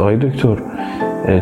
آقای 0.00 0.16
دکتر 0.16 0.56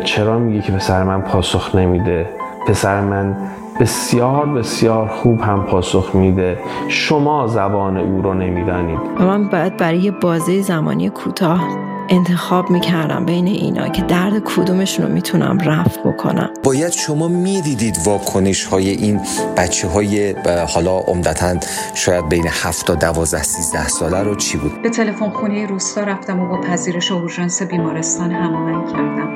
چرا 0.03 0.39
میگه 0.39 0.61
که 0.61 0.71
پسر 0.71 1.03
من 1.03 1.21
پاسخ 1.21 1.75
نمیده؟ 1.75 2.29
پسر 2.67 3.01
من 3.01 3.37
بسیار 3.79 4.45
بسیار 4.45 5.07
خوب 5.07 5.41
هم 5.41 5.63
پاسخ 5.63 6.15
میده. 6.15 6.57
شما 6.87 7.47
زبان 7.47 7.97
او 7.97 8.21
رو 8.21 8.33
نمی‌دانید. 8.33 8.99
من 9.19 9.47
باید 9.47 9.77
برای 9.77 10.11
بازه 10.11 10.61
زمانی 10.61 11.09
کوتاه 11.09 11.61
انتخاب 12.09 12.69
می‌کردم 12.69 13.25
بین 13.25 13.47
اینا 13.47 13.87
که 13.87 14.01
درد 14.01 14.43
کدومشون 14.45 15.05
رو 15.05 15.13
می‌تونم 15.13 15.57
رفت 15.57 15.99
بکنم. 15.99 16.49
باید 16.63 16.91
شما 16.91 17.27
می‌دیدید 17.27 17.97
واکنش 18.05 18.65
های 18.65 18.89
این 18.89 19.21
بچه 19.57 19.87
های 19.87 20.35
حالا 20.73 20.97
عمدتا 20.97 21.55
شاید 21.93 22.29
بین 22.29 22.47
7 22.47 22.87
تا 22.87 22.95
12 22.95 23.43
13 23.43 23.87
ساله 23.87 24.23
رو 24.23 24.35
چی 24.35 24.57
بود؟ 24.57 24.81
به 24.81 24.89
تلفن 24.89 25.29
خونه 25.29 25.65
روستا 25.65 26.01
رفتم 26.01 26.39
و 26.39 26.47
با 26.47 26.61
پذیرش 26.61 27.11
اورژانس 27.11 27.61
بیمارستان 27.61 28.31
هماهنگ 28.31 28.91
کردم. 28.91 29.29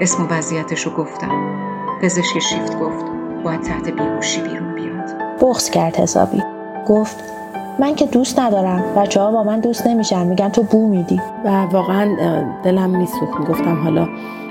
اسم 0.00 0.22
و 0.22 0.26
وضعیتش 0.26 0.80
رو 0.80 0.92
گفتم. 0.92 1.58
پزشک 2.02 2.38
شیفت 2.38 2.78
گفت 2.78 3.04
باید 3.44 3.62
تحت 3.62 3.88
بیهوشی 3.88 4.40
بیرون 4.40 4.74
بیاد. 4.74 5.38
بغض 5.40 5.70
کرد 5.70 5.96
حسابی. 5.96 6.42
گفت 6.86 7.16
من 7.80 7.94
که 7.94 8.06
دوست 8.06 8.38
ندارم. 8.40 8.82
بچه 8.96 9.20
ها 9.20 9.30
با 9.30 9.42
من 9.42 9.60
دوست 9.60 9.86
نمیشن. 9.86 10.26
میگن 10.26 10.48
تو 10.48 10.62
بو 10.62 10.88
میدی. 10.88 11.20
و 11.44 11.48
واقعا 11.62 12.08
دلم 12.62 12.90
میسوخت. 12.90 13.40
می‌گفتم 13.40 13.82
حالا 13.82 14.08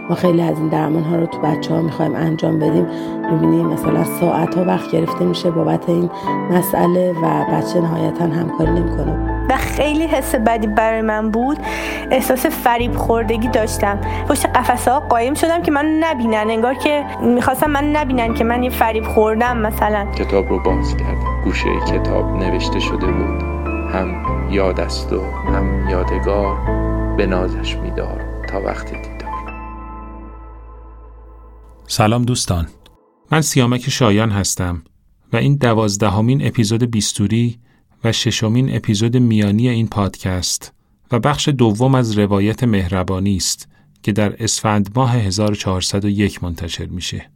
ما 0.09 0.15
خیلی 0.15 0.41
از 0.41 0.57
این 0.57 0.67
درمان 0.67 1.03
ها 1.03 1.15
رو 1.15 1.25
تو 1.25 1.39
بچه 1.39 1.73
ها 1.73 1.81
می‌خوایم 1.81 2.15
انجام 2.15 2.59
بدیم. 2.59 2.87
می‌بینیم 3.31 3.65
مثلا 3.65 4.03
ساعت 4.03 4.55
ها 4.55 4.63
وقت 4.63 4.91
گرفته 4.91 5.25
میشه 5.25 5.51
بابت 5.51 5.89
این 5.89 6.09
مسئله 6.51 7.11
و 7.11 7.45
بچه 7.51 7.81
نهایتا 7.81 8.23
همکاری 8.23 8.71
نمی‌کنه. 8.71 9.45
و 9.49 9.55
خیلی 9.57 10.07
حس 10.07 10.35
بدی 10.35 10.67
برای 10.67 11.01
من 11.01 11.31
بود. 11.31 11.57
احساس 12.11 12.45
فریب 12.45 12.95
خوردگی 12.95 13.47
داشتم. 13.47 13.99
پشت 14.29 14.45
قفسه 14.45 14.91
ها 14.91 14.99
قایم 14.99 15.33
شدم 15.33 15.61
که 15.61 15.71
من 15.71 15.85
نبینن. 15.85 16.45
انگار 16.49 16.73
که 16.73 17.03
می‌خواستم 17.21 17.69
من 17.69 17.95
نبینن 17.95 18.33
که 18.33 18.43
من 18.43 18.63
یه 18.63 18.69
فریب 18.69 19.03
خوردم 19.03 19.57
مثلا. 19.57 20.05
کتاب 20.15 20.49
رو 20.49 20.59
باز 20.63 20.97
کردم. 20.97 21.26
گوشه 21.43 21.79
کتاب 21.87 22.25
نوشته 22.25 22.79
شده 22.79 23.11
بود. 23.11 23.41
هم 23.93 24.23
یاد 24.51 24.79
است 24.79 25.13
و 25.13 25.21
هم 25.21 25.89
یادگار 25.89 26.57
به 27.17 27.25
نازش 27.25 27.75
میدار 27.75 28.45
تا 28.49 28.61
وقتی 28.61 28.95
دیدار. 28.95 29.17
سلام 31.87 32.23
دوستان. 32.23 32.67
من 33.31 33.41
سیامک 33.41 33.89
شایان 33.89 34.29
هستم 34.31 34.83
و 35.33 35.37
این 35.37 35.55
دوازدهمین 35.55 36.47
اپیزود 36.47 36.83
بیستوری 36.83 37.59
و 38.03 38.11
ششمین 38.11 38.75
اپیزود 38.75 39.17
میانی 39.17 39.69
این 39.69 39.87
پادکست 39.87 40.73
و 41.11 41.19
بخش 41.19 41.49
دوم 41.49 41.95
از 41.95 42.17
روایت 42.17 42.63
مهربانی 42.63 43.35
است 43.35 43.69
که 44.03 44.11
در 44.11 44.43
اسفند 44.43 44.89
ماه 44.95 45.15
1401 45.15 46.43
منتشر 46.43 46.85
میشه. 46.85 47.29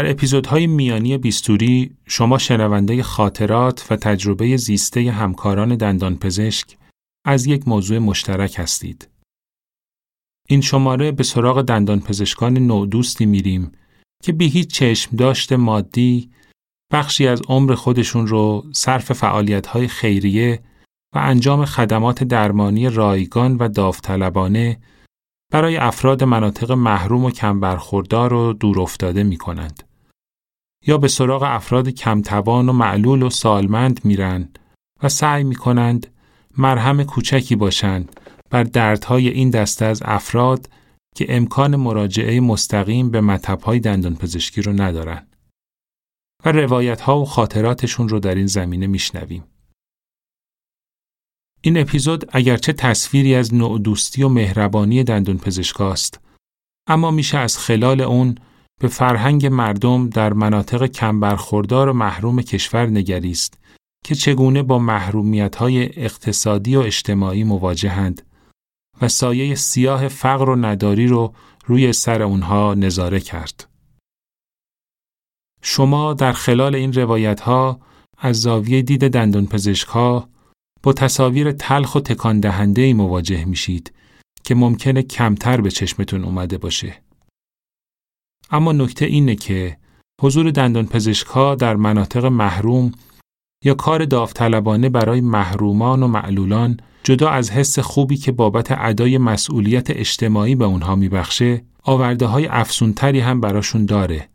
در 0.00 0.10
اپیزودهای 0.10 0.66
میانی 0.66 1.18
بیستوری 1.18 1.96
شما 2.06 2.38
شنونده 2.38 3.02
خاطرات 3.02 3.86
و 3.90 3.96
تجربه 3.96 4.56
زیسته 4.56 5.10
همکاران 5.10 5.76
دندانپزشک 5.76 6.76
از 7.26 7.46
یک 7.46 7.68
موضوع 7.68 7.98
مشترک 7.98 8.54
هستید. 8.58 9.08
این 10.48 10.60
شماره 10.60 11.12
به 11.12 11.22
سراغ 11.22 11.62
دندانپزشکان 11.62 12.58
نودوستی 12.58 13.26
میریم 13.26 13.72
که 14.22 14.32
بی 14.32 14.48
هیچ 14.48 14.74
چشم 14.74 15.16
داشت 15.16 15.52
مادی 15.52 16.30
بخشی 16.92 17.26
از 17.26 17.42
عمر 17.48 17.74
خودشون 17.74 18.26
رو 18.26 18.64
صرف 18.72 19.12
فعالیت‌های 19.12 19.88
خیریه 19.88 20.62
و 21.14 21.18
انجام 21.18 21.64
خدمات 21.64 22.24
درمانی 22.24 22.88
رایگان 22.88 23.56
و 23.56 23.68
داوطلبانه 23.68 24.80
برای 25.52 25.76
افراد 25.76 26.24
مناطق 26.24 26.72
محروم 26.72 27.24
و 27.24 27.30
کم 27.30 27.60
برخوردار 27.60 28.32
و 28.32 28.52
دور 28.52 28.80
افتاده 28.80 29.22
می 29.22 29.36
کنند. 29.36 29.89
یا 30.86 30.98
به 30.98 31.08
سراغ 31.08 31.42
افراد 31.42 31.88
کمتوان 31.88 32.68
و 32.68 32.72
معلول 32.72 33.22
و 33.22 33.30
سالمند 33.30 34.00
میرن 34.04 34.48
و 35.02 35.08
سعی 35.08 35.44
می 35.44 35.54
کنند 35.54 36.06
مرهم 36.58 37.04
کوچکی 37.04 37.56
باشند 37.56 38.20
بر 38.50 38.62
دردهای 38.62 39.28
این 39.28 39.50
دسته 39.50 39.84
از 39.84 40.02
افراد 40.04 40.70
که 41.14 41.36
امکان 41.36 41.76
مراجعه 41.76 42.40
مستقیم 42.40 43.10
به 43.10 43.20
مطبهای 43.20 43.80
دندان 43.80 44.16
پزشکی 44.16 44.62
رو 44.62 44.72
ندارن 44.72 45.26
و 46.44 46.52
روایت 46.52 47.08
و 47.08 47.24
خاطراتشون 47.24 48.08
رو 48.08 48.20
در 48.20 48.34
این 48.34 48.46
زمینه 48.46 48.86
میشنویم. 48.86 49.44
این 51.62 51.78
اپیزود 51.78 52.24
اگرچه 52.32 52.72
تصویری 52.72 53.34
از 53.34 53.54
نوع 53.54 53.78
دوستی 53.78 54.22
و 54.22 54.28
مهربانی 54.28 55.04
دندون 55.04 55.38
پزشکاست 55.38 56.20
اما 56.86 57.10
میشه 57.10 57.38
از 57.38 57.58
خلال 57.58 58.00
اون 58.00 58.34
به 58.80 58.88
فرهنگ 58.88 59.46
مردم 59.46 60.08
در 60.08 60.32
مناطق 60.32 60.86
کمبرخوردار 60.86 61.88
و 61.88 61.92
محروم 61.92 62.42
کشور 62.42 62.86
نگریست 62.86 63.58
که 64.04 64.14
چگونه 64.14 64.62
با 64.62 64.78
محرومیت 64.78 65.56
های 65.56 66.00
اقتصادی 66.00 66.76
و 66.76 66.80
اجتماعی 66.80 67.44
مواجهند 67.44 68.22
و 69.02 69.08
سایه 69.08 69.54
سیاه 69.54 70.08
فقر 70.08 70.50
و 70.50 70.56
نداری 70.56 71.06
رو 71.06 71.34
روی 71.66 71.92
سر 71.92 72.22
اونها 72.22 72.74
نظاره 72.74 73.20
کرد. 73.20 73.68
شما 75.62 76.14
در 76.14 76.32
خلال 76.32 76.74
این 76.74 76.92
روایت 76.92 77.40
ها 77.40 77.80
از 78.18 78.40
زاویه 78.40 78.82
دید 78.82 79.08
دندان 79.08 79.46
پزشک 79.46 79.88
ها 79.88 80.28
با 80.82 80.92
تصاویر 80.92 81.52
تلخ 81.52 81.94
و 81.94 82.00
تکان 82.00 82.40
دهنده 82.40 82.94
مواجه 82.94 83.44
میشید 83.44 83.92
که 84.44 84.54
ممکنه 84.54 85.02
کمتر 85.02 85.60
به 85.60 85.70
چشمتون 85.70 86.24
اومده 86.24 86.58
باشه. 86.58 87.09
اما 88.50 88.72
نکته 88.72 89.04
اینه 89.04 89.34
که 89.34 89.76
حضور 90.22 90.50
دندان 90.50 90.86
پزشک 90.86 91.56
در 91.58 91.76
مناطق 91.76 92.24
محروم 92.24 92.92
یا 93.64 93.74
کار 93.74 94.04
داوطلبانه 94.04 94.88
برای 94.88 95.20
محرومان 95.20 96.02
و 96.02 96.08
معلولان 96.08 96.76
جدا 97.02 97.30
از 97.30 97.50
حس 97.50 97.78
خوبی 97.78 98.16
که 98.16 98.32
بابت 98.32 98.66
ادای 98.70 99.18
مسئولیت 99.18 99.90
اجتماعی 99.90 100.54
به 100.54 100.64
اونها 100.64 100.96
میبخشه 100.96 101.64
آورده 101.82 102.26
های 102.26 102.46
افسونتری 102.46 103.20
هم 103.20 103.40
براشون 103.40 103.86
داره 103.86 104.28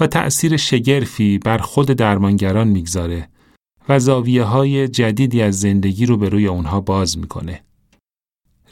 و 0.00 0.06
تأثیر 0.06 0.56
شگرفی 0.56 1.38
بر 1.38 1.58
خود 1.58 1.86
درمانگران 1.86 2.68
می‌گذاره 2.68 3.28
و 3.88 3.98
زاویه 3.98 4.42
های 4.42 4.88
جدیدی 4.88 5.42
از 5.42 5.60
زندگی 5.60 6.06
رو 6.06 6.16
به 6.16 6.28
روی 6.28 6.46
اونها 6.46 6.80
باز 6.80 7.18
می‌کنه. 7.18 7.60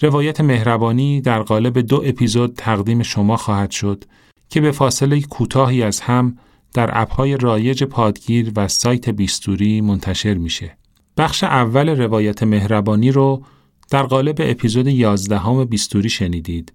روایت 0.00 0.40
مهربانی 0.40 1.20
در 1.20 1.42
قالب 1.42 1.78
دو 1.78 2.02
اپیزود 2.04 2.54
تقدیم 2.56 3.02
شما 3.02 3.36
خواهد 3.36 3.70
شد 3.70 4.04
که 4.48 4.60
به 4.60 4.70
فاصله 4.70 5.20
کوتاهی 5.20 5.82
از 5.82 6.00
هم 6.00 6.38
در 6.74 7.00
اپهای 7.00 7.36
رایج 7.36 7.84
پادگیر 7.84 8.52
و 8.56 8.68
سایت 8.68 9.08
بیستوری 9.08 9.80
منتشر 9.80 10.34
میشه. 10.34 10.76
بخش 11.16 11.44
اول 11.44 11.88
روایت 11.88 12.42
مهربانی 12.42 13.12
رو 13.12 13.42
در 13.90 14.02
قالب 14.02 14.36
اپیزود 14.40 14.86
11 14.86 15.64
بیستوری 15.64 16.08
شنیدید 16.08 16.72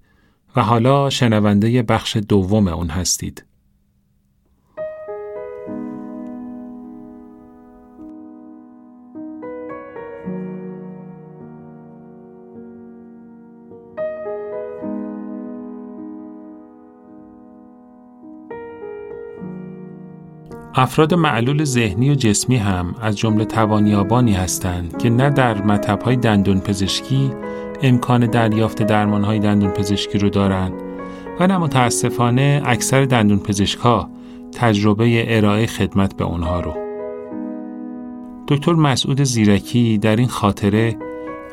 و 0.56 0.62
حالا 0.62 1.10
شنونده 1.10 1.82
بخش 1.82 2.18
دوم 2.18 2.68
اون 2.68 2.90
هستید. 2.90 3.46
افراد 20.76 21.14
معلول 21.14 21.64
ذهنی 21.64 22.10
و 22.10 22.16
جسمی 22.16 22.56
هم 22.56 22.96
از 23.02 23.18
جمله 23.18 23.46
توانیابانی 23.46 24.34
هستند 24.34 24.98
که 24.98 25.10
نه 25.10 25.30
در 25.30 25.62
مطبهای 25.62 26.16
دندون 26.16 26.60
پزشکی 26.60 27.32
امکان 27.82 28.26
دریافت 28.26 28.84
درمانهای 28.84 29.40
دندون 29.40 29.72
پزشکی 29.72 30.18
رو 30.18 30.30
دارند 30.30 30.74
و 31.40 31.48
نه 31.48 31.58
متاسفانه 31.58 32.62
اکثر 32.66 33.06
دندون 33.06 33.40
پزشکا 33.40 34.10
تجربه 34.54 35.38
ارائه 35.38 35.66
خدمت 35.68 36.18
به 36.18 36.24
اونها 36.26 36.60
رو. 36.60 36.74
دکتر 38.48 38.74
مسعود 38.74 39.24
زیرکی 39.24 39.98
در 39.98 40.16
این 40.16 40.28
خاطره 40.28 40.98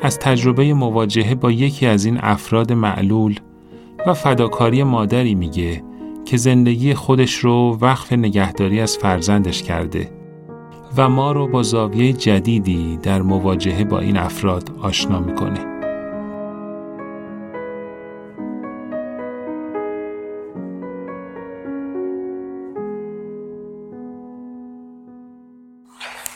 از 0.01 0.19
تجربه 0.19 0.73
مواجهه 0.73 1.35
با 1.35 1.51
یکی 1.51 1.85
از 1.85 2.05
این 2.05 2.17
افراد 2.21 2.73
معلول 2.73 3.39
و 4.07 4.13
فداکاری 4.13 4.83
مادری 4.83 5.35
میگه 5.35 5.83
که 6.29 6.37
زندگی 6.37 6.93
خودش 6.93 7.35
رو 7.35 7.77
وقف 7.81 8.13
نگهداری 8.13 8.79
از 8.79 8.97
فرزندش 8.97 9.63
کرده 9.63 10.09
و 10.97 11.09
ما 11.09 11.31
رو 11.31 11.47
با 11.47 11.63
زاویه 11.63 12.13
جدیدی 12.13 12.99
در 13.03 13.21
مواجهه 13.21 13.83
با 13.83 13.99
این 13.99 14.17
افراد 14.17 14.69
آشنا 14.81 15.19
می‌کنه. 15.19 15.59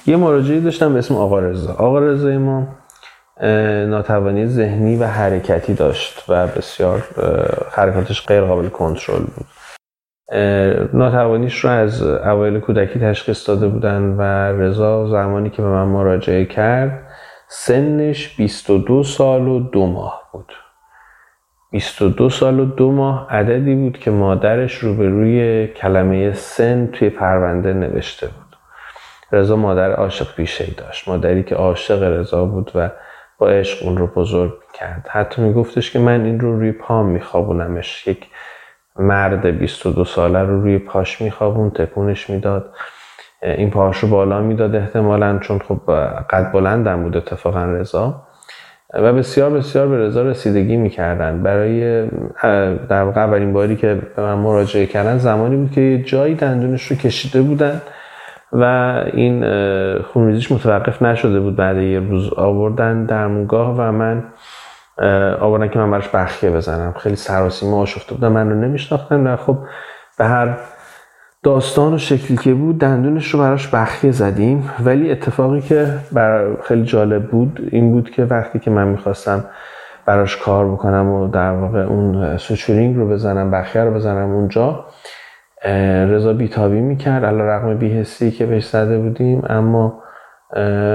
یه 0.08 0.18
مراجعی 0.18 0.62
داشتم 0.62 0.94
به 0.94 1.00
اسم 1.00 1.16
آقا 1.16 1.40
رضا 1.40 1.74
آقا 1.74 2.00
رضا 2.00 2.38
ما 2.38 2.68
ناتوانی 3.86 4.48
ذهنی 4.48 4.96
و 4.96 5.08
حرکتی 5.08 5.74
داشت 5.74 6.24
و 6.30 6.48
بسیار 6.48 7.04
حرکاتش 7.72 8.26
غیر 8.26 8.42
قابل 8.42 8.70
کنترل 8.70 9.24
بود 9.24 9.46
ناتوانیش 10.94 11.60
رو 11.60 11.70
از 11.70 12.04
اوایل 12.04 12.60
کودکی 12.60 13.00
تشخیص 13.00 13.50
داده 13.50 13.68
بودن 13.68 14.02
و 14.02 14.22
رضا 14.62 15.08
زمانی 15.08 15.50
که 15.50 15.62
به 15.62 15.68
من 15.68 15.86
مراجعه 15.86 16.46
کرد 16.46 17.08
سنش 17.48 18.36
22 18.36 19.04
سال 19.04 19.48
و 19.48 19.60
دو 19.60 19.88
ماه 19.88 20.30
بود. 20.32 20.54
22 21.72 22.30
سال 22.30 22.60
و 22.60 22.66
دو 22.66 22.92
ماه 22.92 23.28
عددی 23.30 23.76
بود 23.76 23.98
که 23.98 24.12
مادرش 24.12 24.76
روبروی 24.76 25.68
کلمه 25.68 26.34
سن 26.34 26.88
توی 26.88 27.10
پرونده 27.10 27.74
نوشته 27.74 28.28
بود. 28.28 28.58
رضا 29.32 29.56
مادر 29.56 29.92
عاشق 29.92 30.36
بیشه 30.36 30.66
داشت. 30.78 31.08
مادری 31.08 31.44
که 31.44 31.56
عاشق 31.56 32.04
رضا 32.04 32.46
بود 32.46 32.72
و 32.76 32.90
با 33.38 33.50
عشق 33.50 33.86
اون 33.86 33.98
رو 33.98 34.08
بزرگ 34.08 34.54
کرد. 34.74 35.08
حتی 35.12 35.42
میگفتش 35.42 35.92
که 35.92 36.00
من 36.00 36.26
این 36.26 36.40
رو 36.40 36.60
روی 36.60 36.72
پام 36.72 37.06
میخوابونمش. 37.06 38.08
یک 38.08 38.28
مرد 39.00 39.46
22 39.46 40.06
ساله 40.06 40.40
رو 40.40 40.62
روی 40.62 40.78
پاش 40.78 41.22
میخوابون 41.22 41.70
تکونش 41.70 42.30
می‌داد. 42.30 42.66
این 43.42 43.70
پاش 43.70 43.98
رو 43.98 44.10
بالا 44.10 44.42
می‌داد 44.42 44.76
احتمالا 44.76 45.40
چون 45.40 45.60
خب 45.60 45.80
قد 46.30 46.52
بلندم 46.52 47.04
بود 47.04 47.18
اتفاقا 47.18 47.66
رضا. 47.66 48.24
و 48.94 49.14
بسیار 49.14 49.50
بسیار 49.50 49.88
به 49.88 49.98
رضا 49.98 50.22
رسیدگی 50.22 50.78
می‌کردن. 50.78 51.44
برای 51.44 52.08
در 52.90 53.04
واقع 53.04 53.22
اولین 53.22 53.54
باری 53.54 53.76
که 53.76 54.02
به 54.16 54.22
من 54.22 54.34
مراجعه 54.34 54.86
کردن 54.86 55.18
زمانی 55.18 55.56
بود 55.56 55.72
که 55.72 55.82
یه 55.82 56.04
جایی 56.04 56.36
دندونش 56.36 56.84
رو 56.84 56.98
کشیده 56.98 57.42
بودن 57.42 57.82
و 58.52 58.64
این 59.14 59.46
خونریزیش 60.02 60.52
متوقف 60.52 61.02
نشده 61.02 61.40
بود. 61.40 61.56
بعد 61.56 61.78
یه 61.78 62.00
روز 62.00 62.34
آوردن 62.34 63.06
درمونگاه 63.06 63.76
و 63.78 63.92
من 63.92 64.24
آوردن 65.42 65.68
که 65.68 65.80
من 65.80 65.92
براش 65.92 66.10
بخیه 66.10 66.52
بزنم. 66.52 66.94
خیلی 66.94 67.16
سراسیمه 67.16 67.78
آشفته 67.78 68.16
بودم. 68.16 68.32
من 68.32 68.50
رو 68.50 68.56
نمیشناختن 68.56 69.28
و 69.28 69.36
خب 69.36 69.58
به 70.18 70.26
هر 70.26 70.58
داستان 71.44 71.94
و 71.94 71.98
شکلی 71.98 72.38
که 72.38 72.54
بود 72.54 72.80
دندونش 72.80 73.34
رو 73.34 73.40
براش 73.40 73.68
بخیه 73.68 74.12
زدیم. 74.12 74.70
ولی 74.86 75.12
اتفاقی 75.12 75.62
که 75.62 75.88
بر 76.12 76.48
خیلی 76.64 76.84
جالب 76.84 77.30
بود 77.30 77.70
این 77.72 77.92
بود 77.92 78.10
که 78.10 78.24
وقتی 78.24 78.60
که 78.60 78.72
من 78.72 78.88
می‌خواستم 78.88 79.46
براش 80.06 80.38
کار 80.38 80.72
بکنم 80.72 81.10
و 81.10 81.28
در 81.28 81.52
واقع 81.52 81.80
اون 81.80 82.38
سوچورینگ 82.38 82.96
رو 82.96 83.10
بزنم 83.10 83.52
بخیه 83.52 83.84
رو 83.84 83.94
بزنم 83.94 84.32
اونجا 84.32 84.86
رضا 86.10 86.34
بیتابی 86.34 86.82
می‌کرد. 86.82 87.26
علا 87.26 87.44
رقم 87.44 87.78
بیهستی 87.78 88.32
که 88.32 88.46
بهش 88.46 88.66
زده 88.66 89.00
بودیم. 89.00 89.44
اما 89.50 90.03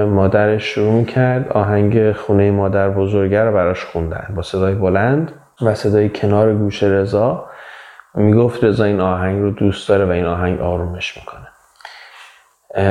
مادرش 0.06 0.64
شروع 0.64 0.92
می‌کرد 0.92 1.48
آهنگ 1.48 2.12
خونه 2.12 2.50
مادر 2.50 2.88
بزرگه 2.88 3.44
رو 3.44 3.52
براش 3.52 3.84
خوندن 3.84 4.32
با 4.36 4.42
صدای 4.42 4.74
بلند 4.74 5.32
و 5.62 5.74
صدای 5.74 6.08
کنار 6.08 6.54
گوش 6.54 6.82
رضا. 6.82 7.46
می‌گفت 8.14 8.64
رضا 8.64 8.84
این 8.84 9.00
آهنگ 9.00 9.42
رو 9.42 9.50
دوست 9.50 9.88
داره 9.88 10.04
و 10.04 10.10
این 10.10 10.24
آهنگ 10.24 10.60
آرومش 10.60 11.16
می‌کنه. 11.16 11.48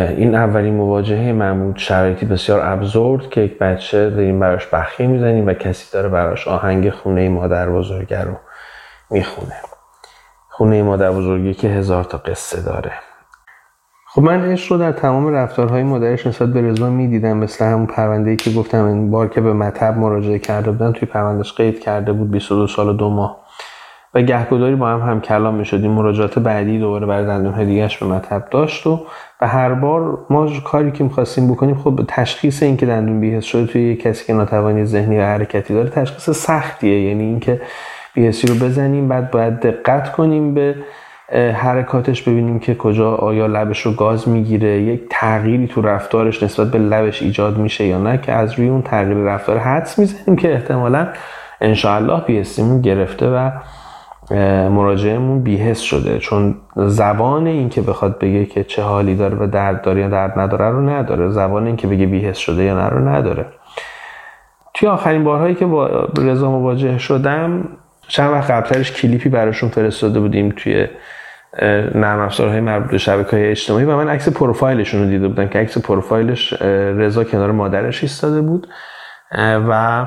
این 0.09 0.35
اولین 0.35 0.73
مواجهه 0.73 1.31
من 1.31 1.73
شرایطی 1.75 2.25
بسیار 2.25 2.61
ابزورد 2.63 3.29
که 3.29 3.41
یک 3.41 3.59
بچه 3.59 4.09
داریم 4.09 4.39
براش 4.39 4.67
بخیه 4.67 5.07
می‌زنیم 5.07 5.47
و 5.47 5.53
کسی 5.53 5.93
داره 5.93 6.09
براش 6.09 6.47
آهنگ 6.47 6.89
خونه 6.89 7.29
مادر 7.29 7.69
بزرگه 7.69 8.21
رو 8.21 8.33
می‌خونه. 9.09 9.55
خونه 10.49 10.83
مادر 10.83 11.11
بزرگی 11.11 11.53
که 11.53 11.67
هزار 11.67 12.03
تا 12.03 12.17
قصه 12.17 12.61
داره. 12.61 12.91
خب 14.09 14.21
من 14.21 14.51
عشق 14.51 14.71
رو 14.71 14.77
در 14.77 14.92
تمام 14.92 15.27
رفتارهای 15.27 15.83
مادرش 15.83 16.27
نسبت 16.27 16.54
به 16.54 16.62
رضا 16.62 16.89
می‌دیدم 16.89 17.38
مثل 17.38 17.65
همون 17.65 17.86
پرونده 17.86 18.36
که 18.36 18.51
گفتم 18.51 18.86
این 18.86 19.12
بار 19.12 19.27
که 19.27 19.42
به 19.42 19.54
مطب 19.54 19.98
مراجعه 19.98 20.39
کرده 20.39 20.71
بودن 20.71 20.92
توی 20.92 21.07
پروندهش 21.07 21.54
قید 21.54 21.80
کرده 21.80 22.13
بود 22.13 22.31
22 22.31 22.68
سال 22.68 22.88
و 22.88 22.94
دو 22.94 23.09
ماه. 23.09 23.38
و 24.13 24.21
گهگداری 24.21 24.75
با 24.75 24.88
هم 24.88 25.00
هم 25.00 25.21
کلام 25.21 25.56
می‌شدیم. 25.56 25.92
مراجعات 25.92 26.39
بعدی 26.39 26.80
دوباره 26.80 27.06
برای 27.06 27.25
دندون 27.25 27.65
دیگهش 27.65 27.98
به 27.98 28.06
مطب 28.06 28.44
داشت 28.51 28.88
و 28.88 29.06
به 29.39 29.48
هر 29.48 29.74
بار 29.74 30.25
ما 30.30 30.60
کاری 30.60 30.92
که 30.92 31.03
می‌خواستیم 31.03 31.51
بکنیم 31.51 31.75
خب 31.75 32.00
تشخیص 32.07 32.63
این 32.63 32.77
که 32.77 32.86
دندون 32.86 33.19
بیهست 33.19 33.48
شده 33.48 33.65
توی 33.65 33.95
کسی 33.95 34.25
که 34.25 34.33
ناتوانی 34.33 34.86
ذهنی 34.86 35.19
و 35.19 35.21
حرکتی 35.21 35.74
داره 35.74 35.89
تشخیص 35.89 36.30
سختیه. 36.30 37.01
یعنی 37.01 37.24
اینکه 37.24 37.62
بیهستی 38.13 38.48
رو 38.48 38.56
بزنیم 38.56 39.07
بعد 39.07 39.31
باید 39.31 39.60
دقت 39.60 40.12
کنیم 40.12 40.53
به 40.53 40.75
حرکاتش 41.33 42.21
ببینیم 42.21 42.59
که 42.59 42.75
کجا 42.75 43.15
آیا 43.15 43.47
لبش 43.47 43.81
رو 43.81 43.91
گاز 43.91 44.29
می‌گیره 44.29 44.81
یک 44.81 45.01
تغییری 45.09 45.68
تو 45.68 45.81
رفتارش 45.81 46.44
نسبت 46.44 46.71
به 46.71 46.79
لبش 46.79 47.21
ایجاد 47.21 47.57
میشه 47.57 47.85
یا 47.85 47.97
نه 47.97 48.18
که 48.18 48.31
از 48.31 48.53
روی 48.53 48.68
اون 48.68 48.81
تغییر 48.81 49.18
رفتار 49.18 49.57
حدس 49.57 50.00
می‌زنیم 50.00 50.38
که 50.38 50.53
احتمالا 50.53 51.07
انشاءالله 51.62 52.21
بیهستیمون 52.25 52.81
گرفته 52.81 53.29
و 53.29 53.51
مراجعهمون 54.69 55.44
بیهست 55.44 55.83
شده. 55.83 56.19
چون 56.19 56.56
زبان 56.75 57.47
این 57.47 57.69
که 57.69 57.81
بخواد 57.81 58.19
بگه 58.19 58.45
که 58.45 58.63
چه 58.63 58.81
حالی 58.81 59.15
داره 59.15 59.38
و 59.38 59.47
درد 59.47 59.81
داره 59.81 60.01
یا 60.01 60.09
درد 60.09 60.39
نداره 60.39 60.69
رو 60.69 60.89
نداره. 60.89 61.29
زبان 61.29 61.65
این 61.68 61.75
که 61.75 61.88
بگه 61.88 62.06
بیهست 62.06 62.39
شده 62.39 62.63
یا 62.63 62.77
نه 62.77 62.89
رو 62.89 63.09
نداره. 63.09 63.45
توی 64.74 64.89
آخرین 64.89 65.24
بارهایی 65.24 65.56
که 65.56 65.65
با 65.65 66.07
رضا 66.18 66.51
مواجه 66.51 66.98
شدم 66.98 67.67
چند 68.07 68.31
وقت 68.31 68.51
قبلترش 68.51 68.91
کلیپی 68.91 69.29
براشون 69.29 69.69
فرستاده 69.69 70.19
بودیم 70.19 70.53
توی 70.57 70.88
نرم 71.96 72.20
افزارهای 72.20 72.60
مربوط 72.60 72.92
به 72.92 72.98
شبکه 72.98 73.32
های 73.32 73.51
اجتماعی 73.51 73.86
و 73.86 73.96
من 73.96 74.10
عکس 74.10 74.30
پروفایلشون 74.30 75.01
رو 75.01 75.10
دیده 75.10 75.27
بودم 75.27 75.48
که 75.48 75.60
عکس 75.60 75.77
پروفایلش 75.77 76.54
رضا 76.62 77.24
کنار 77.24 77.51
مادرش 77.51 78.04
ایستاده 78.04 78.42
بود. 78.42 78.68
و 79.42 80.06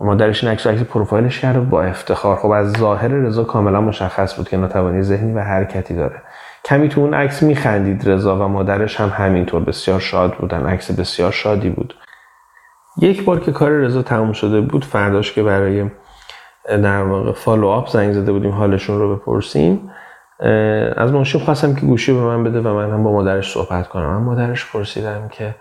مادرش 0.00 0.44
این 0.44 0.52
عکس 0.52 0.66
عکس 0.66 0.82
پروفایلش 0.82 1.40
کرده 1.40 1.60
با 1.60 1.82
افتخار 1.82 2.36
خب 2.36 2.50
از 2.50 2.72
ظاهر 2.72 3.08
رضا 3.08 3.44
کاملا 3.44 3.80
مشخص 3.80 4.36
بود 4.36 4.48
که 4.48 4.56
ناتوانی 4.56 5.02
ذهنی 5.02 5.32
و 5.32 5.40
حرکتی 5.40 5.94
داره. 5.94 6.22
کمی 6.64 6.88
تو 6.88 7.00
اون 7.00 7.14
عکس 7.14 7.42
میخندید 7.42 8.10
رضا 8.10 8.36
و 8.36 8.48
مادرش 8.48 9.00
هم 9.00 9.08
همینطور 9.08 9.62
بسیار 9.62 10.00
شاد 10.00 10.34
بودن 10.34 10.66
عکس 10.66 10.90
بسیار 10.90 11.32
شادی 11.32 11.70
بود. 11.70 11.94
یک 13.00 13.24
بار 13.24 13.40
که 13.40 13.52
کار 13.52 13.70
رضا 13.70 14.02
تموم 14.02 14.32
شده 14.32 14.60
بود 14.60 14.84
فرداش 14.84 15.32
که 15.32 15.42
برای 15.42 15.90
در 16.68 17.02
واقع 17.02 17.32
فالو 17.32 17.66
آپ 17.66 17.88
زنگ 17.88 18.12
زده 18.12 18.32
بودیم 18.32 18.50
حالشون 18.50 18.98
رو 18.98 19.16
بپرسیم. 19.16 19.90
از 20.96 21.12
ماشین 21.12 21.40
خواستم 21.40 21.74
که 21.74 21.80
گوشی 21.80 22.12
به 22.12 22.20
من 22.20 22.44
بده 22.44 22.60
و 22.60 22.74
من 22.74 22.90
هم 22.90 23.04
با 23.04 23.12
مادرش 23.12 23.52
صحبت 23.52 23.88
کنم. 23.88 24.06
من 24.06 24.22
مادرش 24.22 24.72
پرسیدم 24.72 25.28
که 25.28 25.54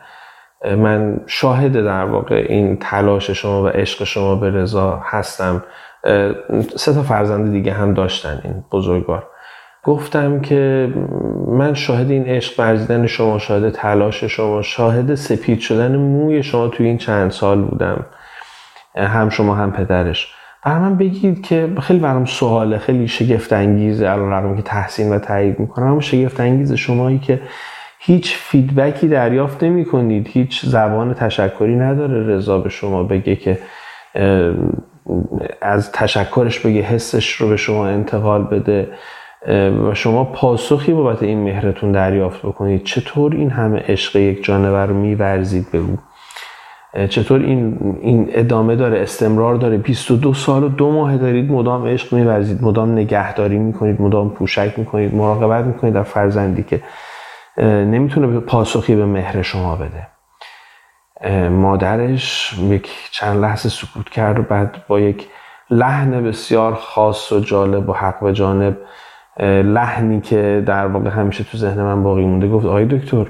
من 0.66 1.20
شاهد 1.26 1.74
در 1.74 2.06
واقع 2.06 2.46
این 2.50 2.78
تلاش 2.78 3.32
شما 3.32 3.64
و 3.64 3.68
عشق 3.68 4.04
شما 4.04 4.36
به 4.36 4.52
رضا 4.52 5.02
هستم. 5.04 5.64
سه 6.76 6.94
تا 6.94 7.04
فرزند 7.04 7.52
دیگه 7.52 7.74
هم 7.74 7.94
داشتن 7.94 8.42
این 8.44 8.64
بزرگوار. 8.72 9.28
گفتم 9.84 10.40
که 10.40 10.94
من 11.48 11.74
شاهد 11.74 12.12
این 12.12 12.26
عشق 12.26 12.60
ورزیدن 12.60 13.08
شما 13.08 13.38
شاهد 13.40 13.70
تلاش 13.70 14.24
شما 14.24 14.62
شاهد 14.62 15.16
سپید 15.16 15.60
شدن 15.60 15.96
موی 15.96 16.44
شما 16.44 16.68
توی 16.68 16.86
این 16.86 16.98
چند 16.98 17.32
سال 17.32 17.62
بودم. 17.62 18.06
هم 18.96 19.30
شما 19.30 19.56
هم 19.56 19.72
پدرش. 19.72 20.36
من 20.66 20.96
بگید 20.98 21.42
که 21.42 21.70
خیلی 21.82 22.00
برام 22.00 22.26
سواله 22.26 22.78
خیلی 22.78 23.08
شگفت 23.08 23.54
انگیزه 23.54 24.10
الان 24.10 24.32
رقمی 24.32 24.56
که 24.56 24.62
تحسین 24.62 25.10
و 25.14 25.20
تایید 25.20 25.60
می‌کنم. 25.60 25.88
اما 25.88 26.02
شگفت 26.02 26.40
انگیز 26.40 26.74
شمایی 26.74 27.20
که 27.20 27.42
هیچ 28.00 28.36
فیدبکی 28.36 29.08
دریافت 29.08 29.64
نمی 29.64 29.86
کنید 29.86 30.28
هیچ 30.28 30.66
زبان 30.66 31.14
تشکری 31.14 31.76
نداره 31.76 32.28
رضا 32.28 32.60
به 32.60 32.70
شما 32.70 33.04
بگه 33.04 33.36
که 33.36 33.60
از 35.62 35.92
تشکرش 35.92 36.60
بگه 36.60 36.82
حسش 36.82 37.32
رو 37.32 37.50
به 37.50 37.58
شما 37.58 37.88
انتقال 37.88 38.44
بده. 38.44 38.90
و 39.90 39.94
شما 39.94 40.24
پاسخی 40.24 40.94
بابت 40.94 41.24
این 41.24 41.44
مهرتون 41.44 41.92
دریافت 41.92 42.46
بکنید. 42.46 42.84
چطور 42.84 43.36
این 43.36 43.50
همه 43.50 43.84
عشق 43.88 44.16
یک 44.16 44.44
جانور 44.44 44.86
رو 44.86 44.94
میورزید 44.94 45.72
به 45.72 45.78
او؟ 45.78 45.98
چطور 47.10 47.40
این, 47.40 47.78
این 48.02 48.30
ادامه 48.32 48.76
داره 48.76 49.02
استمرار 49.02 49.56
داره. 49.56 49.78
22 49.78 50.34
سال 50.34 50.64
و 50.64 50.70
دو 50.70 50.92
ماه 50.92 51.18
دارید 51.18 51.52
مدام 51.52 51.88
عشق 51.88 52.14
میورزید 52.14 52.64
مدام 52.64 52.92
نگهداری 52.92 53.58
می‌کنید 53.58 54.02
مدام 54.02 54.30
پوشک 54.30 54.80
می‌کنید 54.80 55.16
مراقبت 55.16 55.66
می‌کنید 55.66 55.94
در 55.94 56.04
فرزندی 56.04 56.64
که 56.64 56.82
نمی‌تونه 57.64 58.40
پاسخی 58.40 58.96
به 58.96 59.06
مهر 59.06 59.42
شما 59.42 59.76
بده. 59.76 60.08
مادرش 61.50 62.56
یک 62.60 62.90
چند 63.12 63.42
لحظه 63.42 63.70
سکوت 63.70 64.10
کرد 64.10 64.40
و 64.40 64.42
بعد 64.42 64.76
با 64.88 65.00
یک 65.00 65.28
لحن 65.70 66.24
بسیار 66.24 66.74
خاص 66.74 67.32
و 67.32 67.40
جالب 67.40 67.90
و 67.90 67.94
حق 67.94 68.20
به 68.20 68.34
جانب 68.34 68.78
لحنی 69.64 70.22
که 70.22 70.64
در 70.66 70.88
واقع 70.88 71.10
همیشه 71.10 71.44
تو 71.44 71.58
ذهن 71.58 71.82
من 71.82 72.04
باقی 72.04 72.26
مونده 72.26 72.48
گفت 72.48 72.66
آقای 72.66 72.86
دکتر 72.86 73.26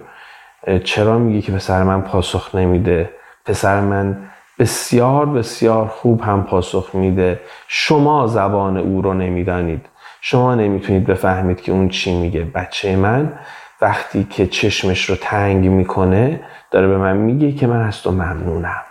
چرا 0.83 1.19
میگی 1.19 1.41
که 1.41 1.51
پسر 1.51 1.83
من 1.83 2.01
پاسخ 2.01 2.55
نمیده؟ 2.55 3.09
پسر 3.45 3.81
من 3.81 4.17
بسیار 4.59 5.25
بسیار 5.25 5.87
خوب 5.87 6.21
هم 6.21 6.43
پاسخ 6.43 6.95
میده. 6.95 7.39
شما 7.67 8.27
زبان 8.27 8.77
او 8.77 9.01
رو 9.01 9.13
نمی‌دانید. 9.13 9.85
شما 10.21 10.55
نمی‌تونید 10.55 11.05
بفهمید 11.05 11.61
که 11.61 11.71
اون 11.71 11.89
چی 11.89 12.19
میگه. 12.19 12.43
بچه 12.43 12.95
من 12.95 13.33
وقتی 13.81 14.23
که 14.23 14.47
چشمش 14.47 15.09
رو 15.09 15.15
تنگ 15.15 15.67
می‌کنه 15.67 16.39
داره 16.71 16.87
به 16.87 16.97
من 16.97 17.17
میگه 17.17 17.51
که 17.51 17.67
من 17.67 17.81
از 17.81 18.01
تو 18.01 18.11
ممنونم. 18.11 18.81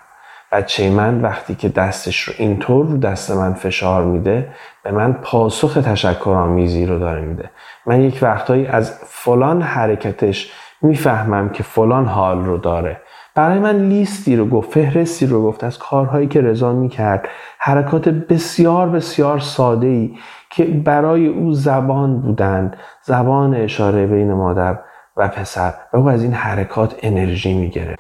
بچه 0.53 0.91
من 0.91 1.21
وقتی 1.21 1.55
که 1.55 1.69
دستش 1.69 2.21
رو 2.21 2.35
اینطور 2.39 2.87
رو 2.87 2.99
دست 2.99 3.31
من 3.31 3.53
فشار 3.55 4.05
میده 4.05 4.49
به 4.83 4.91
من 4.91 5.13
پاسخ 5.13 5.75
تشکرآمیزی 5.75 6.87
رو 6.87 6.99
داره 6.99 7.21
میده. 7.21 7.51
من 7.87 8.01
یک 8.01 8.19
وقتایی 8.23 8.67
از 8.67 8.99
فلان 9.07 9.63
حرکتش 9.63 10.53
می‌فهمم 10.83 11.49
که 11.49 11.63
فلان 11.63 12.07
حال 12.07 12.45
رو 12.45 12.59
داره. 12.59 13.01
برای 13.35 13.59
من 13.59 13.77
لیستی 13.77 14.37
رو 14.37 14.47
گفت 14.47 14.71
فهرستی 14.71 15.27
رو 15.27 15.43
گفت 15.43 15.65
از 15.65 15.79
کارهایی 15.79 16.27
که 16.27 16.41
رضا 16.41 16.73
می‌کرد. 16.73 17.29
حرکات 17.59 18.09
بسیار 18.09 18.89
بسیار 18.89 19.39
ساده 19.39 19.87
ای 19.87 20.15
که 20.51 20.65
برای 20.65 21.27
او 21.27 21.53
زبان 21.53 22.21
بودند. 22.21 22.77
زبان 23.03 23.55
اشاره 23.55 24.07
بین 24.07 24.33
مادر 24.33 24.79
و 25.17 25.29
پسر. 25.29 25.75
و 25.93 25.97
او 25.97 26.09
از 26.09 26.23
این 26.23 26.33
حرکات 26.33 26.95
انرژی 27.03 27.55
می‌گرفت. 27.55 27.99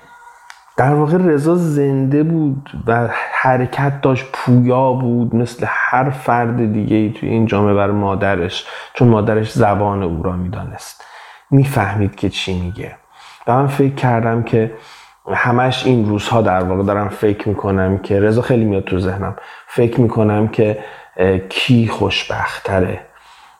در 0.76 0.94
واقع 0.94 1.16
رضا 1.16 1.54
زنده 1.54 2.22
بود 2.22 2.70
و 2.86 3.08
حرکت 3.32 4.00
داشت 4.00 4.26
پویا 4.32 4.92
بود 4.92 5.36
مثل 5.36 5.66
هر 5.68 6.10
فرد 6.10 6.72
دیگه 6.72 6.96
ای 6.96 7.10
توی 7.10 7.28
این 7.28 7.46
جامعه 7.46 7.74
بر 7.74 7.90
مادرش 7.90 8.66
چون 8.94 9.08
مادرش 9.08 9.52
زبان 9.52 10.02
او 10.02 10.22
را 10.22 10.32
می‌دانست. 10.32 11.04
می‌فهمید 11.50 12.14
که 12.14 12.30
چی 12.30 12.60
میگه. 12.60 12.96
و 13.46 13.52
من 13.52 13.66
فکر 13.66 13.94
کردم 13.94 14.42
که 14.42 14.72
همش 15.32 15.86
این 15.86 16.08
روزها 16.08 16.42
در 16.42 16.64
واقع 16.64 16.82
دارم 16.82 17.08
فکر 17.08 17.48
می‌کنم 17.48 17.98
که 17.98 18.20
رضا 18.20 18.42
خیلی 18.42 18.64
میاد 18.64 18.84
تو 18.84 18.98
ذهنم. 18.98 19.36
فکر 19.66 20.00
می‌کنم 20.00 20.48
که 20.48 20.78
کی 21.48 21.88
خوشبختره. 21.88 23.00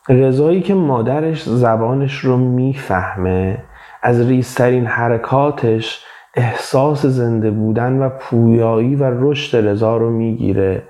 رضایی 0.09 0.61
که 0.61 0.73
مادرش 0.73 1.43
زبانش 1.43 2.17
رو 2.17 2.37
می‌فهمه 2.37 3.57
از 4.03 4.27
ریزترین 4.27 4.85
حرکاتش 4.85 6.05
احساس 6.35 7.05
زنده 7.05 7.51
بودن 7.51 7.99
و 7.99 8.09
پویایی 8.09 8.95
و 8.95 9.03
رشد 9.03 9.67
رضا 9.67 9.97
رو 9.97 10.09
می‌گیره. 10.09 10.83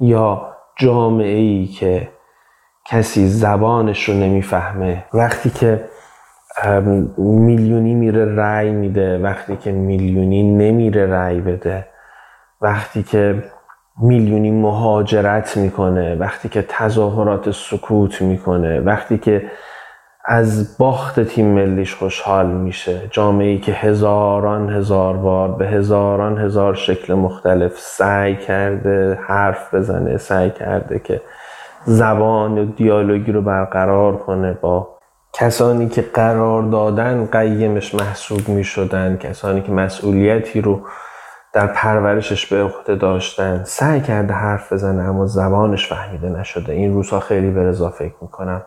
یا 0.00 0.48
جامعه 0.76 1.38
ای 1.38 1.66
که 1.66 2.08
کسی 2.86 3.28
زبانش 3.28 4.08
رو 4.08 4.14
نمی‌فهمه. 4.14 5.04
وقتی 5.14 5.50
که 5.50 5.84
میلیونی 7.16 7.94
میره 7.94 8.34
رأی 8.36 8.70
میده. 8.70 9.18
وقتی 9.18 9.56
که 9.56 9.72
میلیونی 9.72 10.42
نمیره 10.42 11.06
رأی 11.06 11.40
بده. 11.40 11.86
وقتی 12.60 13.02
که 13.02 13.42
میلیونی 14.02 14.50
مهاجرت 14.50 15.56
می‌کنه. 15.56 16.14
وقتی 16.14 16.48
که 16.48 16.64
تظاهرات 16.68 17.50
سکوت 17.50 18.22
می‌کنه. 18.22 18.80
وقتی 18.80 19.18
که 19.18 19.42
از 20.26 20.78
باخت 20.78 21.20
تیم 21.20 21.46
ملیش 21.46 21.94
خوشحال 21.94 22.46
میشه. 22.46 23.00
جامعه 23.10 23.48
ای 23.48 23.58
که 23.58 23.72
هزاران 23.72 24.70
هزار 24.70 25.16
بار 25.16 25.52
به 25.52 25.66
هزاران 25.66 26.38
هزار 26.38 26.74
شکل 26.74 27.14
مختلف 27.14 27.72
سعی 27.78 28.36
کرده 28.36 29.18
حرف 29.26 29.74
بزنه 29.74 30.16
سعی 30.16 30.50
کرده 30.50 30.98
که 30.98 31.20
زبان 31.84 32.58
و 32.58 32.64
دیالوگی 32.64 33.32
رو 33.32 33.42
برقرار 33.42 34.16
کنه 34.16 34.52
با 34.52 34.93
کسانی 35.36 35.88
که 35.88 36.02
قرار 36.02 36.62
دادن 36.62 37.26
قیمش 37.32 37.94
محسوب 37.94 38.48
می 38.48 38.64
شدن 38.64 39.16
کسانی 39.16 39.62
که 39.62 39.72
مسئولیتی 39.72 40.60
رو 40.60 40.80
در 41.52 41.66
پرورشش 41.66 42.46
به 42.46 42.62
عهده 42.62 42.94
داشتن. 42.94 43.64
سعی 43.64 44.00
کرده 44.00 44.34
حرف 44.34 44.72
بزنه 44.72 45.02
اما 45.02 45.26
زبانش 45.26 45.86
فهمیده 45.86 46.28
نشده. 46.28 46.72
این 46.72 46.94
روزها 46.94 47.20
خیلی 47.20 47.50
به 47.50 47.62
رضا 47.62 47.90
فکر 47.90 48.14
می‌کنم. 48.20 48.62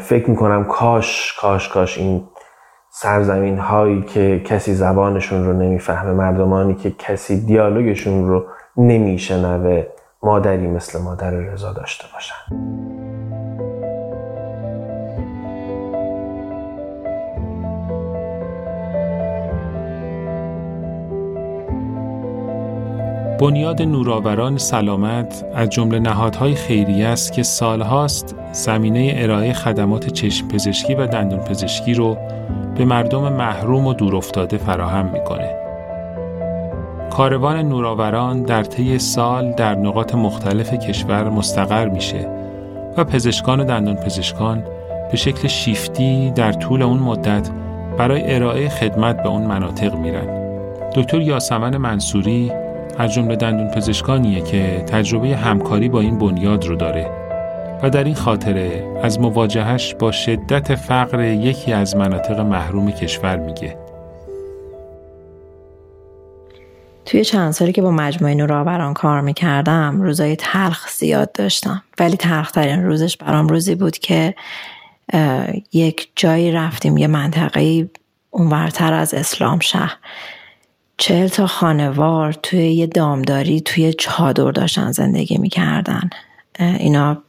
فکر 0.00 0.30
می‌کنم 0.30 0.64
کاش 0.64 1.36
کاش 1.40 1.68
کاش 1.68 1.98
این 1.98 2.28
سرزمین 2.90 3.58
هایی 3.58 4.02
که 4.02 4.42
کسی 4.44 4.74
زبانشون 4.74 5.44
رو 5.44 5.52
نمی‌فهمه 5.52 6.12
مردمانی 6.12 6.74
که 6.74 6.90
کسی 6.90 7.46
دیالوگشون 7.46 8.28
رو 8.28 8.46
نمیشنوه 8.76 9.86
مادری 10.22 10.66
مثل 10.66 11.02
مادر 11.02 11.30
رضا 11.30 11.72
داشته 11.72 12.04
باشن. 12.14 13.05
بنیاد 23.40 23.82
نوراوران 23.82 24.58
سلامت 24.58 25.44
از 25.54 25.70
جمله 25.70 25.98
نهادهای 25.98 26.54
خیریه 26.54 27.06
است 27.06 27.32
که 27.32 27.42
سالهاست 27.42 28.34
زمینه 28.52 29.14
ارائه 29.16 29.52
خدمات 29.52 30.06
چشم 30.06 30.48
پزشکی 30.48 30.94
و 30.94 31.06
دندون 31.06 31.38
پزشکی 31.38 31.94
رو 31.94 32.16
به 32.76 32.84
مردم 32.84 33.32
محروم 33.32 33.86
و 33.86 33.94
دورافتاده 33.94 34.56
فراهم 34.56 35.06
می‌کنه. 35.06 35.54
کاروان 37.10 37.56
نوراوران 37.56 38.42
در 38.42 38.62
طی 38.62 38.98
سال 38.98 39.52
در 39.52 39.74
نقاط 39.74 40.14
مختلف 40.14 40.74
کشور 40.74 41.28
مستقر 41.28 41.88
میشه 41.88 42.28
و 42.96 43.04
پزشکان 43.04 43.60
و 43.60 43.64
دندان 43.64 43.96
پزشکان 43.96 44.64
به 45.10 45.16
شکل 45.16 45.48
شیفتی 45.48 46.30
در 46.30 46.52
طول 46.52 46.82
اون 46.82 46.98
مدت 46.98 47.50
برای 47.98 48.34
ارائه 48.34 48.68
خدمت 48.68 49.22
به 49.22 49.28
اون 49.28 49.42
مناطق 49.42 49.94
میرن. 49.94 50.46
دکتر 50.94 51.20
یاسمن 51.20 51.76
منصوری 51.76 52.52
از 52.98 53.12
جمله 53.12 53.36
دندون 53.36 53.68
پزشکانیه 53.68 54.40
که 54.40 54.84
تجربه 54.86 55.36
همکاری 55.36 55.88
با 55.88 56.00
این 56.00 56.18
بنیاد 56.18 56.64
رو 56.64 56.76
داره. 56.76 57.10
و 57.82 57.90
در 57.90 58.04
این 58.04 58.14
خاطره 58.14 58.84
از 59.02 59.20
مواجهش 59.20 59.94
با 59.94 60.12
شدت 60.12 60.74
فقر 60.74 61.20
یکی 61.20 61.72
از 61.72 61.96
مناطق 61.96 62.40
محروم 62.40 62.90
کشور 62.90 63.36
میگه. 63.36 63.76
توی 67.04 67.24
چند 67.24 67.50
سالی 67.50 67.72
که 67.72 67.82
با 67.82 67.90
مجموعه 67.90 68.34
نوراوران 68.34 68.94
کار 68.94 69.20
می‌کردم 69.20 70.02
روزای 70.02 70.36
تلخ 70.36 70.88
زیاد 70.88 71.32
داشتم. 71.32 71.82
ولی 71.98 72.16
تلخترین 72.16 72.84
روزش 72.84 73.16
برام 73.16 73.48
روزی 73.48 73.74
بود 73.74 73.98
که 73.98 74.34
یک 75.72 76.08
جایی 76.16 76.52
رفتیم 76.52 76.96
یه 76.96 77.06
منطقه 77.06 77.88
اونورتر 78.30 78.92
از 78.92 79.14
اسلام 79.14 79.58
شهر. 79.58 79.96
چهل 80.98 81.28
تا 81.28 81.46
خانوار 81.46 82.32
توی 82.32 82.72
یه 82.72 82.86
دامداری 82.86 83.60
توی 83.60 83.92
چادر 83.92 84.50
داشتن 84.50 84.92
زندگی 84.92 85.38
می‌کردن. 85.38 86.10
اینا 86.58 87.22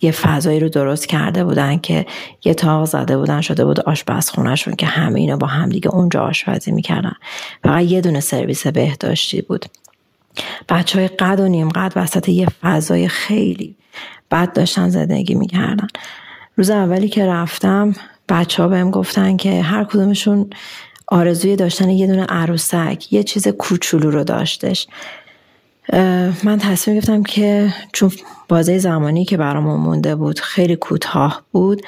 یه 0.00 0.10
فضایی 0.10 0.60
رو 0.60 0.68
درست 0.68 1.06
کرده 1.08 1.44
بودن 1.44 1.78
که 1.78 2.06
یه 2.44 2.54
تاق 2.54 2.84
زده 2.84 3.16
بودن 3.16 3.40
شده 3.40 3.64
بود 3.64 3.80
آشپزخونهشون 3.80 4.74
که 4.74 4.86
همه 4.86 5.20
اینا 5.20 5.36
با 5.36 5.46
همدیگه 5.46 5.88
اونجا 5.88 6.20
آشپزی 6.20 6.72
می‌کردن. 6.72 7.14
فقط 7.62 7.84
یه 7.84 8.00
دونه 8.00 8.20
سرویس 8.20 8.66
بهداشتی 8.66 9.42
بود. 9.42 9.66
بچه 10.68 10.98
های 10.98 11.08
قد 11.08 11.40
و 11.40 11.48
نیم 11.48 11.68
قد 11.68 11.92
وسط 11.96 12.28
یه 12.28 12.46
فضای 12.62 13.08
خیلی 13.08 13.76
بد 14.30 14.52
داشتن 14.52 14.88
زندگی 14.88 15.34
می‌کردن. 15.34 15.88
روز 16.56 16.70
اولی 16.70 17.08
که 17.08 17.26
رفتم 17.26 17.94
بچه 18.28 18.62
ها 18.62 18.68
بهم 18.68 18.90
گفتن 18.90 19.36
که 19.36 19.62
هر 19.62 19.84
کدومشون 19.84 20.50
آرزوی 21.06 21.56
داشتن 21.56 21.90
یه 21.90 22.06
دونه 22.06 22.24
عروسک 22.24 23.12
یه 23.12 23.22
چیز 23.22 23.48
کوچولو 23.48 24.10
رو 24.10 24.24
داشتش. 24.24 24.86
من 26.42 26.58
تصمیم 26.58 26.96
گرفتم 26.96 27.22
که 27.22 27.74
چون 27.92 28.12
بازه 28.48 28.78
زمانی 28.78 29.24
که 29.24 29.36
برامون 29.36 29.80
مونده 29.80 30.14
بود 30.16 30.40
خیلی 30.40 30.76
کوتاه 30.76 31.42
بود 31.52 31.82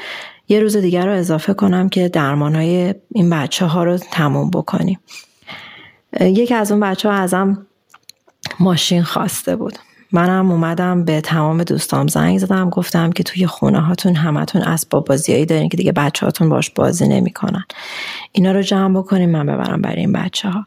یه 0.49 0.61
روز 0.61 0.77
دیگر 0.77 1.07
رو 1.07 1.13
اضافه 1.13 1.55
کنم 1.55 1.89
که 1.89 2.09
درمان 2.09 2.55
های 2.55 2.95
این 3.15 3.31
بچه 3.31 3.67
ها 3.67 3.85
رو 3.85 3.97
تموم 3.97 4.51
بکنیم. 4.51 5.01
یکی 6.21 6.55
از 6.55 6.73
اون 6.73 6.81
بچه 6.81 7.09
ها 7.09 7.15
ازم 7.15 7.67
ماشین 8.61 9.03
خواسته 9.03 9.57
بود. 9.57 9.79
منم 10.13 10.51
اومدم 10.51 11.05
به 11.05 11.21
تمام 11.21 11.65
دوستام 11.65 12.07
زنگ 12.07 12.39
زدم 12.39 12.71
گفتم 12.71 13.13
که 13.13 13.23
توی 13.23 13.47
خونه 13.47 13.81
هاتون 13.81 14.15
همتون 14.15 14.63
اسباب 14.63 15.07
بازیایی 15.07 15.47
دارین 15.47 15.69
که 15.69 15.77
دیگه 15.77 15.93
بچه 15.93 16.27
هاتون 16.27 16.49
باش 16.49 16.71
بازی 16.71 17.09
نمی‌کنن. 17.09 17.65
اینا 18.33 18.53
رو 18.53 18.63
جمع 18.63 18.99
بکنیم 18.99 19.31
من 19.31 19.47
ببرم 19.47 19.83
برای 19.83 20.01
این 20.01 20.13
بچه 20.13 20.49
ها 20.49 20.67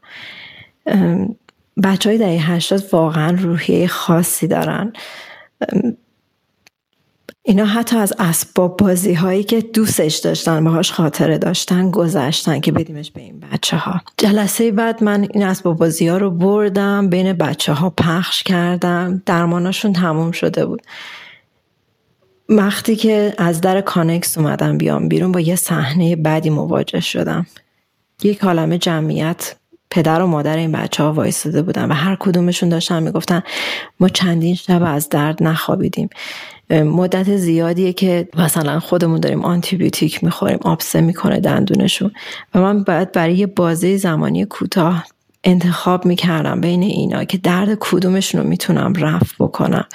بچه 1.83 2.09
های 2.09 2.17
دهه 2.17 2.51
هشتاد 2.51 2.83
واقعا 2.91 3.37
روحیه 3.41 3.87
خاصی 3.87 4.47
دارن. 4.47 4.93
اینا 7.43 7.65
حتی 7.65 7.97
از 7.97 8.13
اسباب 8.19 8.77
بازی 8.77 9.13
هایی 9.13 9.43
که 9.43 9.61
دوستش 9.61 10.17
داشتن 10.17 10.63
باهاش 10.63 10.91
خاطره 10.91 11.37
داشتن 11.37 11.91
گذشتن 11.91 12.59
که 12.59 12.71
بدیمش 12.71 13.11
به 13.11 13.21
این 13.21 13.39
بچه 13.39 13.77
ها 13.77 14.01
جلسه 14.17 14.71
بعد 14.71 15.03
من 15.03 15.27
این 15.33 15.43
اسباب 15.43 15.77
بازی 15.77 16.07
ها 16.07 16.17
رو 16.17 16.31
بردم 16.31 17.09
بین 17.09 17.33
بچه 17.33 17.73
ها 17.73 17.89
پخش 17.89 18.43
کردم 18.43 19.21
درماناشون 19.25 19.93
تموم 19.93 20.31
شده 20.31 20.65
بود. 20.65 20.81
وقتی 22.49 22.95
که 22.95 23.33
از 23.37 23.61
در 23.61 23.81
کانکس 23.81 24.37
اومدم 24.37 24.77
بیام 24.77 25.07
بیرون 25.07 25.31
با 25.31 25.39
یه 25.39 25.55
صحنه 25.55 26.15
بعدی 26.15 26.49
مواجه 26.49 26.99
شدم. 26.99 27.45
یک 28.23 28.43
حالمه 28.43 28.77
جمعیت 28.77 29.55
پدر 29.91 30.21
و 30.21 30.27
مادر 30.27 30.57
این 30.57 30.71
بچه 30.71 31.03
ها 31.03 31.13
وایستاده 31.13 31.61
بودن 31.61 31.91
و 31.91 31.93
هر 31.93 32.17
کدومشون 32.19 32.69
داشتن 32.69 33.03
می‌گفتن 33.03 33.43
ما 33.99 34.09
چندین 34.09 34.55
شب 34.55 34.83
از 34.85 35.09
درد 35.09 35.43
نخوابیدیم. 35.43 36.09
مدت 36.69 37.37
زیادیه 37.37 37.93
که 37.93 38.27
مثلا 38.37 38.79
خودمون 38.79 39.19
داریم 39.19 39.45
آنتیبیوتیک 39.45 40.23
می‌خوریم 40.23 40.59
آبسه 40.61 41.01
می‌کنه 41.01 41.39
دندونشون. 41.39 42.11
و 42.55 42.61
من 42.61 42.83
باید 42.83 43.11
برای 43.11 43.35
یه 43.35 43.47
بازه 43.47 43.97
زمانی 43.97 44.45
کوتاه 44.45 45.05
انتخاب 45.43 46.05
می‌کردم 46.05 46.61
بین 46.61 46.83
اینا 46.83 47.23
که 47.23 47.37
درد 47.37 47.77
کدومشون 47.79 48.41
رو 48.41 48.47
می‌تونم 48.47 48.93
رفت 48.93 49.35
بکنم. 49.39 49.85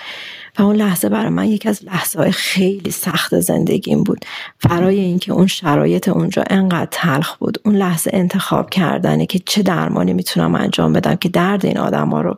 و 0.59 0.63
اون 0.63 0.77
لحظه 0.77 1.09
برای 1.09 1.29
من 1.29 1.49
یکی 1.49 1.69
از 1.69 1.85
لحظه 1.85 2.19
های 2.19 2.33
خیلی 2.33 2.91
سخت 2.91 3.41
زندگیم 3.41 4.03
بود. 4.03 4.25
برای 4.71 4.99
اینکه 4.99 5.33
اون 5.33 5.47
شرایط 5.47 6.09
اونجا 6.09 6.45
انقدر 6.51 6.89
تلخ 6.91 7.37
بود. 7.37 7.59
اون 7.65 7.77
لحظه 7.77 8.11
انتخاب 8.15 8.71
کردنه 8.71 9.27
که 9.27 9.39
چه 9.39 9.63
درمانی 9.63 10.13
می‌تونم 10.13 10.55
انجام 10.55 10.93
بدم 10.93 11.15
که 11.15 11.29
درد 11.29 11.67
این 11.67 11.79
آدم 11.79 12.09
ها 12.09 12.21
رو 12.21 12.37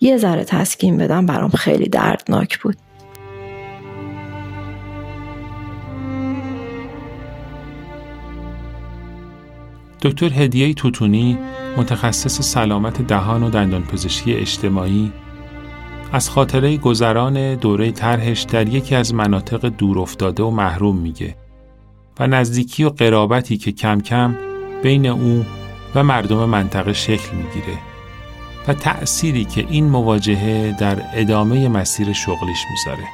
یه 0.00 0.16
ذره 0.16 0.44
تسکین 0.44 0.96
بدم 0.96 1.26
برام 1.26 1.50
خیلی 1.50 1.88
دردناک 1.88 2.58
بود. 2.58 2.76
دکتر 10.02 10.32
هدیه 10.32 10.74
توتونی 10.74 11.38
متخصص 11.76 12.40
سلامت 12.40 13.02
دهان 13.02 13.42
و 13.42 13.50
دندانپزشکی 13.50 14.34
اجتماعی 14.34 15.12
از 16.12 16.30
خاطره 16.30 16.76
گذران 16.76 17.54
دوره 17.54 17.90
طرحش 17.90 18.42
در 18.42 18.68
یکی 18.68 18.94
از 18.94 19.14
مناطق 19.14 19.66
دور 19.66 19.98
افتاده 19.98 20.42
و 20.42 20.50
محروم 20.50 20.96
میگه 20.96 21.36
و 22.20 22.26
نزدیکی 22.26 22.84
و 22.84 22.88
قرابتی 22.90 23.56
که 23.56 23.72
کم 23.72 24.00
کم 24.00 24.36
بین 24.82 25.06
او 25.06 25.44
و 25.94 26.04
مردم 26.04 26.44
منطقه 26.44 26.92
شکل 26.92 27.36
می‌گیره 27.36 27.78
و 28.68 28.74
تأثیری 28.74 29.44
که 29.44 29.66
این 29.68 29.88
مواجهه 29.88 30.76
در 30.80 31.02
ادامه 31.14 31.68
مسیر 31.68 32.12
شغلیش 32.12 32.64
می‌ذاره. 32.70 33.04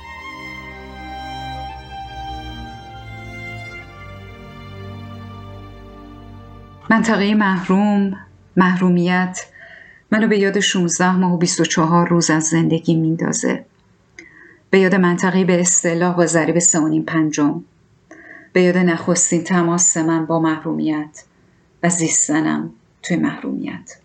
منطقه 6.90 7.34
محروم، 7.34 8.16
محرومیت 8.56 9.46
منو 10.14 10.28
به 10.28 10.38
یاد 10.38 10.60
16 10.60 11.16
ماه 11.16 11.32
و 11.32 11.36
24 11.36 12.08
روز 12.08 12.30
از 12.30 12.44
زندگی 12.44 12.94
میندازه. 12.94 13.64
به 14.70 14.78
یاد 14.78 14.94
منطقه 14.94 15.44
به 15.44 15.60
اصطلاح 15.60 16.16
با 16.16 16.26
ضریب 16.26 16.58
سه 16.58 17.00
پنجم. 17.00 17.64
به 18.52 18.62
یاد 18.62 18.76
نخستین 18.76 19.44
تماس 19.44 19.96
من 19.96 20.26
با 20.26 20.40
محرومیت 20.40 21.24
و 21.82 21.88
زیستنم 21.88 22.70
توی 23.02 23.16
محرومیت. 23.16 23.96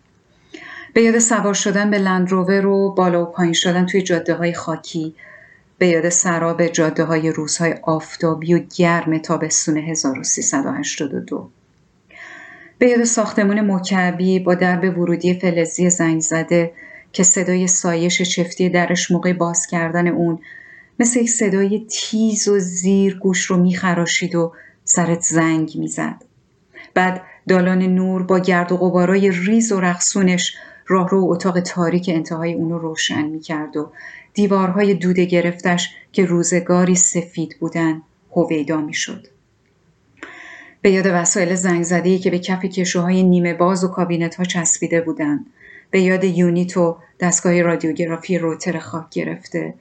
به 0.94 1.02
یاد 1.02 1.20
سوار 1.20 1.54
شدن 1.54 1.90
به 1.90 1.98
لندروور 1.98 2.66
و 2.66 2.94
بالا 2.94 3.24
و 3.24 3.26
پایین 3.26 3.54
شدن 3.54 3.86
توی 3.86 4.02
جاده 4.02 4.34
های 4.34 4.54
خاکی 4.54 5.16
به 5.78 5.88
یاد 5.88 6.10
سراب 6.10 6.68
جاده 6.68 7.04
های 7.04 7.32
روزهای 7.32 7.76
آفتابی 7.84 8.54
و 8.54 8.60
گرم 8.78 9.18
تابستون 9.18 9.78
1382 9.78 11.50
به 12.80 12.90
یاد 12.90 13.04
ساختمون 13.04 13.62
مکعبی 13.72 14.40
با 14.40 14.56
درب 14.56 14.98
ورودی 14.98 15.34
فلزی 15.34 15.90
زنگ 15.90 16.22
زده 16.22 16.72
که 17.12 17.24
صدای 17.24 17.68
سایش 17.68 18.22
چفتی 18.22 18.70
درش 18.70 19.12
موقع 19.12 19.34
باز 19.34 19.68
کردن 19.68 20.08
اون 20.08 20.40
مثل 21.00 21.20
یک 21.20 21.30
صدای 21.30 21.88
تیز 21.92 22.48
و 22.48 22.60
زیر 22.60 23.20
گوش 23.20 23.46
رو 23.46 23.58
میخراشید 23.58 24.36
و 24.36 24.54
سرت 24.84 25.22
زنگ 25.22 25.72
می‌زد. 25.76 26.24
بعد 26.94 27.22
دالان 27.48 27.82
نور 27.82 28.24
با 28.24 28.40
گرد 28.40 28.72
و 28.72 28.78
غبارای 28.78 29.32
ریز 29.32 29.72
و 29.72 29.80
رقصونش 29.80 30.56
راه 30.88 31.10
رو 31.10 31.28
اتاق 31.30 31.60
تاریک 31.60 32.10
انتهای 32.14 32.54
اونو 32.54 32.78
روشن 32.78 33.26
می‌کرد 33.26 33.78
و 33.78 33.92
دیوارهای 34.34 34.94
دوده 34.94 35.26
گرفتش 35.26 35.90
که 36.12 36.26
روزگاری 36.26 36.96
سفید 36.96 37.56
بودن 37.60 38.02
هویدا 38.36 38.82
می‌شد. 38.82 39.39
به 40.82 40.92
یاد 40.92 41.06
وسایل 41.06 41.56
زنگ 41.56 41.84
زده 41.84 42.18
که 42.18 42.32
به 42.32 42.40
کف 42.40 42.66
کشوهای 42.66 43.24
نیمه 43.24 43.54
باز 43.54 43.84
و 43.84 43.88
کابینت 43.88 44.36
ها 44.36 44.44
چسبیده 44.44 45.02
بودند. 45.02 45.46
به 45.92 46.02
یاد 46.02 46.24
یونیت 46.24 46.78
و 46.78 46.98
دستگاه 47.20 47.62
رادیوگرافی 47.62 48.38
روتر 48.38 48.80
خاک 48.80 49.10
گرفته. 49.12 49.74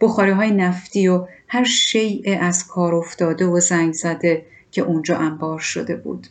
بخاری 0.00 0.30
های 0.30 0.50
نفتی 0.50 1.08
و 1.08 1.26
هر 1.48 1.64
شیء 1.64 2.38
از 2.40 2.66
کار 2.66 2.94
افتاده 2.94 3.46
و 3.46 3.60
زنگ 3.60 3.92
زده 3.92 4.46
که 4.70 4.82
اونجا 4.82 5.16
انبار 5.16 5.58
شده 5.58 5.96
بود. 5.96 6.26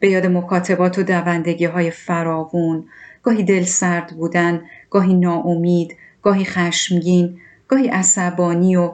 به 0.00 0.10
یاد 0.10 0.26
مکاتبات 0.26 0.98
و 0.98 1.02
دوندگی 1.02 1.64
های 1.64 1.90
فراوون، 1.90 2.84
گاهی 3.22 3.42
دل 3.42 3.62
سرد 3.62 4.16
بودن، 4.16 4.62
گاهی 4.90 5.14
ناامید، 5.14 5.96
گاهی 6.22 6.44
خشمگین، 6.44 7.40
گاهی 7.68 7.88
عصبانی 7.88 8.76
و 8.76 8.92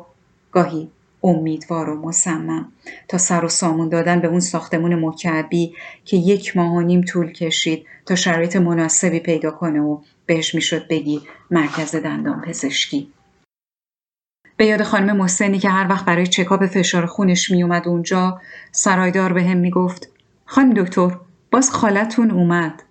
گاهی 0.52 0.90
امیدوار 1.24 1.90
و 1.90 2.08
مصمم 2.08 2.72
تا 3.08 3.18
سر 3.18 3.44
و 3.44 3.48
سامون 3.48 3.88
دادن 3.88 4.20
به 4.20 4.28
اون 4.28 4.40
ساختمون 4.40 4.94
مکعبی 4.94 5.74
که 6.04 6.16
یک 6.16 6.56
ماه 6.56 6.72
و 6.72 6.80
نیم 6.80 7.00
طول 7.00 7.32
کشید 7.32 7.86
تا 8.06 8.14
شرایط 8.14 8.56
مناسبی 8.56 9.20
پیدا 9.20 9.50
کنه 9.50 9.80
و 9.80 9.98
بهش 10.26 10.54
می‌شد 10.54 10.88
بگی 10.88 11.22
مرکز 11.50 11.96
دندان 11.96 12.40
پزشکی. 12.40 13.12
به 14.56 14.66
یاد 14.66 14.82
خانم 14.82 15.16
محسنی 15.16 15.58
که 15.58 15.68
هر 15.68 15.86
وقت 15.88 16.04
برای 16.04 16.26
چکاپ 16.26 16.66
فشار 16.66 17.06
خونش 17.06 17.50
میومد 17.50 17.88
اونجا 17.88 18.40
سرایدار 18.72 19.32
به 19.32 19.42
هم 19.42 19.56
می‌گفت 19.56 20.08
خانم 20.44 20.74
دکتر 20.74 21.16
باز 21.50 21.70
خالتون 21.70 22.30
اومد. 22.30 22.82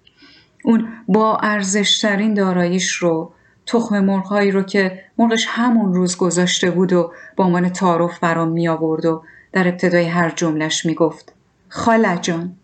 اون 0.63 0.87
با 1.07 1.37
ارزشترین 1.37 2.33
داراییش 2.33 2.91
رو 2.93 3.33
تخم 3.65 3.99
مرغهایی 3.99 4.51
رو 4.51 4.63
که 4.63 5.03
مرغش 5.17 5.45
همون 5.49 5.93
روز 5.93 6.17
گذاشته 6.17 6.71
بود 6.71 6.93
و 6.93 7.11
با 7.35 7.45
عنوان 7.45 7.69
تعارف 7.69 8.19
برام 8.19 8.47
می 8.47 8.67
آورد 8.67 9.05
و 9.05 9.23
در 9.51 9.67
ابتدای 9.67 10.05
هر 10.05 10.29
جملش 10.29 10.85
می 10.85 10.93
گفت 10.93 11.33
خاله 11.69 12.17
جان 12.17 12.55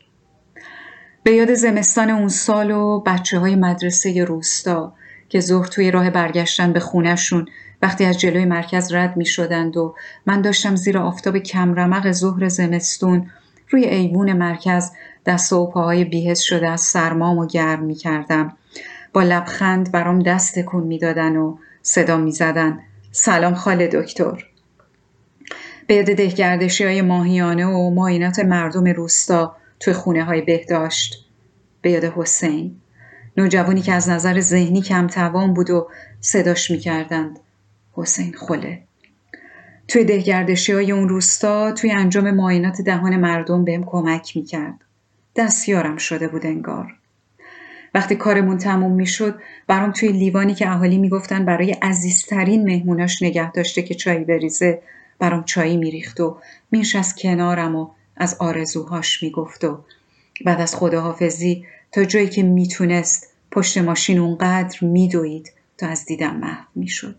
به 1.24 1.32
یاد 1.32 1.54
زمستان 1.54 2.10
اون 2.10 2.28
سال 2.28 2.72
و 2.72 3.00
بچه 3.00 3.40
های 3.40 3.56
مدرسه 3.56 4.24
روستا 4.24 4.94
که 5.30 5.40
ظهر 5.40 5.68
توی 5.68 5.92
راه 5.92 6.10
برگشتن 6.10 6.74
به 6.74 6.80
خونشون 6.80 7.46
وقتی 7.82 8.06
از 8.06 8.20
جلوی 8.20 8.46
مرکز 8.46 8.94
رد 8.94 9.18
می 9.18 9.26
شدند 9.26 9.78
و 9.78 9.96
من 10.26 10.42
داشتم 10.42 10.76
زیر 10.76 10.98
آفتاب 10.98 11.38
کمرمق 11.38 12.12
ظهر 12.12 12.48
زمستون 12.48 13.30
روی 13.70 13.86
ایوون 13.86 14.34
مرکز 14.34 14.92
دست 15.26 15.54
و 15.54 15.68
پاهای 15.68 16.04
بیهست 16.04 16.42
شده 16.42 16.70
از 16.70 16.82
سرمام 16.82 17.38
و 17.38 17.48
گرم 17.48 17.84
می 17.84 17.96
کردم 17.96 18.58
با 19.14 19.24
لبخند 19.24 19.92
برام 19.92 20.20
دست 20.20 20.60
تکون 20.60 20.84
می‌دادن 20.84 21.38
و 21.38 21.58
صدا 21.82 22.18
می‌زدن. 22.18 22.80
سلام 23.12 23.54
خاله 23.54 23.88
دکتر. 23.88 24.46
به 25.88 26.04
دهگردشی 26.04 26.84
های 26.86 27.02
ماهیانه 27.02 27.66
و 27.66 27.90
معاینات 27.90 28.40
مردم 28.40 28.88
روستا 28.88 29.56
توی 29.80 29.94
خونه 29.94 30.24
های 30.24 30.42
بهداشت. 30.42 31.26
به 31.82 31.92
یاد 31.92 32.04
حسین. 32.04 32.76
نوجوانی 33.38 33.82
که 33.82 33.94
از 33.94 34.10
نظر 34.10 34.40
ذهنی 34.40 34.82
کم 34.82 35.08
توان 35.08 35.54
بود 35.54 35.70
و 35.70 35.90
صداش 36.20 36.72
می‌کردند. 36.72 37.40
حسین 37.94 38.34
خله 38.34 38.82
توی 39.88 40.04
دهگردشی 40.04 40.74
های 40.74 40.92
اون 40.92 41.10
روستا 41.10 41.72
توی 41.72 41.92
انجام 41.92 42.32
معاینات 42.32 42.82
دهان 42.82 43.16
مردم 43.16 43.64
بهم 43.64 43.84
کمک 43.86 44.38
می‌کرد. 44.38 44.76
دستیارم 45.36 45.98
شده 45.98 46.28
بود 46.28 46.46
انگار. 46.46 46.99
وقتی 47.94 48.16
کارمون 48.16 48.58
تموم 48.58 48.92
می‌شد 48.92 49.40
برام 49.68 49.92
توی 49.92 50.12
لیوانی 50.12 50.56
که 50.56 50.70
اهالی 50.70 50.98
می‌گفتن 50.98 51.46
برای 51.46 51.72
عزیزترین 51.72 52.64
مهموناش 52.64 53.22
نگه 53.22 53.52
داشته 53.52 53.82
که 53.82 53.96
چایی 53.96 54.24
بریزه 54.24 54.82
برام 55.20 55.44
چایی 55.44 55.78
میریخت 55.78 56.20
و 56.20 56.38
از 56.96 57.16
کنارم 57.16 57.76
و 57.76 57.90
از 58.18 58.36
آرزوهاش 58.40 59.24
می‌گفت 59.24 59.64
و 59.64 59.80
بعد 60.46 60.62
از 60.62 60.76
خداحافظی 60.76 61.66
تا 61.92 62.04
جایی 62.04 62.30
که 62.30 62.44
می‌تونست 62.44 63.28
پشت 63.52 63.78
ماشین 63.78 64.20
اونقدر 64.20 64.78
میدوید 64.82 65.54
تا 65.78 65.88
از 65.88 66.06
دیدم 66.06 66.36
محو 66.36 66.66
می‌شد. 66.76 67.16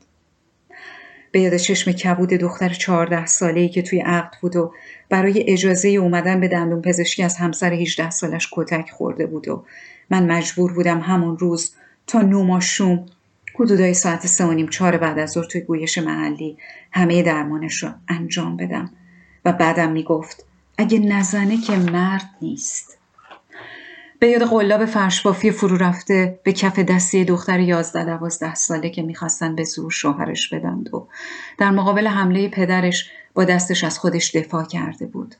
به 1.33 1.41
یاد 1.41 1.57
چشم 1.57 1.93
کبود 1.93 2.29
دختر 2.29 2.69
چهارده 2.69 3.27
ساله‌ای 3.27 3.69
که 3.69 3.83
توی 3.83 4.01
عقد 4.01 4.35
بود 4.41 4.57
و 4.57 4.73
برای 5.09 5.51
اجازه 5.51 5.89
اومدن 5.89 6.41
به 6.41 6.49
دندون 6.49 6.83
پزشکی 6.83 7.23
از 7.23 7.37
همسر 7.37 7.73
18 7.73 8.11
سالش 8.11 8.49
کتک 8.53 8.91
خورده 8.91 9.27
بود 9.27 9.49
و 9.49 9.65
من 10.11 10.33
مجبور 10.33 10.73
بودم 10.73 11.01
همون 11.01 11.39
روز 11.39 11.75
تا 12.07 12.23
نوماشوم 12.23 13.07
حدودای 13.55 13.95
ساعت 13.95 14.27
سه 14.27 14.45
و 14.45 14.53
نیم 14.53 14.69
چهار 14.69 14.97
بعد 14.97 15.19
از 15.19 15.31
ظهر 15.31 15.45
توی 15.45 15.61
گویش 15.61 15.99
محلی 15.99 16.59
همه 16.93 17.23
درمانش 17.23 17.83
رو 17.83 17.91
انجام 18.09 18.57
بدم. 18.57 18.91
و 19.45 19.53
بعدم 19.53 19.93
می‌گفت 19.93 20.45
اگه 20.79 20.99
نزنه 20.99 21.61
که 21.61 21.77
مرد 21.77 22.31
نیست. 22.43 22.99
به 24.19 24.29
یاد 24.29 24.43
قلاب 24.43 24.85
فرشبافی 24.85 25.51
فرو 25.51 25.77
رفته 25.77 26.41
به 26.45 26.53
کف 26.53 26.79
دستی 26.79 27.25
دختر 27.25 27.61
یازده 27.61 28.05
دوازده 28.05 28.55
ساله 28.55 28.91
که 28.91 29.03
می‌خواستن 29.03 29.55
به 29.55 29.65
زور 29.65 29.91
شوهرش 29.91 30.55
بدند 30.55 30.95
و 30.95 31.09
در 31.59 31.71
مقابل 31.71 32.07
حمله 32.07 32.49
پدرش 32.49 33.11
با 33.35 33.45
دستش 33.45 33.85
از 33.85 33.99
خودش 33.99 34.37
دفاع 34.37 34.65
کرده 34.65 35.07
بود. 35.07 35.35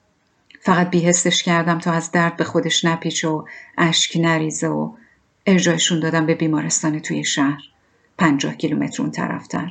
فقط 0.61 0.91
بیهستش 0.91 1.43
کردم 1.43 1.79
تا 1.79 1.93
از 1.93 2.13
درد 2.13 2.37
به 2.37 2.45
خودش 2.45 2.85
نپیچه 2.85 3.29
و 3.29 3.45
اشک 3.79 4.17
نریزه 4.17 4.69
و 4.69 4.93
ارجایشون 5.47 6.01
دادم 6.01 6.27
به 6.27 6.35
بیمارستان 6.35 6.99
توی 6.99 7.25
شهر 7.25 7.63
پنجاه 8.19 8.55
کیلومتر 8.55 9.03
اون 9.03 9.11
طرفتر. 9.11 9.71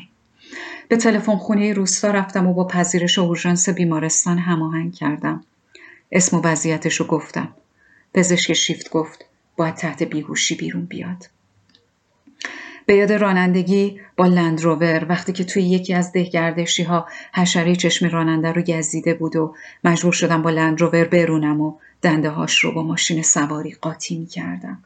به 0.88 0.98
تلفن 0.98 1.36
خونه 1.36 1.74
روستا 1.74 2.12
رفتم 2.12 2.48
و 2.48 2.54
با 2.54 2.68
پذیرش 2.68 3.20
اورژانس 3.20 3.70
بیمارستان 3.70 4.38
هماهنگ 4.38 4.94
کردم. 4.94 5.44
اسم 6.12 6.38
و 6.38 6.42
وضعیتش 6.42 6.96
رو 6.96 7.06
گفتم. 7.06 7.56
پزشک 8.14 8.54
شیفت 8.54 8.90
گفت 8.90 9.26
باید 9.58 9.76
تحت 9.76 10.04
بیهوشی 10.04 10.56
بیرون 10.56 10.86
بیاد. 10.86 11.30
به 12.90 12.96
یاد 12.96 13.12
رانندگی 13.12 14.00
با 14.18 14.26
لندروور 14.26 15.06
وقتی 15.10 15.34
که 15.34 15.44
توی 15.44 15.64
یکی 15.64 15.94
از 15.94 16.12
دهگردشی 16.12 16.84
ها 16.84 17.08
حشره 17.34 17.76
چشم 17.76 18.10
راننده 18.10 18.52
رو 18.52 18.62
گزیده 18.62 19.14
بود 19.14 19.36
و 19.36 19.56
مجبور 19.84 20.14
شدم 20.14 20.42
با 20.42 20.50
لندروور 20.50 21.06
برونم 21.06 21.62
و 21.62 21.74
دنده 22.02 22.30
هاش 22.30 22.58
رو 22.58 22.72
با 22.72 22.84
ماشین 22.84 23.22
سواری 23.22 23.72
قاطی 23.82 24.18
می 24.18 24.26
کردم. 24.26 24.84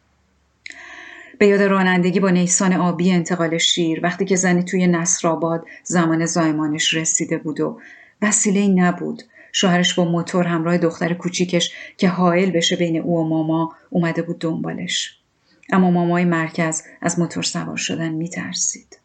به 1.38 1.48
یاد 1.48 1.62
رانندگی 1.62 2.20
با 2.20 2.30
نیسان 2.30 2.74
آبی 2.74 3.12
انتقال 3.12 3.58
شیر 3.58 4.00
وقتی 4.04 4.26
که 4.26 4.36
زنی 4.36 4.64
توی 4.64 4.88
نصرآباد 4.88 5.66
زمان 5.84 6.26
زایمانش 6.26 6.94
رسیده 6.94 7.38
بود 7.38 7.60
و 7.60 7.80
وسیله 8.22 8.68
نبود 8.68 9.24
شوهرش 9.52 9.94
با 9.94 10.06
موتور 10.06 10.48
همراه 10.48 10.78
دختر 10.78 11.14
کوچیکش 11.14 11.74
که 11.98 12.10
حائل 12.10 12.52
بشه 12.52 12.76
بین 12.76 12.98
او 12.98 13.20
و 13.20 13.28
ماما 13.28 13.76
اومده 13.90 14.22
بود 14.22 14.40
دنبالش 14.40 15.23
اما 15.72 15.92
مامای 15.92 16.26
مرکز 16.26 16.84
از 17.02 17.20
موتور 17.20 17.44
سوار 17.44 17.78
شدن 17.78 18.10
میترسید. 18.10 19.00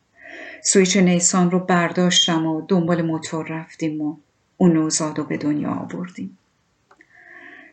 سویچ 0.62 0.96
نیسان 0.96 1.50
رو 1.50 1.58
برداشتم 1.58 2.46
و 2.46 2.62
دنبال 2.68 3.02
موتور 3.02 3.46
رفتیم 3.48 4.00
و 4.00 4.16
اون 4.56 4.72
نوزاد 4.72 5.18
رو 5.18 5.24
به 5.24 5.36
دنیا 5.36 5.70
آوردیم. 5.70 6.38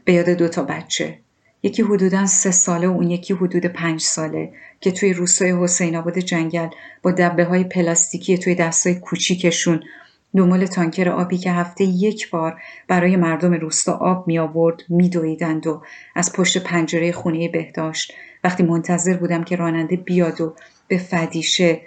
به 0.06 0.13
یاد 0.13 0.30
دوتا 0.30 0.63
بچه. 0.63 1.19
یکی 1.63 1.82
حدودا 1.82 2.26
سه 2.26 2.52
ساله 2.52 2.88
و 2.88 2.91
اون 2.91 3.12
یکی 3.12 3.34
حدود 3.34 3.65
پنج 3.65 4.02
ساله 4.02 4.54
که 4.82 4.91
توی 4.91 5.13
روستای 5.13 5.52
حسین 5.52 5.95
آباد 5.95 6.17
جنگل 6.17 6.67
با 7.02 7.12
دبه 7.12 7.45
های 7.45 7.63
پلاستیکی 7.63 8.38
توی 8.38 8.56
دستای 8.56 8.95
کوچیکشون 8.95 9.84
دنبال 10.36 10.65
تانکر 10.65 11.10
آبی 11.10 11.38
که 11.38 11.52
هفته 11.52 11.84
یک 11.84 12.30
بار 12.30 12.62
برای 12.88 13.15
مردم 13.15 13.54
روستا 13.54 13.93
آب 13.93 14.28
می 14.28 14.39
آورد 14.39 14.84
می 14.89 15.10
دویدند 15.10 15.67
و 15.67 15.82
از 16.15 16.34
پشت 16.34 16.58
پنجره 16.58 17.12
خونه 17.12 17.50
بهداشت 17.50 18.13
وقتی 18.46 18.64
منتظر 18.64 19.18
بودم 19.18 19.44
که 19.44 19.56
راننده 19.56 19.96
بیاد 19.96 20.42
و 20.42 20.56
به 20.88 20.98
فدیشه 20.98 21.82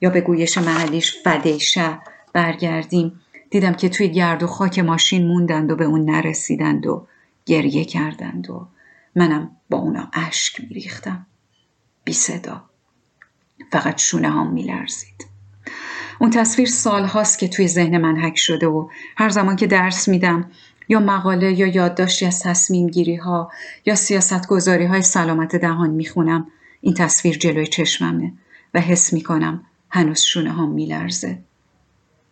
یا 0.00 0.10
به 0.10 0.20
گویش 0.20 0.58
محلیش 0.58 1.14
فدیشه 1.24 1.98
برگردیم 2.32 3.20
دیدم 3.50 3.72
که 3.72 3.88
توی 3.88 4.08
گرد 4.08 4.42
و 4.42 4.46
خاک 4.46 4.78
ماشین 4.78 5.26
موندند 5.26 5.70
و 5.70 5.76
به 5.76 5.84
اون 5.84 6.10
نرسیدند 6.10 6.86
و 6.86 7.06
گریه 7.46 7.84
کردند 7.84 8.50
و 8.50 8.68
منم 9.16 9.56
با 9.70 9.78
اونا 9.78 10.10
اشک 10.12 10.60
میریختم. 10.60 11.26
بی 12.04 12.12
صدا. 12.12 12.64
فقط 13.72 13.98
شونه 13.98 14.30
هم 14.30 14.52
میلرزید. 14.52 15.26
اون 16.18 16.30
تصویر 16.30 16.68
سال 16.68 17.04
هاست 17.04 17.38
که 17.38 17.48
توی 17.48 17.68
ذهن 17.68 17.98
من 17.98 18.16
حک 18.16 18.38
شده 18.38 18.66
و 18.66 18.88
هر 19.16 19.28
زمان 19.28 19.56
که 19.56 19.66
درس 19.66 20.08
میدم 20.08 20.50
یا 20.88 21.00
مقاله 21.00 21.52
یا 21.52 21.66
یادداشتی 21.66 22.26
از 22.26 22.42
تصمیم 22.42 22.86
گیری 22.86 23.16
ها 23.16 23.50
یا 23.86 23.94
سیاست 23.94 24.46
گذاری 24.46 24.86
های 24.86 25.02
سلامت 25.02 25.56
دهان 25.56 25.90
می‌خونم 25.90 26.46
این 26.80 26.94
تصویر 26.94 27.38
جلوی 27.38 27.66
چشممه 27.66 28.32
و 28.74 28.80
حس 28.80 29.12
می‌کنم 29.12 29.64
هنوز 29.90 30.20
شونه 30.20 30.52
هم 30.52 30.68
میلرزه. 30.68 31.38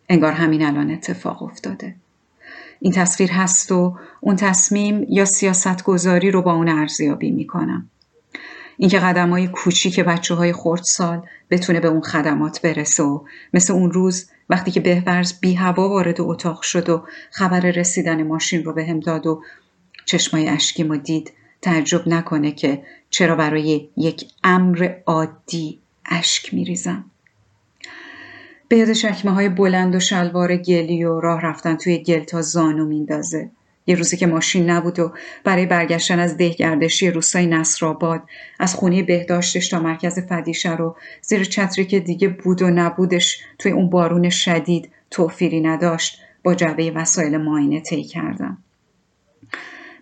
انگار 0.09 0.31
همین 0.31 0.65
الان 0.65 0.91
اتفاق 0.91 1.43
افتاده. 1.43 1.95
این 2.79 2.93
تصویر 2.93 3.31
هست 3.31 3.71
و 3.71 3.97
اون 4.21 4.35
تصمیم 4.35 5.05
یا 5.09 5.25
سیاست 5.25 5.83
گذاری 5.83 6.31
رو 6.31 6.41
با 6.41 6.53
اون 6.53 6.69
ارزیابی 6.69 7.31
می‌کنم. 7.31 7.89
اینکه 8.77 8.99
قدم 8.99 9.29
های 9.29 9.47
کوچیک 9.47 9.99
بچه 9.99 10.35
های 10.35 10.53
سال 10.81 11.27
بتونه 11.49 11.79
به 11.79 11.87
اون 11.87 12.01
خدمات 12.01 12.61
برسه 12.61 13.03
و 13.03 13.23
مثل 13.53 13.73
اون 13.73 13.91
روز 13.91 14.29
وقتی 14.53 14.71
که 14.71 14.79
بهورز 14.79 15.39
بی 15.39 15.53
هوا 15.53 15.89
وارد 15.89 16.21
اتاق 16.21 16.61
شد 16.61 16.89
و 16.89 17.03
خبر 17.31 17.59
رسیدن 17.59 18.23
ماشین 18.23 18.63
رو 18.63 18.73
به 18.73 18.85
هم 18.85 18.99
داد 18.99 19.27
و 19.27 19.43
چشمای 20.05 20.49
اشکیم 20.49 20.91
و 20.91 20.95
دید 20.97 21.33
تعجب 21.61 22.07
نکنه 22.07 22.51
که 22.51 22.83
چرا 23.09 23.35
برای 23.35 23.89
یک 23.97 24.25
امر 24.43 24.95
عادی 25.05 25.79
اشک 26.05 26.53
میریزم. 26.53 27.05
به 28.67 28.77
یاد 28.77 28.93
شکمه 28.93 29.31
های 29.31 29.49
بلند 29.49 29.95
و 29.95 29.99
شلوار 29.99 30.57
گلی 30.57 31.03
و 31.03 31.19
راه 31.19 31.41
رفتن 31.41 31.75
توی 31.75 31.97
گل 31.97 32.23
تا 32.23 32.41
زانو 32.41 32.85
میندازه. 32.85 33.49
یه 33.87 33.95
روزی 33.95 34.17
که 34.17 34.27
ماشین 34.27 34.69
نبود 34.69 34.99
و 34.99 35.13
برای 35.43 35.65
برگشتن 35.65 36.19
از 36.19 36.37
دهگردشی 36.37 37.11
روستای 37.11 37.47
نصرآباد 37.47 38.21
از 38.59 38.75
خونه 38.75 39.03
بهداشتش 39.03 39.69
تا 39.69 39.79
مرکز 39.79 40.19
فدیشه 40.19 40.75
رو 40.75 40.95
زیر 41.21 41.43
چتری 41.43 41.85
که 41.85 41.99
دیگه 41.99 42.27
بود 42.27 42.61
و 42.61 42.69
نبودش 42.69 43.41
توی 43.59 43.71
اون 43.71 43.89
بارون 43.89 44.29
شدید 44.29 44.91
توفیری 45.11 45.61
نداشت 45.61 46.19
با 46.43 46.55
جعبه 46.55 46.91
وسایل 46.91 47.37
ماینه 47.37 47.79
طی 47.79 48.03
کردم 48.03 48.57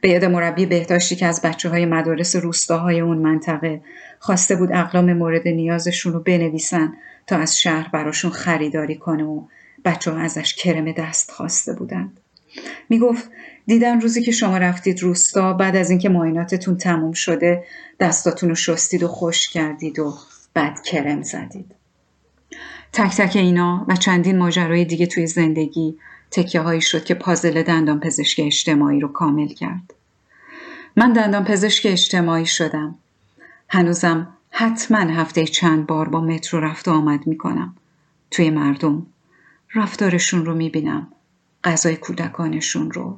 به 0.02 0.10
یاد 0.10 0.26
مربی 0.26 0.66
بهداشتی 0.66 1.16
که 1.16 1.26
از 1.26 1.42
بچه 1.42 1.70
های 1.70 1.86
مدارس 1.86 2.36
روستاهای 2.36 3.00
اون 3.00 3.18
منطقه 3.18 3.82
خواسته 4.20 4.56
بود 4.56 4.72
اقلام 4.72 5.14
مورد 5.14 5.48
نیازشون 5.48 6.14
رو 6.14 6.20
بنویسن 6.20 6.94
تا 7.28 7.38
از 7.38 7.60
شهر 7.60 7.90
براشون 7.94 8.32
خریداری 8.32 8.96
کنه 8.96 9.24
و 9.24 9.42
بچه 9.86 10.12
ها 10.12 10.18
ازش 10.20 10.56
کرم 10.56 10.92
دست 10.92 11.32
خواسته 11.32 11.74
بودند. 11.74 12.20
می‌گفت 12.90 13.30
دیدن 13.66 14.02
روزی 14.02 14.24
که 14.24 14.32
شما 14.32 14.58
رفتید 14.58 15.02
روستا 15.02 15.54
بعد 15.54 15.76
از 15.76 15.90
اینکه 15.90 16.10
معایناتتون 16.10 16.78
تموم 16.78 17.12
شده 17.12 17.64
دستاتون 18.00 18.50
رو 18.50 18.56
شستید 18.56 19.04
و 19.04 19.08
خوش 19.08 19.50
کردید 19.50 20.00
و 20.00 20.14
بعد 20.54 20.82
کرم 20.82 21.22
زدید. 21.22 21.76
تک 22.94 23.16
تک 23.16 23.36
اینا 23.36 23.86
و 23.88 23.96
چندین 23.96 24.38
ماجرای 24.38 24.86
دیگه 24.86 25.06
توی 25.06 25.28
زندگی 25.28 25.98
تکیه 26.32 26.62
هایی 26.62 26.82
شد 26.82 27.04
که 27.04 27.14
پازل 27.14 27.64
دندان 27.64 28.00
پزشک 28.00 28.40
اجتماعی 28.44 29.00
رو 29.00 29.08
کامل 29.08 29.48
کرد. 29.48 29.94
من 30.96 31.14
دندان 31.14 31.44
پزشک 31.44 31.86
اجتماعی 31.86 32.46
شدم. 32.46 32.96
هنوزم 33.70 34.28
حتما 34.50 34.98
هفته 34.98 35.46
چند 35.46 35.88
بار 35.88 36.10
با 36.10 36.22
مترو 36.22 36.60
رفت 36.60 36.88
و 36.88 36.92
آمد 36.92 37.28
می‌کنم. 37.28 37.76
توی 38.32 38.50
مردم 38.50 39.06
رفتارشون 39.76 40.46
رو 40.46 40.56
می‌بینم. 40.56 41.08
غذای 41.64 41.96
کودکانشون 41.96 42.92
رو. 42.92 43.18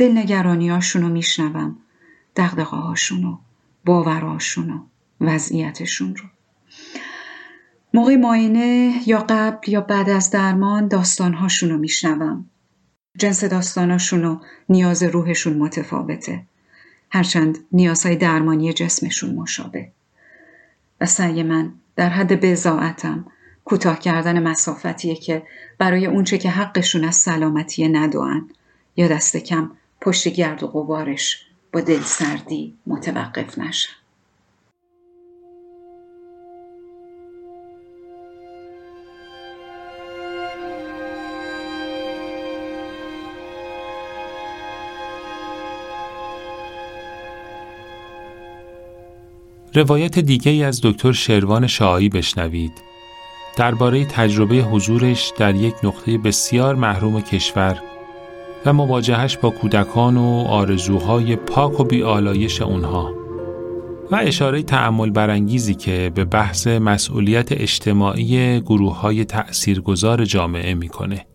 دلنگرانیاشون 0.00 1.02
رو 1.02 1.08
میشنوم. 1.08 1.76
دقدقه 2.36 2.76
هاشون 2.76 3.24
و 3.24 3.38
باوراشون 3.84 4.70
و 4.70 4.78
وضعیتشون 5.20 6.16
رو 6.16 6.24
موقع 7.94 8.16
ماینه 8.16 8.94
یا 9.06 9.26
قبل 9.28 9.70
یا 9.70 9.80
بعد 9.80 10.10
از 10.10 10.30
درمان 10.30 10.88
داستانهاشون 10.88 11.70
رو 11.70 11.78
میشنوم. 11.78 12.46
جنس 13.18 13.44
داستاناشون 13.44 14.24
و 14.24 14.38
نیاز 14.68 15.02
روحشون 15.02 15.56
متفاوته. 15.56 16.42
هرچند 17.10 17.58
نیازهای 17.72 18.16
درمانی 18.16 18.72
جسمشون 18.72 19.34
مشابه. 19.34 19.88
و 21.00 21.06
سعی 21.06 21.42
من 21.42 21.72
در 21.96 22.08
حد 22.08 22.40
بزاعتم 22.40 23.26
کوتاه 23.64 23.98
کردن 23.98 24.42
مسافتیه 24.42 25.14
که 25.14 25.42
برای 25.78 26.06
اونچه 26.06 26.38
که 26.38 26.50
حقشون 26.50 27.04
از 27.04 27.16
سلامتی 27.16 27.88
ندوان 27.88 28.50
یا 28.96 29.08
دست 29.08 29.36
کم 29.36 29.70
پشت 30.00 30.28
گرد 30.28 30.62
و 30.62 30.66
غبارش 30.66 31.46
با 31.72 31.80
دل 31.80 32.00
سردی 32.00 32.76
متوقف 32.86 33.58
نشن 33.58 33.92
روایت 49.74 50.18
دیگه 50.18 50.52
ای 50.52 50.64
از 50.64 50.80
دکتر 50.82 51.12
شروان 51.12 51.66
شاهی 51.66 52.08
بشنوید. 52.08 52.72
درباره 53.56 54.04
تجربه 54.04 54.54
حضورش 54.54 55.32
در 55.38 55.54
یک 55.54 55.74
نقطه 55.82 56.18
بسیار 56.18 56.74
محروم 56.74 57.20
کشور 57.20 57.89
و 58.66 58.72
مواجهش 58.72 59.36
با 59.36 59.50
کودکان 59.50 60.16
و 60.16 60.44
آرزوهای 60.48 61.36
پاک 61.36 61.80
و 61.80 61.84
بیالایش 61.84 62.62
اونها 62.62 63.14
و 64.10 64.16
اشاره 64.16 64.62
تعمل 64.62 65.10
برانگیزی 65.10 65.74
که 65.74 66.12
به 66.14 66.24
بحث 66.24 66.66
مسئولیت 66.66 67.52
اجتماعی 67.52 68.60
گروه 68.60 69.00
های 69.00 69.24
تأثیرگذار 69.24 70.24
جامعه 70.24 70.74
می‌کنه. 70.74 71.26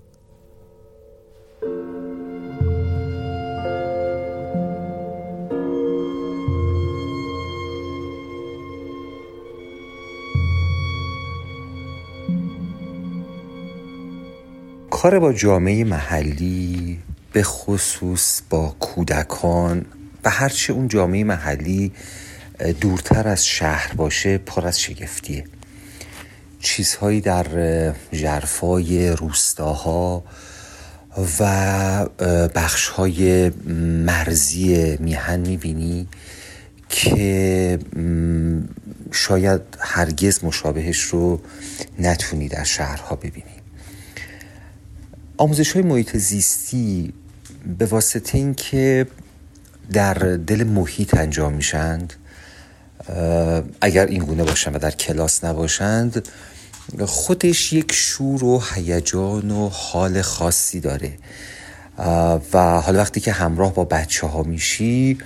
کار 14.89 15.19
با 15.19 15.33
جامعه 15.33 15.83
محلی 15.83 16.99
به 17.35 17.43
خصوص 17.43 18.41
با 18.49 18.75
کودکان 18.79 19.85
و 20.23 20.29
هرچه 20.29 20.73
اون 20.73 20.87
جامعه 20.87 21.23
محلی 21.23 21.91
دورتر 22.81 23.27
از 23.27 23.45
شهر 23.45 23.93
باشه 23.93 24.37
پر 24.37 24.67
از 24.67 24.81
شگفتیه. 24.81 25.45
چیزهایی 26.59 27.21
در 27.21 27.45
جرفای 28.11 29.09
روستاها 29.09 30.23
و 31.39 32.05
بخشهای 32.55 33.49
مرزی 34.05 34.97
میهن 34.99 35.39
می‌بینی 35.39 36.07
که 36.89 37.79
شاید 39.11 39.61
هرگز 39.79 40.43
مشابهش 40.43 41.01
رو 41.01 41.41
نتونی 41.99 42.47
در 42.47 42.63
شهرها 42.63 43.15
ببینی. 43.15 43.55
آموزش 45.37 45.71
های 45.71 45.81
محیط 45.81 46.17
زیستی 46.17 47.13
به 47.65 47.85
واسطه 47.85 48.37
اینکه 48.37 49.07
در 49.91 50.13
دل 50.47 50.63
محیط 50.63 51.17
انجام 51.17 51.53
میشند 51.53 52.13
اگر 53.81 54.05
این 54.05 54.23
گونه 54.23 54.43
باشند 54.43 54.75
و 54.75 54.79
در 54.79 54.91
کلاس 54.91 55.43
نباشند 55.43 56.27
خودش 57.05 57.73
یک 57.73 57.91
شور 57.91 58.43
و 58.43 58.63
هیجان 58.73 59.51
و 59.51 59.69
حال 59.69 60.21
خاصی 60.21 60.79
داره. 60.79 61.13
و 62.53 62.81
حالا 62.81 62.99
وقتی 62.99 63.19
که 63.19 63.31
همراه 63.31 63.73
با 63.73 63.85
بچه 63.85 64.27
ها 64.27 64.43
میشی 64.43 65.17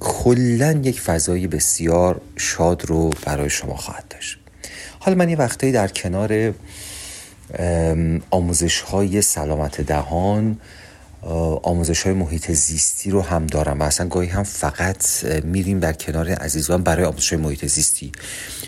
کلا 0.00 0.72
یک 0.72 1.00
فضای 1.00 1.46
بسیار 1.46 2.20
شاد 2.36 2.84
رو 2.86 3.10
برای 3.26 3.50
شما 3.50 3.76
خواهد 3.76 4.04
داشت. 4.10 4.38
حالا 4.98 5.16
من 5.16 5.28
یه 5.28 5.36
وقتایی 5.36 5.72
در 5.72 5.88
کنار 5.88 6.54
آموزش 8.30 8.80
های 8.80 9.22
سلامت 9.22 9.80
دهان 9.80 10.58
آموزش 11.62 12.02
های 12.02 12.12
محیط 12.14 12.50
زیستی 12.50 13.10
رو 13.10 13.22
هم 13.22 13.46
دارم 13.46 13.80
و 13.80 13.82
اصلا 13.82 14.08
گاهی 14.08 14.28
هم 14.28 14.42
فقط 14.42 15.24
میریم 15.44 15.80
در 15.80 15.92
کنار 15.92 16.28
عزیزان 16.30 16.82
برای 16.82 17.04
آموزش 17.04 17.32
های 17.32 17.42
محیط 17.42 17.66
زیستی. 17.66 18.12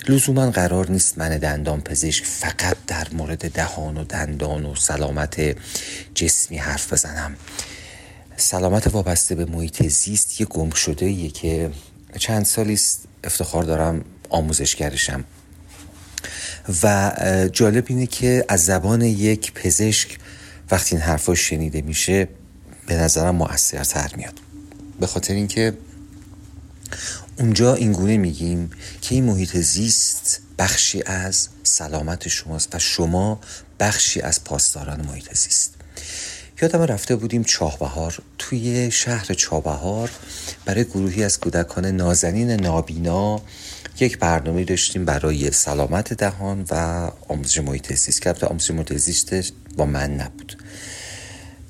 لزوما 0.09 0.51
قرار 0.51 0.91
نیست 0.91 1.19
من 1.19 1.39
دندان 1.39 1.81
پزشک 1.81 2.25
فقط 2.25 2.77
در 2.87 3.07
مورد 3.13 3.53
دهان 3.53 3.97
و 3.97 4.05
دندان 4.05 4.67
و 4.67 4.75
سلامت 4.75 5.57
جسمی 6.15 6.59
حرف 6.59 6.93
بزنم. 6.93 7.37
سلامت 8.37 8.95
وابسته 8.95 9.35
به 9.35 9.45
محیط 9.45 9.87
زیست 9.87 10.41
یه 10.41 10.47
گم 10.47 10.71
شده 10.71 11.11
یه 11.11 11.31
که 11.31 11.71
چند 12.19 12.45
سالی 12.45 12.79
افتخار 13.25 13.65
دارم 13.65 14.05
آموزشگرشم. 14.29 15.25
و 16.83 17.13
جالب 17.53 17.85
اینه 17.89 18.07
که 18.07 18.45
از 18.49 18.65
زبان 18.65 19.03
یک 19.03 19.53
پزشک 19.53 20.19
وقتی 20.71 20.97
این 20.97 21.05
حرفا 21.05 21.35
شنیده 21.35 21.83
میشه 21.83 22.29
به 22.87 22.95
نظرم 22.95 23.37
مؤثرتر 23.37 24.11
میاد. 24.17 24.41
به 25.01 25.07
خاطر 25.07 25.35
اینکه 25.35 25.79
اونجا 27.39 27.75
اینگونه 27.75 28.17
میگیم 28.17 28.71
که 29.01 29.15
این 29.15 29.25
محیط 29.25 29.57
زیست 29.57 30.41
بخشی 30.59 31.03
از 31.07 31.49
سلامت 31.63 32.29
شماست 32.29 32.75
و 32.75 32.79
شما 32.79 33.41
بخشی 33.81 34.21
از 34.21 34.45
پاسداران 34.45 35.07
محیط 35.07 35.35
زیست. 35.35 35.75
یادم 36.63 36.83
رفته 36.83 37.17
بودیم 37.17 37.45
چاهبهار 37.45 38.23
توی 38.39 38.91
شهر 38.91 39.25
چاهبهار 39.25 40.11
برای 40.65 40.85
گروهی 40.85 41.25
از 41.25 41.41
کودکان 41.41 41.87
نازنین 41.87 42.51
نابینا 42.51 43.43
یک 44.01 44.19
برنامه 44.19 44.65
داشتیم 44.65 45.05
برای 45.05 45.51
سلامت 45.51 46.13
دهان 46.13 46.65
و 46.71 47.11
آموزش 47.29 47.59
محیط 47.59 47.93
زیست. 47.93 48.23
که 48.23 48.47
آموزش 48.47 48.71
محیط 48.71 48.93
زیست 48.93 49.53
با 49.77 49.87
من 49.87 50.15
نبود. 50.15 50.64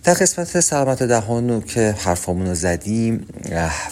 در 0.04 0.14
قسمت 0.14 0.60
سلامت 0.60 1.02
دهان 1.02 1.60
که 1.60 1.94
حرفامون 1.98 2.46
رو 2.46 2.54
زدیم 2.54 3.26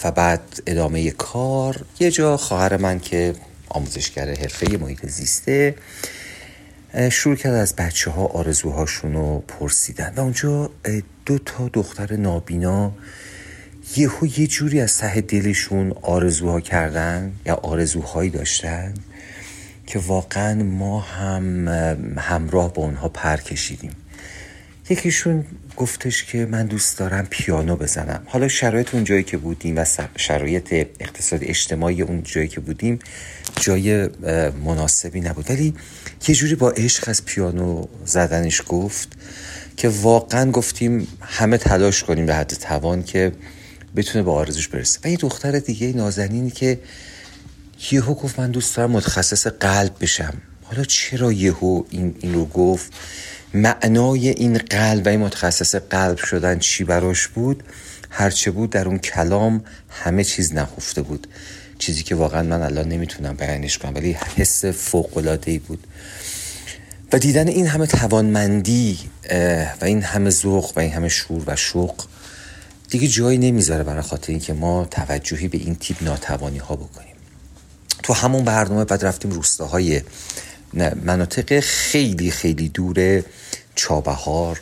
و 0.05 0.11
بعد 0.11 0.41
ادامه 0.67 1.11
کار 1.11 1.85
یه 2.01 2.11
جا 2.11 2.37
خواهر 2.37 2.77
من 2.77 3.01
که 3.01 3.35
آموزشگر 3.69 4.29
حرفه 4.29 4.77
محیط 4.77 5.07
زیسته 5.07 5.75
شروع 7.11 7.37
کرد 7.37 7.55
از 7.55 7.77
بچه 7.77 8.11
ها 8.11 8.27
آرزوهاشون 8.27 9.13
رو 9.13 9.39
پرسیدن. 9.49 10.13
و 10.17 10.21
اونجا 10.21 10.71
دو 11.27 11.39
تا 11.39 11.71
دختر 11.73 12.17
نابینا 12.17 12.93
یهو 13.97 14.27
یه 14.27 14.47
جوری 14.47 14.81
از 14.81 14.99
ته 14.99 15.21
دلشون 15.21 15.93
آرزوها 16.03 16.61
کردن 16.61 17.33
یا 17.47 17.55
آرزوهایی 17.55 18.31
داشتن 18.31 18.95
که 19.87 19.99
واقعا 19.99 20.63
ما 20.63 21.01
هم 21.01 21.69
همراه 22.19 22.73
با 22.73 22.83
اونها 22.83 23.09
پر 23.09 23.37
کشیدیم. 23.37 24.02
یکیشون 24.91 25.45
گفتش 25.77 26.25
که 26.25 26.47
من 26.47 26.67
دوست 26.67 26.99
دارم 26.99 27.27
پیانو 27.31 27.77
بزنم. 27.77 28.23
حالا 28.27 28.49
شرایط 28.49 28.95
اون 28.95 29.05
جایی 29.05 29.23
که 29.23 29.37
بودیم 29.37 29.79
و 29.79 29.85
شرایط 30.17 30.73
اقتصاد 31.01 31.41
اجتماعی 31.43 32.03
اون 32.03 32.23
جایی 32.23 32.49
که 32.49 32.61
بودیم 32.61 32.99
جای 33.61 34.09
مناسبی 34.65 35.21
نبود. 35.21 35.51
ولی 35.51 35.75
یه 36.29 36.35
جوری 36.35 36.55
با 36.55 36.71
عشق 36.71 37.09
از 37.09 37.25
پیانو 37.25 37.87
زدنش 38.05 38.63
گفت 38.69 39.09
که 39.77 39.89
واقعا 39.89 40.51
گفتیم 40.51 41.09
همه 41.21 41.59
تلاش 41.59 42.03
کنیم 42.03 42.27
به 42.27 42.35
حد 42.35 42.55
توان 42.55 43.03
که 43.03 43.33
بتونه 43.97 44.25
به 44.25 44.31
آرزوش 44.31 44.69
برسه. 44.69 45.01
و 45.05 45.09
یه 45.09 45.17
دختر 45.17 45.59
دیگه 45.59 45.93
نازنینی 45.93 46.51
که 46.51 46.79
یهو 47.93 48.15
گفت 48.15 48.39
من 48.39 48.51
دوست 48.51 48.77
دارم 48.77 48.91
متخصص 48.91 49.47
قلب 49.47 49.97
بشم. 50.01 50.35
حالا 50.63 50.85
چرا 50.85 51.33
یهو 51.33 51.83
این, 51.91 52.15
این 52.21 52.35
رو 52.35 52.45
گفت؟ 52.45 52.93
معنای 53.55 54.29
این 54.29 54.59
قلب 54.59 55.07
و 55.07 55.09
این 55.09 55.21
متخصص 55.21 55.75
قلب 55.75 56.17
شدن 56.17 56.59
چی 56.59 56.85
براش 56.85 57.29
بود؟ 57.29 57.63
هرچه 58.11 58.51
بود 58.51 58.71
در 58.71 58.89
اون 58.89 58.99
کلام 58.99 59.65
همه 59.91 60.25
چیز 60.25 60.55
نخفته 60.55 61.03
بود. 61.03 61.27
چیزی 61.79 62.03
که 62.03 62.15
واقعا 62.15 62.43
من 62.43 62.63
الان 62.63 62.89
نمی‌تونم 62.89 63.35
بیانش 63.35 63.79
کنم 63.79 63.95
ولی 63.95 64.17
حس 64.37 64.65
فوق 64.65 65.39
ای 65.47 65.59
بود. 65.59 65.87
و 67.13 67.19
دیدن 67.19 67.49
این 67.49 67.67
همه 67.67 67.87
توانمندی 67.87 68.99
و 69.81 69.85
این 69.85 70.03
همه 70.03 70.31
ذوق 70.31 70.73
و 70.77 70.81
این 70.81 70.93
همه 70.93 71.09
شور 71.09 71.43
و 71.47 71.57
شوق 71.57 72.05
دیگه 72.91 73.09
جایی 73.09 73.39
نمی‌ذاره 73.39 73.85
برای 73.85 74.03
خاطر 74.03 74.33
اینکه 74.33 74.53
ما 74.53 74.85
توجهی 74.91 75.49
به 75.49 75.59
این 75.59 75.75
تیپ 75.75 76.03
ناتوانی 76.03 76.59
ها 76.59 76.77
بکنیم. 76.77 77.15
تو 78.03 78.13
همون 78.13 78.45
برنامه 78.45 78.85
بعد 78.85 79.05
رفتیم 79.05 79.31
روستاهای 79.31 80.03
مناطق 81.05 81.61
خیلی 81.61 82.31
خیلی 82.31 82.69
دور 82.69 83.23
چابهار 83.75 84.61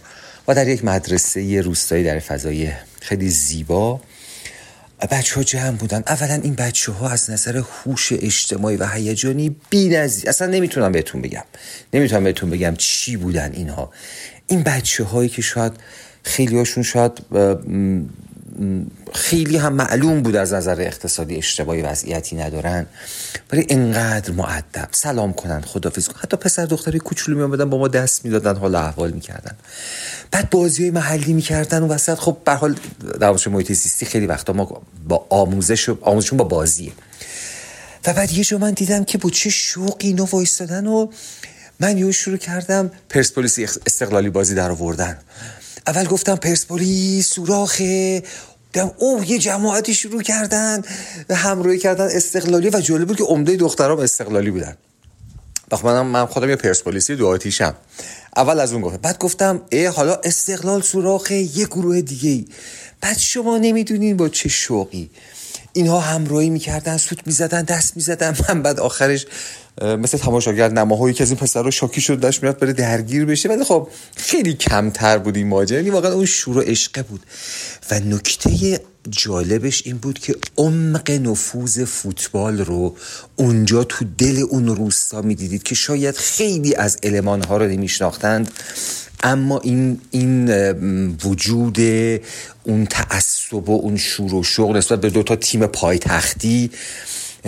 و 0.49 0.55
در 0.55 0.69
یک 0.69 0.85
مدرسه 0.85 1.61
روستایی 1.61 2.05
در 2.05 2.19
فضای 2.19 2.73
خیلی 3.01 3.29
زیبا. 3.29 4.01
بچه 5.11 5.35
ها 5.35 5.43
جمع 5.43 5.77
بودن. 5.77 6.03
اولا 6.07 6.35
این 6.35 6.55
بچه 6.55 6.93
ها 6.93 7.09
از 7.09 7.31
نظر 7.31 7.57
هوش 7.57 8.13
اجتماعی 8.13 8.77
و 8.77 8.87
هیجانی 8.87 9.57
بی 9.71 9.97
اصلا 9.97 10.47
نمی‌تونم 10.47 10.93
بهتون 10.93 11.23
بگم. 11.23 11.45
نمی‌تونم 11.93 12.25
بهتون 12.25 12.51
بگم 12.51 12.75
چی 12.79 13.17
بودن 13.17 13.53
اینها. 13.53 13.93
این 14.47 14.63
بچه 14.63 15.05
هایی 15.05 15.29
که 15.29 15.43
شاید 15.43 15.73
خیلی 16.23 16.59
هاشون 16.59 16.83
شاید 16.83 17.13
خیلی 19.15 19.57
هم 19.57 19.73
معلوم 19.73 20.23
بود 20.23 20.37
از 20.37 20.53
نظر 20.53 20.81
اقتصادی 20.81 21.37
اشتباهی 21.37 21.83
وضعیتی 21.83 22.37
ندارن 22.37 22.87
ولی 23.53 23.67
انقدر 23.69 24.31
معدب 24.31 24.89
سلام 24.93 25.33
کنن 25.33 25.61
خدافیز 25.61 26.09
کنن 26.09 26.21
حتی 26.23 26.37
پسر 26.37 26.65
دختری 26.65 26.99
کوچولو 26.99 27.49
می 27.49 27.57
با 27.57 27.79
ما 27.79 27.89
دست 27.89 28.25
می‌دادن 28.25 28.57
حال 28.57 28.75
احوال 28.75 29.11
می‌کردن. 29.11 29.57
بعد 30.31 30.51
بازی 30.51 30.83
های 30.83 30.91
محلی 30.91 31.33
می‌کردن 31.33 31.83
و 31.83 31.89
وسط 31.89 32.15
خب 32.15 32.37
به 32.45 32.55
حال 32.55 32.77
در 33.21 33.37
محیط 33.47 33.73
زیستی 33.73 34.07
خیلی 34.07 34.27
وقتا 34.27 34.53
ما 34.53 34.83
با 35.09 35.27
آموزش 35.31 35.89
آموزشون 35.89 36.39
با 36.39 36.45
بازیه. 36.45 36.93
و 38.07 38.13
بعد 38.13 38.33
یه 38.33 38.45
جا 38.45 38.59
من 38.59 38.71
دیدم 38.71 39.05
که 39.05 39.19
با 39.19 39.31
چه 39.31 39.51
شوقی 39.51 40.09
اینو 40.09 40.25
وایستادن 40.25 40.87
و 40.87 41.07
من 41.81 41.99
یه 41.99 42.13
شروع 42.13 42.37
کردم 42.37 42.91
پرسپولیس 43.09 43.59
استقلالی 43.87 44.31
بازی 44.31 44.55
در 44.55 44.71
آوردن. 44.71 45.19
اول 45.87 46.05
گفتم 46.05 46.37
پرسپولیس 46.37 47.29
سوراخه 47.29 48.23
دم 48.73 48.93
او 48.99 49.25
یه 49.25 49.39
جماعتی 49.39 49.95
شروع 49.95 50.23
کردن 50.23 50.83
و 51.29 51.35
همراهی 51.35 51.79
کردن 51.79 52.05
استقلالی 52.05 52.71
و 52.71 52.81
جالب 52.81 53.09
بود 53.09 53.17
که 53.17 53.25
عمده 53.25 53.57
دخترام 53.57 53.99
استقلالی 53.99 54.51
بودن. 54.51 54.77
خب 55.73 55.87
منم 55.87 56.07
من 56.07 56.27
خودم 56.27 56.51
یه 56.51 56.57
پرسپولیسی 56.57 57.17
دو 57.17 57.27
آتیشم. 57.29 57.75
اول 58.37 58.61
از 58.61 58.73
اون 58.73 58.83
گفتم 58.83 58.99
بعد 58.99 59.19
گفتم 59.19 59.63
ای 59.71 59.87
حالا 59.87 60.21
استقلال 60.25 60.83
سوراخ 60.83 61.31
یه 61.31 61.67
گروه 61.67 62.01
دیگه 62.01 62.31
ای 62.31 62.45
بعد 63.01 63.19
شما 63.19 63.59
نمی‌دونین 63.59 64.17
با 64.17 64.29
چه 64.29 64.49
شوقی. 64.49 65.11
اینها 65.73 66.01
همراهی 66.01 66.51
می‌کردن 66.51 66.97
سوت 66.97 67.27
می‌زدن 67.27 67.63
دست 67.63 67.97
می‌زدن 67.97 68.37
من 68.49 68.63
بعد 68.63 68.81
آخرش 68.81 69.27
مثل 69.81 70.19
تماشاگر 70.19 70.69
نماهایی 70.69 71.15
که 71.15 71.23
از 71.23 71.31
این 71.31 71.39
پسر 71.39 71.63
رو 71.63 71.71
شاکی 71.71 72.01
شد 72.01 72.21
داشت 72.21 72.43
می‌رفت 72.43 72.59
بره 72.59 72.73
درگیر 72.73 73.25
بشه. 73.25 73.49
ولی 73.49 73.65
خب 73.65 73.89
خیلی 74.17 74.53
کمتر 74.53 75.19
بود 75.19 75.37
این 75.37 75.49
ماجرا. 75.49 75.79
یعنی 75.79 75.91
واقعا 75.91 76.13
اون 76.13 76.25
شور 76.25 76.59
و 76.59 76.61
عشقه 76.61 77.03
بود. 77.03 77.21
و 77.91 78.01
نکته 78.01 78.81
جالبش 79.11 79.83
این 79.87 79.99
بود 79.99 80.19
که 80.19 80.37
عمق 80.57 81.11
نفوذ 81.11 81.85
فوتبال 81.85 82.59
رو 82.59 82.97
اونجا 83.37 83.85
تو 83.85 84.05
دل 84.19 84.45
اون 84.51 84.67
روستا 84.67 85.23
می‌دیدید 85.23 85.63
که 85.63 85.75
شاید 85.75 86.17
خیلی 86.17 86.75
از 86.75 86.99
علمان 87.03 87.43
ها 87.45 87.57
رو 87.57 87.67
نمیشناختند. 87.67 88.51
اما 89.23 89.59
این 89.59 90.01
این 90.11 90.51
وجود 91.25 91.79
اون 92.63 92.87
تعصب 92.87 93.69
و 93.69 93.81
اون 93.83 93.97
شور 93.97 94.35
و 94.35 94.43
شوق 94.43 94.77
نسبت 94.77 95.01
به 95.01 95.11
دو 95.11 95.23
تا 95.23 95.37
تیم 95.37 95.67
پایتختی 95.67 96.71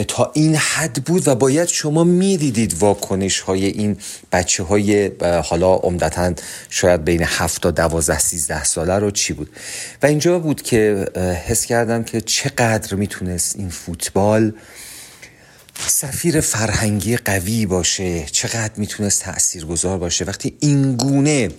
تا 0.08 0.30
این 0.34 0.54
حد 0.56 1.04
بود 1.04 1.28
و 1.28 1.34
باید 1.34 1.68
شما 1.68 2.04
می‌دیدید 2.04 2.76
واکنش 2.78 3.40
های 3.40 3.66
این 3.66 3.96
بچه 4.32 4.62
های 4.62 5.10
حالا 5.44 5.74
عمدتا 5.74 6.34
شاید 6.70 7.04
بین 7.04 7.22
هفت 7.22 7.62
تا 7.62 7.70
دوازده 7.70 8.18
سیزده 8.18 8.64
ساله 8.64 8.98
رو 8.98 9.10
چی 9.10 9.32
بود؟ 9.32 9.50
و 10.02 10.06
اینجا 10.06 10.38
بود 10.38 10.62
که 10.62 11.06
حس 11.46 11.64
کردم 11.64 12.04
که 12.04 12.20
چقدر 12.20 12.94
می‌تونست 12.94 13.56
این 13.56 13.68
فوتبال 13.68 14.52
سفیر 15.86 16.40
فرهنگی 16.40 17.16
قوی 17.16 17.66
باشه 17.66 18.24
چقدر 18.24 18.72
می‌تونست 18.76 19.22
تأثیرگذار 19.22 19.98
باشه. 19.98 20.24
وقتی 20.24 20.56
این 20.60 20.96
گونه 20.96 21.50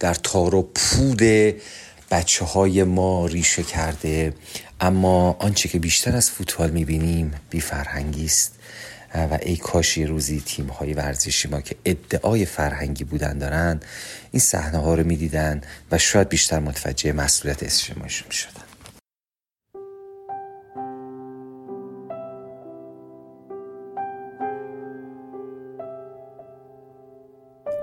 در 0.00 0.14
تار 0.14 0.54
و 0.54 0.62
پود 0.74 1.22
بچه 2.10 2.44
های 2.44 2.84
ما 2.84 3.26
ریشه 3.26 3.62
کرده 3.62 4.34
اما 4.80 5.36
آنچه 5.38 5.68
که 5.68 5.78
بیشتر 5.78 6.16
از 6.16 6.30
فوتبال 6.30 6.70
می‌بینیم 6.70 7.34
بی 7.50 7.60
فرهنگی 7.60 8.24
است 8.24 8.58
و 9.14 9.38
ای 9.42 9.56
کاش 9.56 9.98
یه 9.98 10.06
روزی 10.06 10.42
تیم 10.46 10.66
های 10.66 10.94
ورزشی 10.94 11.48
ما 11.48 11.60
که 11.60 11.76
ادعای 11.84 12.46
فرهنگی 12.46 13.04
بودن 13.04 13.38
دارن 13.38 13.80
این 14.30 14.40
صحنه 14.40 14.78
ها 14.78 14.94
رو 14.94 15.06
می‌دیدن 15.06 15.60
و 15.90 15.98
شاید 15.98 16.28
بیشتر 16.28 16.58
متوجه 16.58 17.12
مسئولیت 17.12 17.62
اجتماعیشون 17.62 18.26
می‌شدن 18.28 18.62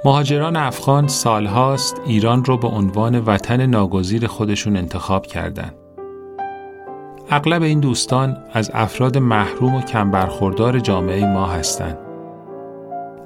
مهاجران 0.06 0.56
افغان 0.56 1.08
سالهاست 1.08 1.96
ایران 2.06 2.46
رو 2.46 2.58
به 2.58 2.68
عنوان 2.68 3.20
وطن 3.20 3.66
ناگزیر 3.66 4.28
خودشون 4.28 4.78
انتخاب 4.78 5.26
کردند. 5.26 5.87
اغلب 7.30 7.62
این 7.62 7.80
دوستان 7.80 8.38
از 8.54 8.72
افراد 8.74 9.18
محروم 9.18 9.76
و 9.76 9.82
کم 9.82 10.12
برخوردار 10.12 10.80
جامعه 10.80 11.26
ما 11.26 11.46
هستند. 11.46 11.98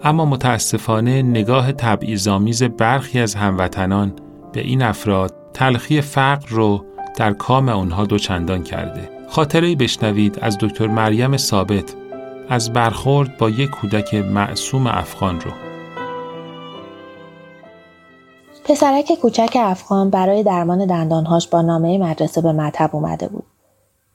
اما 0.03 0.25
متاسفانه 0.25 1.21
نگاه 1.21 1.71
تبعیض‌آمیز 1.71 2.63
برخی 2.63 3.19
از 3.19 3.35
هموطنان 3.35 4.13
به 4.53 4.61
این 4.61 4.81
افراد 4.81 5.33
تلخی 5.53 6.01
فقر 6.01 6.47
رو 6.49 6.85
در 7.17 7.33
کام 7.33 7.69
آنها 7.69 8.05
دوچندان 8.05 8.63
کرده. 8.63 9.09
خاطره 9.29 9.75
بشنوید 9.75 10.39
از 10.41 10.57
دکتر 10.57 10.87
مریم 10.87 11.37
ثابت 11.37 11.95
از 12.49 12.73
برخورد 12.73 13.37
با 13.37 13.49
یک 13.49 13.69
کودک 13.69 14.15
معصوم 14.15 14.87
افغان 14.87 15.41
رو. 15.41 15.51
پسرک 18.65 19.11
کوچک 19.21 19.57
افغان 19.59 20.09
برای 20.09 20.43
درمان 20.43 20.85
دندانهاش 20.85 21.47
با 21.47 21.61
نامه 21.61 21.97
مدرسه 21.97 22.41
به 22.41 22.51
مطب 22.51 22.89
اومده 22.93 23.27
بود. 23.27 23.50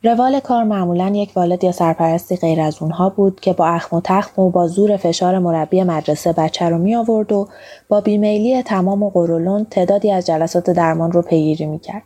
روال 0.02 0.40
کار 0.40 0.64
معمولا 0.64 1.12
یک 1.14 1.32
والد 1.36 1.64
یا 1.64 1.72
سرپرستی 1.72 2.36
غیر 2.36 2.60
از 2.60 2.82
اونها 2.82 3.08
بود 3.08 3.40
که 3.40 3.52
با 3.52 3.66
اخم 3.66 3.96
و 3.96 4.00
تخم 4.04 4.42
و 4.42 4.50
با 4.50 4.66
زور 4.66 4.96
فشار 4.96 5.38
مربی 5.38 5.82
مدرسه 5.82 6.32
بچه 6.32 6.68
رو 6.68 6.78
می 6.78 6.94
آورد 6.94 7.32
و 7.32 7.48
با 7.88 8.00
بیمیلی 8.00 8.62
تمام 8.62 9.02
و 9.02 9.10
قرولون 9.10 9.66
تعدادی 9.70 10.10
از 10.10 10.26
جلسات 10.26 10.70
درمان 10.70 11.12
رو 11.12 11.22
پیگیری 11.22 11.66
می 11.66 11.78
کرد. 11.78 12.02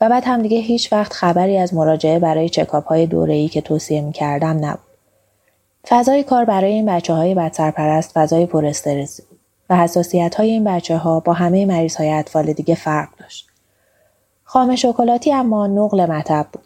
و 0.00 0.08
بعد 0.08 0.22
هم 0.26 0.42
دیگه 0.42 0.58
هیچ 0.58 0.92
وقت 0.92 1.12
خبری 1.12 1.58
از 1.58 1.74
مراجعه 1.74 2.18
برای 2.18 2.48
چکاپ 2.48 2.86
های 2.86 3.06
دوره‌ای 3.06 3.48
که 3.48 3.60
توصیه 3.60 4.00
می 4.00 4.12
کردم 4.12 4.64
نبود. 4.64 4.94
فضای 5.88 6.22
کار 6.22 6.44
برای 6.44 6.72
این 6.72 6.86
بچه 6.86 7.14
های 7.14 7.34
بدسرپرست 7.34 8.10
فضای 8.14 8.46
پر 8.46 8.62
بود. 8.62 9.08
و 9.70 9.76
حساسیت 9.76 10.34
های 10.34 10.50
این 10.50 10.64
بچه 10.64 10.96
ها 10.96 11.20
با 11.20 11.32
همه 11.32 11.66
مریض 11.66 11.96
های 11.96 12.10
اطفال 12.10 12.52
دیگه 12.52 12.74
فرق 12.74 13.08
داشت. 13.20 13.46
خام 14.44 14.76
شکلاتی 14.76 15.32
اما 15.32 15.66
نقل 15.66 16.06
مطب 16.06 16.46
بود. 16.52 16.63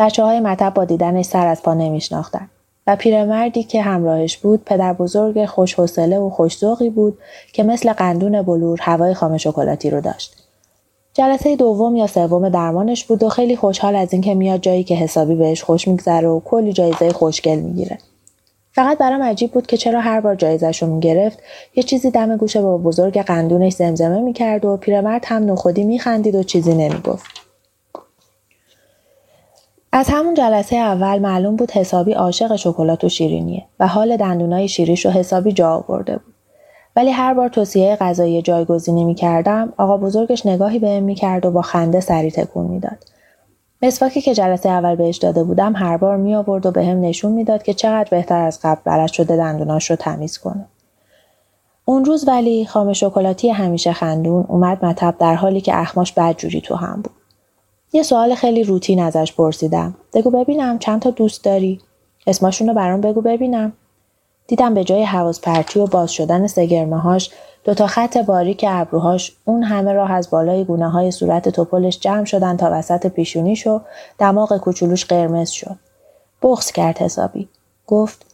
بچه 0.00 0.24
های 0.24 0.40
مطب 0.40 0.74
با 0.74 0.84
دیدنش 0.84 1.24
سر 1.24 1.46
از 1.46 1.62
پا 1.62 1.74
نمیشناختن 1.74 2.50
و 2.86 2.96
پیرمردی 2.96 3.62
که 3.62 3.82
همراهش 3.82 4.36
بود 4.36 4.64
پدر 4.64 4.92
بزرگ 4.92 5.44
خوش 5.44 5.74
حوصله 5.74 6.18
و 6.18 6.30
خوشذوقی 6.30 6.90
بود 6.90 7.18
که 7.52 7.62
مثل 7.62 7.92
قندون 7.92 8.42
بلور 8.42 8.78
هوای 8.82 9.14
خام 9.14 9.36
شکلاتی 9.36 9.90
رو 9.90 10.00
داشت. 10.00 10.36
جلسه 11.14 11.56
دوم 11.56 11.96
یا 11.96 12.06
سوم 12.06 12.48
درمانش 12.48 13.04
بود 13.04 13.22
و 13.22 13.28
خیلی 13.28 13.56
خوشحال 13.56 13.96
از 13.96 14.12
اینکه 14.12 14.34
میاد 14.34 14.60
جایی 14.60 14.84
که 14.84 14.94
حسابی 14.94 15.34
بهش 15.34 15.62
خوش 15.62 15.88
میگذره 15.88 16.28
و 16.28 16.40
کلی 16.40 16.72
جایزه 16.72 17.12
خوشگل 17.12 17.56
می‌گیره. 17.56 17.98
فقط 18.72 18.98
برام 18.98 19.22
عجیب 19.22 19.50
بود 19.50 19.66
که 19.66 19.76
چرا 19.76 20.00
هر 20.00 20.20
بار 20.20 20.34
جایزش 20.34 20.82
رو 20.82 20.94
می‌گرفت 20.94 21.38
یه 21.74 21.82
چیزی 21.82 22.10
دم 22.10 22.36
گوش 22.36 22.56
با 22.56 22.78
بزرگ 22.78 23.22
قندونش 23.22 23.72
زمزمه 23.72 24.20
می‌کرد 24.20 24.64
و 24.64 24.76
پیرمرد 24.76 25.24
هم 25.26 25.50
نخودی 25.50 25.84
میخندید 25.84 26.34
و 26.34 26.42
چیزی 26.42 26.74
نمی‌گفت 26.74 27.39
از 29.92 30.08
همون 30.08 30.34
جلسه 30.34 30.76
اول 30.76 31.18
معلوم 31.18 31.56
بود 31.56 31.70
حسابی 31.70 32.12
عاشق 32.12 32.56
شکلات 32.56 33.04
و 33.04 33.08
شیرینیه 33.08 33.64
و 33.80 33.86
حال 33.86 34.16
دندونای 34.16 34.68
شیریش 34.68 35.06
رو 35.06 35.10
حسابی 35.10 35.52
جا 35.52 35.70
آورده 35.70 36.16
بود 36.16 36.34
ولی 36.96 37.10
هر 37.10 37.34
بار 37.34 37.48
توصیه 37.48 37.96
غذایی 37.96 38.42
جایگزینی 38.42 39.04
می‌کردم 39.04 39.72
آقا 39.76 39.96
بزرگش 39.96 40.46
نگاهی 40.46 40.78
بهم 40.78 41.02
می‌کرد 41.02 41.46
و 41.46 41.50
با 41.50 41.62
خنده 41.62 42.00
سری 42.00 42.30
تکون 42.30 42.66
می‌داد 42.66 43.04
مسواکی 43.82 44.20
که 44.20 44.34
جلسه 44.34 44.68
اول 44.68 44.94
بهش 44.94 45.16
داده 45.16 45.44
بودم 45.44 45.76
هر 45.76 45.96
بار 45.96 46.16
می 46.16 46.34
آورد 46.34 46.66
و 46.66 46.70
به 46.70 46.84
هم 46.84 47.00
نشون 47.00 47.32
می‌داد 47.32 47.62
که 47.62 47.74
چقدر 47.74 48.08
بهتر 48.10 48.40
از 48.40 48.60
قبل 48.62 48.80
بلد 48.84 49.12
شده 49.12 49.36
دندوناش 49.36 49.90
رو 49.90 49.96
تمیز 49.96 50.38
کنه. 50.38 50.66
اون 51.84 52.04
روز 52.04 52.28
ولی 52.28 52.66
خام 52.66 52.92
شکلاتی 52.92 53.48
همیشه 53.48 53.92
خندون 53.92 54.44
اومد 54.48 54.84
مطب 54.84 55.14
در 55.18 55.34
حالی 55.34 55.60
که 55.60 55.80
اخماش 55.80 56.12
بدجوری 56.12 56.60
تو 56.60 56.74
هم 56.74 57.02
بود. 57.02 57.19
یه 57.92 58.02
سوال 58.02 58.34
خیلی 58.34 58.64
روتین 58.64 59.02
ازش 59.02 59.32
پرسیدم. 59.32 59.94
بگو 60.14 60.30
ببینم 60.30 60.78
چند 60.78 61.02
تا 61.02 61.10
دوست 61.10 61.44
داری؟ 61.44 61.80
اسمشون 62.26 62.68
رو 62.68 62.74
برام 62.74 63.00
بگو 63.00 63.20
ببینم. 63.20 63.72
دیدم 64.46 64.74
به 64.74 64.84
جای 64.84 65.04
حواظ 65.04 65.40
پرچی 65.40 65.80
و 65.80 65.86
باز 65.86 66.12
شدن 66.12 66.46
سگرمه 66.46 66.98
هاش 66.98 67.30
دو 67.64 67.74
تا 67.74 67.86
خط 67.86 68.16
باریک 68.16 68.64
ابروهاش 68.68 69.36
اون 69.44 69.62
همه 69.62 69.92
راه 69.92 70.12
از 70.12 70.30
بالای 70.30 70.64
گونه 70.64 70.90
های 70.90 71.10
صورت 71.10 71.48
توپلش 71.48 72.00
جمع 72.00 72.24
شدن 72.24 72.56
تا 72.56 72.68
وسط 72.72 73.06
پیشونیش 73.06 73.66
و 73.66 73.80
دماغ 74.18 74.56
کوچولوش 74.56 75.04
قرمز 75.04 75.50
شد. 75.50 75.76
بغز 76.42 76.72
کرد 76.72 76.98
حسابی. 76.98 77.48
گفت 77.86 78.26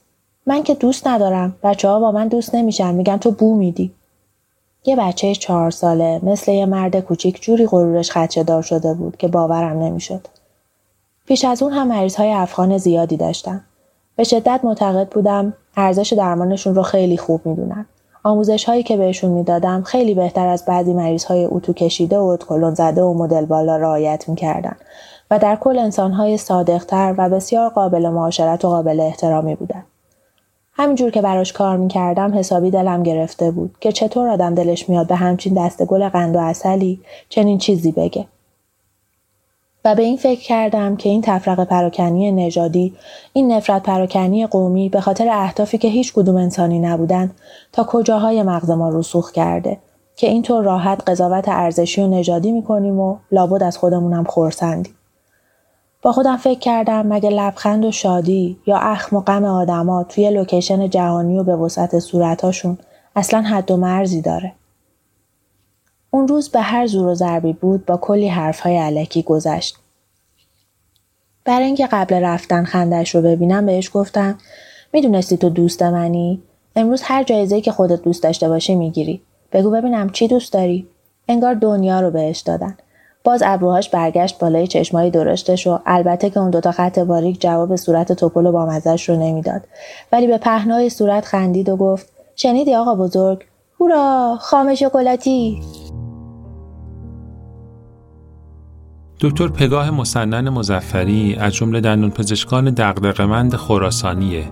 من 0.46 0.62
که 0.62 0.74
دوست 0.74 1.06
ندارم. 1.06 1.56
بچه 1.62 1.88
ها 1.88 2.00
با 2.00 2.12
من 2.12 2.28
دوست 2.28 2.54
نمیشن. 2.54 2.94
میگن 2.94 3.16
تو 3.16 3.30
بو 3.30 3.56
میدی. 3.56 3.92
یه 4.86 4.96
بچه 4.96 5.34
چهار 5.34 5.70
ساله 5.70 6.20
مثل 6.22 6.52
یه 6.52 6.66
مرد 6.66 7.00
کوچیک 7.00 7.42
جوری 7.42 7.66
غرورش 7.66 8.10
خدشه 8.10 8.42
دار 8.42 8.62
شده 8.62 8.94
بود 8.94 9.16
که 9.16 9.28
باورم 9.28 9.78
نمی‌شد. 9.78 10.28
پیش 11.26 11.44
از 11.44 11.62
اون 11.62 11.72
هم 11.72 11.88
مریض 11.88 12.16
های 12.16 12.32
افغان 12.32 12.78
زیادی 12.78 13.16
داشتم. 13.16 13.64
به 14.16 14.24
شدت 14.24 14.60
معتقد 14.64 15.08
بودم 15.08 15.52
ارزش 15.76 16.12
درمانشون 16.12 16.74
رو 16.74 16.82
خیلی 16.82 17.16
خوب 17.16 17.46
می‌دونن. 17.46 17.86
آموزش 18.22 18.64
هایی 18.64 18.82
که 18.82 18.96
بهشون 18.96 19.30
می‌دادم 19.30 19.82
خیلی 19.82 20.14
بهتر 20.14 20.46
از 20.46 20.64
بعضی 20.64 20.92
مریض 20.92 21.24
های 21.24 21.44
اتو 21.44 21.72
کشیده 21.72 22.18
و 22.18 22.22
اتکلون 22.22 22.74
زده 22.74 23.02
و 23.02 23.14
مدل 23.14 23.44
بالا 23.44 23.76
رعایت 23.76 24.28
می‌کردن 24.28 24.76
و 25.30 25.38
در 25.38 25.56
کل 25.56 25.78
انسان 25.78 26.12
های 26.12 26.36
صادقتر 26.36 27.14
و 27.18 27.28
بسیار 27.28 27.68
قابل 27.68 28.08
معاشرت 28.08 28.64
و 28.64 28.68
قابل 28.68 29.00
احترامی 29.00 29.54
بودن. 29.54 29.84
همینجور 30.78 31.10
که 31.10 31.22
براش 31.22 31.52
کار 31.52 31.76
می‌کردم 31.76 32.38
حسابی 32.38 32.70
دلم 32.70 33.02
گرفته 33.02 33.50
بود 33.50 33.74
که 33.80 33.92
چطور 33.92 34.28
آدم 34.28 34.54
دلش 34.54 34.88
میاد 34.88 35.06
به 35.06 35.14
همچین 35.14 35.54
دست 35.54 35.84
گل 35.84 36.08
قند 36.08 36.36
و 36.36 36.38
اصلی 36.38 37.00
چنین 37.28 37.58
چیزی 37.58 37.92
بگه. 37.92 38.26
و 39.84 39.94
به 39.94 40.02
این 40.02 40.16
فکر 40.16 40.40
کردم 40.40 40.96
که 40.96 41.08
این 41.08 41.22
تفرق 41.22 41.64
پراکنی 41.64 42.32
نژادی 42.32 42.94
این 43.32 43.52
نفرت 43.52 43.82
پراکنی 43.82 44.46
قومی 44.46 44.88
به 44.88 45.00
خاطر 45.00 45.28
اهدافی 45.28 45.78
که 45.78 45.88
هیچ 45.88 46.12
کدوم 46.12 46.36
انسانی 46.36 46.78
نبودن 46.78 47.30
تا 47.72 47.84
کجاهای 47.84 48.42
مغز 48.42 48.70
ما 48.70 48.88
رسوخ 48.88 49.32
کرده 49.32 49.78
که 50.16 50.26
اینطور 50.26 50.64
راحت 50.64 51.02
قضاوت 51.10 51.44
ارزشی 51.48 52.02
و 52.02 52.06
نژادی 52.06 52.52
می‌کنیم 52.52 53.00
و 53.00 53.16
لابد 53.32 53.62
از 53.62 53.78
خودمونم 53.78 54.24
خورسندیم 54.24 54.95
با 56.06 56.12
خودم 56.12 56.36
فکر 56.36 56.58
کردم 56.58 57.06
مگه 57.06 57.30
لبخند 57.30 57.84
و 57.84 57.90
شادی 57.90 58.58
یا 58.66 58.76
اخم 58.76 59.16
و 59.16 59.20
غم 59.20 59.44
آدما 59.44 60.04
توی 60.04 60.30
لوکیشن 60.30 60.90
جهانی 60.90 61.38
و 61.38 61.42
به 61.42 61.56
وسعت 61.56 61.98
صورتاشون 61.98 62.78
اصلا 63.16 63.40
حد 63.40 63.70
و 63.70 63.76
مرزی 63.76 64.20
داره. 64.20 64.52
اون 66.10 66.28
روز 66.28 66.48
به 66.48 66.60
هر 66.60 66.86
زور 66.86 67.06
و 67.06 67.14
ضربی 67.14 67.52
بود 67.52 67.86
با 67.86 67.96
کلی 67.96 68.28
حرفهای 68.28 68.76
علکی 68.76 69.22
گذشت. 69.22 69.76
برای 71.44 71.66
اینکه 71.66 71.86
قبل 71.86 72.14
رفتن 72.14 72.64
خندش 72.64 73.14
رو 73.14 73.22
ببینم 73.22 73.66
بهش 73.66 73.90
گفتم 73.94 74.38
می‌دونستی 74.92 75.36
تو 75.36 75.48
دوست 75.48 75.82
منی؟ 75.82 76.42
امروز 76.76 77.02
هر 77.04 77.22
جایزه 77.22 77.60
که 77.60 77.72
خودت 77.72 78.02
دوست 78.02 78.22
داشته 78.22 78.48
باشی 78.48 78.74
می‌گیری. 78.74 79.22
بگو 79.52 79.70
ببینم 79.70 80.10
چی 80.10 80.28
دوست 80.28 80.52
داری. 80.52 80.86
انگار 81.28 81.54
دنیا 81.54 82.00
رو 82.00 82.10
بهش 82.10 82.38
دادن. 82.38 82.76
باز 83.26 83.42
ابروهاش 83.46 83.90
برگشت 83.90 84.38
بالای 84.38 84.66
چشمای 84.66 85.10
درشتش 85.10 85.66
و 85.66 85.78
البته 85.86 86.30
که 86.30 86.40
اون 86.40 86.50
دوتا 86.50 86.72
خط 86.72 86.98
باریک 86.98 87.40
جواب 87.40 87.76
صورت 87.76 88.12
توپل 88.12 88.46
و 88.46 88.52
بامزش 88.52 89.08
رو 89.08 89.16
نمی‌داد. 89.16 89.62
ولی 90.12 90.26
به 90.26 90.38
پهنای 90.38 90.90
صورت 90.90 91.24
خندید 91.24 91.68
و 91.68 91.76
گفت 91.76 92.12
شنیدی 92.36 92.74
آقا 92.74 92.94
بزرگ؟ 92.94 93.38
هورا 93.80 94.36
خام 94.40 94.74
شکلاتی. 94.74 95.60
دکتر 99.20 99.48
پگاه 99.48 99.90
مسنن 99.90 100.48
مزفری 100.48 101.36
از 101.40 101.54
جمله 101.54 101.80
دندون 101.80 102.10
پزشکان 102.10 102.64
دغدغه‌مند 102.70 103.54
خراسانیه 103.56 104.44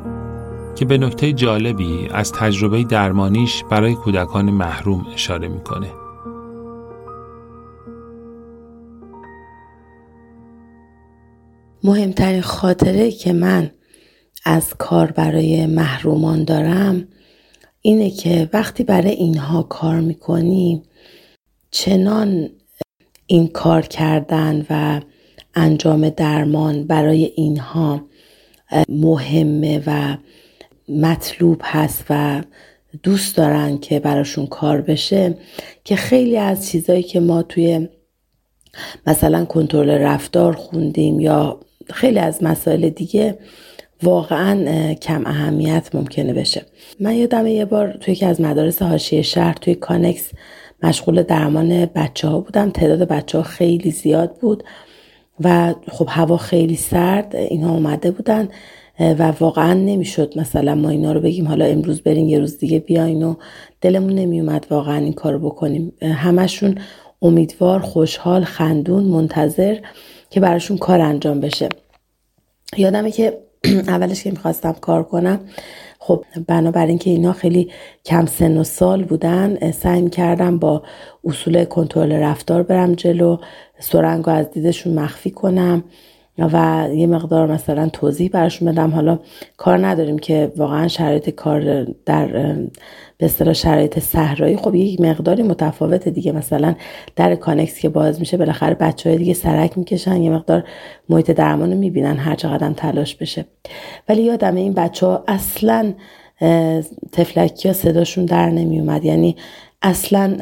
که 0.74 0.84
به 0.84 0.98
نکته 0.98 1.32
جالبی 1.32 2.08
از 2.14 2.32
تجربه 2.32 2.84
درمانیش 2.84 3.64
برای 3.70 3.94
کودکان 3.94 4.44
محروم 4.44 5.06
اشاره 5.14 5.48
می‌کنه. 5.48 5.88
مهمترین 11.84 12.40
خاطره 12.40 13.10
که 13.10 13.32
من 13.32 13.70
از 14.44 14.74
کار 14.78 15.10
برای 15.10 15.66
محرومان 15.66 16.44
دارم 16.44 17.08
اینه 17.80 18.10
که 18.10 18.50
وقتی 18.52 18.84
برای 18.84 19.10
اینها 19.10 19.62
کار 19.62 20.00
می‌کنیم 20.00 20.82
چنان 21.70 22.50
این 23.26 23.48
کار 23.48 23.82
کردن 23.82 24.66
و 24.70 25.00
انجام 25.54 26.08
درمان 26.08 26.86
برای 26.86 27.24
اینها 27.24 28.02
مهمه 28.88 29.82
و 29.86 30.16
مطلوب 30.88 31.60
هست 31.64 32.04
و 32.10 32.42
دوست 33.02 33.36
دارن 33.36 33.78
که 33.78 34.00
براشون 34.00 34.46
کار 34.46 34.80
بشه 34.80 35.38
که 35.84 35.96
خیلی 35.96 36.36
از 36.36 36.68
چیزایی 36.68 37.02
که 37.02 37.20
ما 37.20 37.42
توی 37.42 37.88
مثلا 39.06 39.44
کنترل 39.44 39.90
رفتار 39.90 40.52
خوندیم 40.52 41.20
یا 41.20 41.60
خیلی 41.92 42.18
از 42.18 42.42
مسائل 42.42 42.88
دیگه 42.88 43.38
واقعا 44.02 44.94
کم 44.94 45.26
اهمیت 45.26 45.90
ممکنه 45.94 46.32
بشه. 46.32 46.62
من 47.00 47.14
یادم 47.14 47.46
یه 47.46 47.64
بار 47.64 47.92
توی 48.00 48.14
یکی 48.14 48.26
از 48.26 48.40
مدارس 48.40 48.82
حاشیه 48.82 49.22
شهر 49.22 49.54
توی 49.54 49.74
کانکس 49.74 50.30
مشغول 50.82 51.22
درمان 51.22 51.86
بچه 51.86 52.28
ها 52.28 52.40
بودم. 52.40 52.70
تعداد 52.70 53.08
بچه 53.08 53.38
ها 53.38 53.44
خیلی 53.44 53.90
زیاد 53.90 54.36
بود 54.40 54.64
و 55.40 55.74
خب 55.88 56.06
هوا 56.10 56.36
خیلی 56.36 56.76
سرد 56.76 57.36
اینها 57.36 57.74
اومده 57.74 58.10
بودن 58.10 58.48
و 59.00 59.32
واقعا 59.40 59.74
نمی‌شد 59.74 60.32
مثلا 60.36 60.74
ما 60.74 60.88
اینا 60.90 61.12
رو 61.12 61.20
بگیم 61.20 61.48
حالا 61.48 61.64
امروز 61.64 62.02
برین 62.02 62.28
یه 62.28 62.38
روز 62.38 62.58
دیگه 62.58 62.78
بیاین 62.78 63.22
و 63.22 63.34
دلمون 63.80 64.12
نمیومد 64.12 64.66
واقعا 64.70 64.96
این 64.96 65.12
کار 65.12 65.38
بکنیم. 65.38 65.92
همشون 66.02 66.78
امیدوار 67.22 67.80
خوشحال 67.80 68.44
خندون 68.44 69.04
منتظر 69.04 69.78
که 70.34 70.40
براشون 70.40 70.78
کار 70.78 71.00
انجام 71.00 71.40
بشه. 71.40 71.68
یادمه 72.76 73.10
که 73.10 73.38
اولش 73.94 74.22
که 74.22 74.30
می‌خواستم 74.30 74.72
کار 74.72 75.02
کنم 75.02 75.40
خب 75.98 76.24
بنابراین 76.46 76.88
اینکه 76.88 77.10
اینا 77.10 77.32
خیلی 77.32 77.70
کم 78.04 78.26
سن 78.26 78.58
و 78.58 78.64
سال 78.64 79.04
بودن 79.04 79.70
سعی 79.70 80.10
کردم 80.10 80.58
با 80.58 80.82
اصول 81.24 81.64
کنترل 81.64 82.12
رفتار 82.12 82.62
برم 82.62 82.94
جلو 82.94 83.36
سرنگ 83.78 84.28
از 84.28 84.50
دیدشون 84.50 84.94
مخفی 84.94 85.30
کنم. 85.30 85.84
و 86.38 86.88
یه 86.94 87.06
مقدار 87.06 87.52
مثلا 87.52 87.88
توضیح 87.88 88.30
براشون 88.30 88.72
بدم. 88.72 88.90
حالا 88.90 89.18
کار 89.56 89.86
نداریم 89.86 90.18
که 90.18 90.52
واقعا 90.56 90.88
شرایط 90.88 91.30
کار 91.30 91.84
در 91.84 92.26
به 93.18 93.26
اصطلاح 93.26 93.54
شرایط 93.54 93.98
صحرایی. 93.98 94.56
خب 94.56 94.74
یک 94.74 95.00
مقداری 95.00 95.42
متفاوته 95.42 96.10
دیگه. 96.10 96.32
مثلا 96.32 96.74
در 97.16 97.34
کانکس 97.34 97.78
که 97.78 97.88
باز 97.88 98.20
میشه 98.20 98.36
بالاخره 98.36 98.74
بچه 98.74 99.10
های 99.10 99.18
دیگه 99.18 99.34
سرک 99.34 99.78
می‌کشن 99.78 100.22
یه 100.22 100.30
مقدار 100.30 100.64
محیط 101.08 101.30
درمان 101.30 101.72
رو 101.72 101.78
می‌بینن 101.78 102.16
هر 102.16 102.34
چقدر 102.34 102.72
تلاش 102.72 103.14
بشه. 103.14 103.44
ولی 104.08 104.22
یادم 104.22 104.54
این 104.54 104.72
بچه 104.72 105.06
ها 105.06 105.24
اصلا 105.28 105.94
تفلکی 107.12 107.68
ها 107.68 107.74
صداشون 107.74 108.24
در 108.24 108.50
نمیومد 108.50 109.04
یعنی 109.04 109.36
اصلا 109.82 110.36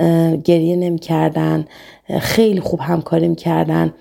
گریه 0.44 0.76
نمی‌کردن 0.76 1.64
خیلی 2.20 2.60
خوب 2.60 2.80
همکاری 2.80 3.28
می‌کردن 3.28 3.92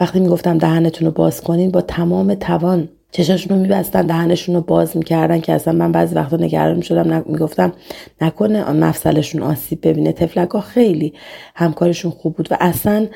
وقتی 0.00 0.20
می‌گفتم 0.20 0.58
دهنتون 0.58 1.06
رو 1.06 1.12
باز 1.12 1.40
کنین 1.40 1.70
با 1.70 1.80
تمام 1.80 2.34
توان 2.34 2.88
چشاشون 3.12 3.56
رو 3.56 3.62
میبستن 3.62 4.06
دهنشون 4.06 4.54
رو 4.54 4.60
باز 4.60 4.96
می‌کردن 4.96 5.40
که 5.40 5.52
اصلا 5.52 5.74
من 5.74 5.92
بعضی 5.92 6.14
وقتا 6.14 6.36
نگران 6.36 6.76
می‌شدم 6.76 7.24
می‌گفتم 7.26 7.72
نکنه 8.20 8.72
مفصلشون 8.72 9.42
آسیب 9.42 9.88
ببینه. 9.88 10.12
طفلک 10.12 10.50
ها 10.50 10.60
خیلی 10.60 11.12
همکاریشون 11.54 12.10
خوب 12.10 12.36
بود 12.36 12.48
و 12.50 12.56
اصلا 12.60 13.06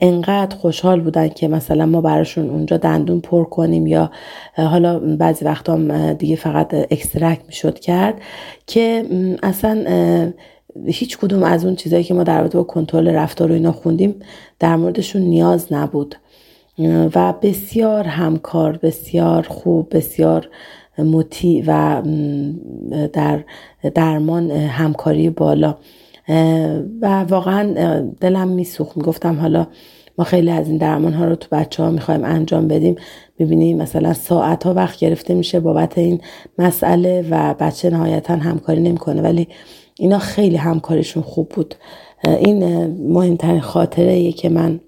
انقدر 0.00 0.56
خوشحال 0.56 1.00
بودن 1.00 1.28
که 1.28 1.48
مثلا 1.48 1.86
ما 1.86 2.00
براشون 2.00 2.50
اونجا 2.50 2.76
دندون 2.76 3.20
پر 3.20 3.44
کنیم 3.44 3.86
یا 3.86 4.10
حالا 4.56 4.98
بعضی 4.98 5.44
وقتا 5.44 6.12
دیگه 6.12 6.36
فقط 6.36 6.74
extract 6.74 7.42
می‌شد 7.46 7.78
کرد 7.78 8.14
که 8.66 9.04
اصلا 9.42 9.84
هیچ 10.86 11.18
کدوم 11.18 11.42
از 11.42 11.64
اون 11.64 11.76
چیزایی 11.76 12.04
که 12.04 12.14
ما 12.14 12.22
در 12.22 12.40
رابطه 12.40 12.58
با 12.58 12.64
کنترل 12.64 13.08
رفتار 13.08 13.50
و 13.50 13.54
اینا 13.54 13.72
خوندیم 13.72 14.14
در 14.58 14.76
موردشون 14.76 15.22
نیاز 15.22 15.72
نبود. 15.72 16.14
و 17.14 17.34
بسیار 17.42 18.04
همکار 18.04 18.76
بسیار 18.82 19.42
خوب 19.42 19.96
بسیار 19.96 20.48
مطیع 20.98 21.64
و 21.66 22.02
در 23.12 23.44
درمان 23.94 24.50
همکاری 24.50 25.30
بالا. 25.30 25.76
و 27.00 27.24
واقعا 27.28 28.00
دلم 28.20 28.48
میسوخت. 28.48 28.96
می‌گفتم 28.96 29.40
حالا 29.40 29.66
ما 30.18 30.24
خیلی 30.24 30.50
از 30.50 30.68
این 30.68 30.76
درمان 30.76 31.12
ها 31.12 31.24
رو 31.24 31.34
تو 31.34 31.48
بچه 31.52 31.82
ها 31.82 31.90
می‌خوایم 31.90 32.24
انجام 32.24 32.68
بدیم. 32.68 32.96
می‌بینیم 33.38 33.76
مثلا 33.76 34.12
ساعت 34.12 34.64
ها 34.64 34.74
وقت 34.74 34.98
گرفته 34.98 35.34
میشه 35.34 35.60
بابت 35.60 35.98
این 35.98 36.20
مسئله 36.58 37.24
و 37.30 37.54
بچه 37.54 37.90
نهایتا 37.90 38.36
همکاری 38.36 38.80
نمی‌کنه. 38.80 39.22
ولی 39.22 39.48
اینا 39.98 40.18
خیلی 40.18 40.56
همکاریشون 40.56 41.22
خوب 41.22 41.48
بود 41.48 41.74
این 42.24 42.86
مهمترین 43.12 43.60
خاطره 43.60 44.32
که 44.32 44.48
من 44.48 44.80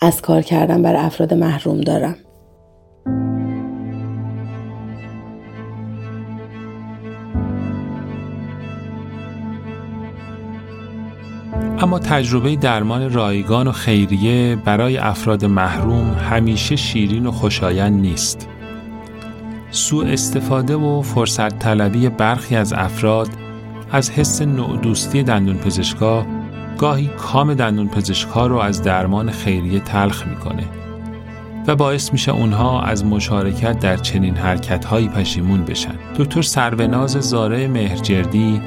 از 0.00 0.22
کار 0.22 0.42
کردن 0.42 0.82
برای 0.82 1.00
افراد 1.00 1.34
محروم 1.34 1.80
دارم 1.80 2.16
اما 11.78 11.98
تجربه 11.98 12.56
درمان 12.56 13.12
رایگان 13.12 13.66
و 13.66 13.72
خیریه 13.72 14.56
برای 14.64 14.96
افراد 14.96 15.44
محروم 15.44 16.14
همیشه 16.14 16.76
شیرین 16.76 17.26
و 17.26 17.32
خوشایند 17.32 18.00
نیست. 18.00 18.48
سوء 19.70 20.06
استفاده 20.06 20.76
و 20.76 21.02
فرصت 21.02 21.58
طلبی 21.58 22.08
برخی 22.08 22.56
از 22.56 22.72
افراد 22.72 23.28
از 23.90 24.10
حس 24.10 24.42
نوع 24.42 24.76
دوستی 24.76 25.22
دندون 25.22 25.56
پزشکا 25.56 26.26
گاهی 26.78 27.10
کام 27.18 27.54
دندون 27.54 27.88
پزشکا 27.88 28.46
رو 28.46 28.56
از 28.56 28.82
درمان 28.82 29.30
خیریه 29.30 29.80
تلخ 29.80 30.26
می‌کنه 30.26 30.64
و 31.66 31.76
باعث 31.76 32.12
میشه 32.12 32.32
اونها 32.32 32.82
از 32.82 33.04
مشارکت 33.04 33.78
در 33.78 33.96
چنین 33.96 34.36
حرکتهایی 34.36 35.08
پشیمون 35.08 35.64
بشن. 35.64 35.94
دکتر 36.18 36.42
سروناز 36.42 37.10
زاره 37.10 37.68
مهرجردی 37.68 38.60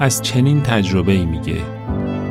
از 0.00 0.22
چنین 0.22 0.62
تجربه 0.62 1.12
ای 1.12 1.24
میگه 1.24 1.56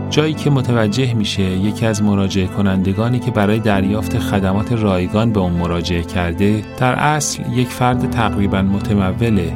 جایی 0.09 0.33
که 0.33 0.49
متوجه 0.49 1.13
میشه 1.13 1.43
یکی 1.43 1.85
از 1.85 2.03
مراجعه 2.03 2.47
کنندگانی 2.47 3.19
که 3.19 3.31
برای 3.31 3.59
دریافت 3.59 4.19
خدمات 4.19 4.71
رایگان 4.71 5.33
به 5.33 5.39
اون 5.39 5.53
مراجعه 5.53 6.03
کرده 6.03 6.63
در 6.77 6.93
اصل 6.93 7.43
یک 7.53 7.67
فرد 7.67 8.09
تقریبا 8.09 8.61
متموله 8.61 9.53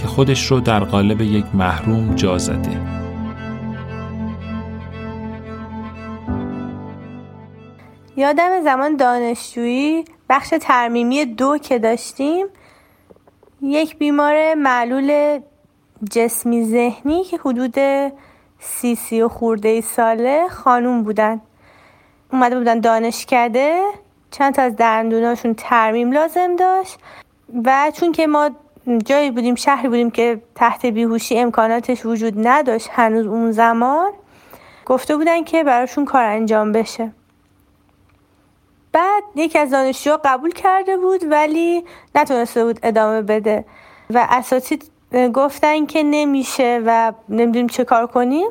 که 0.00 0.06
خودش 0.06 0.46
رو 0.46 0.60
در 0.60 0.80
قالب 0.80 1.20
یک 1.20 1.44
محروم 1.54 2.14
جا 2.14 2.38
زده. 2.38 2.80
یادم 8.16 8.60
زمان 8.64 8.96
دانشجویی 8.96 10.04
بخش 10.28 10.54
ترمیمی 10.60 11.24
دو 11.24 11.58
که 11.58 11.78
داشتیم 11.78 12.46
یک 13.62 13.98
بیمار 13.98 14.54
معلول 14.54 15.40
جسمی 16.10 16.64
ذهنی 16.64 17.24
که 17.24 17.38
حدود 17.44 17.74
سی 18.58 18.94
سی 18.94 19.22
و 19.22 19.28
خورده 19.28 19.80
ساله 19.80 20.48
خانوم 20.48 21.02
بودن. 21.02 21.40
اومده 22.32 22.58
بودن 22.58 22.80
دانشکده 22.80 23.82
چند 24.30 24.54
تا 24.54 24.62
از 24.62 24.76
دندوناشون 24.76 25.54
ترمیم 25.54 26.12
لازم 26.12 26.56
داشت 26.56 26.98
و 27.64 27.92
چون 27.94 28.12
که 28.12 28.26
ما 28.26 28.50
جایی 28.98 29.30
بودیم 29.30 29.54
شهری 29.54 29.88
بودیم 29.88 30.10
که 30.10 30.42
تحت 30.54 30.86
بیهوشی 30.86 31.38
امکاناتش 31.38 32.06
وجود 32.06 32.34
نداشت 32.36 32.88
هنوز 32.92 33.26
اون 33.26 33.52
زمان، 33.52 34.12
گفته 34.86 35.16
بودن 35.16 35.44
که 35.44 35.64
براشون 35.64 36.04
کار 36.04 36.24
انجام 36.24 36.72
بشه. 36.72 37.12
بعد 38.92 39.22
یکی 39.34 39.58
از 39.58 39.70
دانشجوها 39.70 40.20
قبول 40.24 40.50
کرده 40.50 40.96
بود 40.96 41.20
ولی 41.30 41.84
نتونسته 42.14 42.64
بود 42.64 42.80
ادامه 42.82 43.22
بده 43.22 43.64
و 44.10 44.26
اساتید 44.30 44.90
گفتن 45.34 45.86
که 45.86 46.02
نمیشه 46.02 46.82
و 46.86 47.12
نمی‌دونیم 47.28 47.66
چه 47.66 47.84
کار 47.84 48.06
کنیم. 48.06 48.48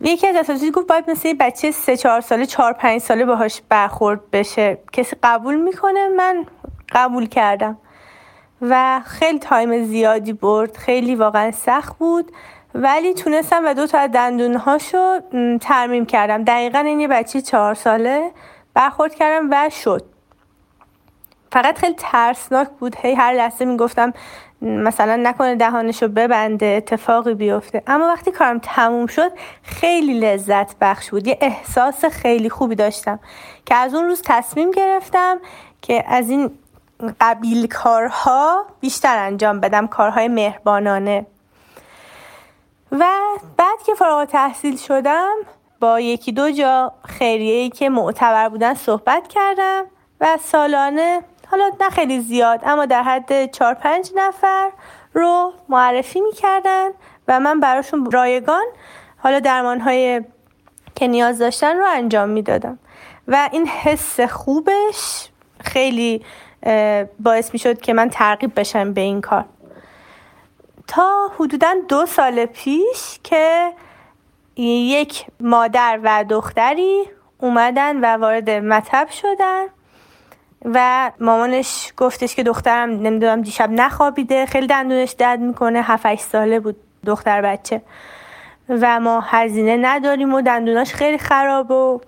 یکی 0.00 0.26
از 0.26 0.36
اساتید 0.36 0.72
گفت 0.72 0.86
باید 0.86 1.10
مثل 1.10 1.28
یه 1.28 1.34
بچه 1.34 1.70
سه 1.70 1.96
چهار 1.96 2.20
ساله 2.20 2.46
چهار 2.46 2.72
پنج 2.72 3.00
ساله 3.00 3.24
باهاش 3.24 3.62
برخورد 3.68 4.30
بشه. 4.30 4.78
کسی 4.92 5.16
قبول 5.22 5.54
می‌کنه؟ 5.54 6.08
من 6.08 6.46
قبول 6.92 7.26
کردم. 7.26 7.78
و 8.70 9.00
خیلی 9.04 9.38
تایم 9.38 9.84
زیادی 9.84 10.32
برد. 10.32 10.76
خیلی 10.76 11.14
واقعا 11.14 11.50
سخت 11.50 11.98
بود. 11.98 12.32
ولی 12.74 13.14
تونستم 13.14 13.62
و 13.64 13.74
دو 13.74 13.86
تا 13.86 13.98
از 13.98 14.10
دندونهاشو 14.10 15.20
ترمیم 15.60 16.06
کردم. 16.06 16.44
دقیقا 16.44 16.78
این 16.78 17.00
یه 17.00 17.08
بچه 17.08 17.40
چهار 17.40 17.74
ساله. 17.74 18.30
برخورد 18.74 19.14
کردم 19.14 19.48
و 19.50 19.70
شد. 19.70 20.04
فقط 21.52 21.78
خیلی 21.78 21.94
ترسناک 21.98 22.68
بود. 22.68 22.96
هی 23.02 23.14
هر 23.14 23.32
لحظه 23.32 23.64
می‌گفتم 23.64 24.12
مثلا 24.62 25.16
نکنه 25.16 25.54
دهانشو 25.54 26.08
ببنده 26.08 26.66
اتفاقی 26.66 27.34
بیفته. 27.34 27.82
اما 27.86 28.06
وقتی 28.06 28.30
کارم 28.30 28.58
تموم 28.58 29.06
شد 29.06 29.32
خیلی 29.62 30.20
لذت 30.20 30.76
بخش 30.80 31.10
بود. 31.10 31.26
یه 31.26 31.38
احساس 31.40 32.04
خیلی 32.04 32.50
خوبی 32.50 32.74
داشتم 32.74 33.18
که 33.66 33.74
از 33.74 33.94
اون 33.94 34.04
روز 34.04 34.22
تصمیم 34.24 34.70
گرفتم 34.70 35.38
که 35.82 36.04
از 36.08 36.30
این 36.30 36.50
قبیل 37.20 37.66
کارها 37.66 38.66
بیشتر 38.80 39.18
انجام 39.18 39.60
بدم 39.60 39.86
کارهای 39.86 40.28
مهربانانه. 40.28 41.26
و 42.92 43.06
بعد 43.56 43.82
که 43.86 43.94
فارغ 43.94 44.24
تحصیل 44.24 44.76
شدم 44.76 45.34
با 45.80 46.00
یکی 46.00 46.32
دو 46.32 46.50
جا 46.50 46.92
خیریه‌ای 47.04 47.70
که 47.70 47.88
معتبر 47.88 48.48
بودن 48.48 48.74
صحبت 48.74 49.28
کردم 49.28 49.84
و 50.20 50.38
سالانه 50.42 51.22
حالا 51.50 51.70
نه 51.80 51.90
خیلی 51.90 52.20
زیاد 52.20 52.60
اما 52.64 52.86
در 52.86 53.02
حد 53.02 53.50
چهار 53.50 53.74
پنج 53.74 54.10
نفر 54.16 54.70
رو 55.14 55.52
معرفی 55.68 56.20
می‌کردن 56.20 56.90
و 57.28 57.40
من 57.40 57.60
براشون 57.60 58.10
رایگان 58.10 58.64
حالا 59.18 59.40
درمان 59.40 59.80
های 59.80 60.24
که 60.94 61.06
نیاز 61.06 61.38
داشتن 61.38 61.76
رو 61.76 61.86
انجام 61.88 62.28
می‌دادم. 62.28 62.78
و 63.28 63.48
این 63.52 63.66
حس 63.66 64.20
خوبش 64.20 65.28
خیلی 65.60 66.24
باعث 67.20 67.52
می 67.52 67.58
شد 67.58 67.80
که 67.80 67.92
من 67.92 68.08
ترغیب 68.08 68.60
بشم 68.60 68.92
به 68.92 69.00
این 69.00 69.20
کار. 69.20 69.44
تا 70.86 71.30
حدودا 71.38 71.74
دو 71.88 72.06
سال 72.06 72.46
پیش 72.46 73.18
که 73.24 73.72
یک 74.56 75.26
مادر 75.40 76.00
و 76.02 76.24
دختری 76.28 77.04
اومدن 77.38 77.96
و 78.00 78.18
وارد 78.20 78.50
مطب 78.50 79.08
شدن 79.10 79.64
و 80.64 81.10
مامانش 81.20 81.92
گفتش 81.96 82.34
که 82.34 82.42
دخترم 82.42 82.90
نمی‌دونم 82.90 83.42
دیشب 83.42 83.70
نخوابیده 83.70 84.46
خیلی 84.46 84.66
دندونش 84.66 85.10
درد 85.10 85.40
می‌کنه 85.40 85.82
7 85.82 86.16
ساله 86.16 86.60
بود 86.60 86.76
دختر 87.06 87.42
بچه 87.42 87.82
و 88.68 89.00
ما 89.00 89.20
هزینه 89.20 89.76
نداریم 89.76 90.34
و 90.34 90.40
دندوناش 90.40 90.94
خیلی 90.94 91.18
خراب 91.18 91.70
و 91.70 92.00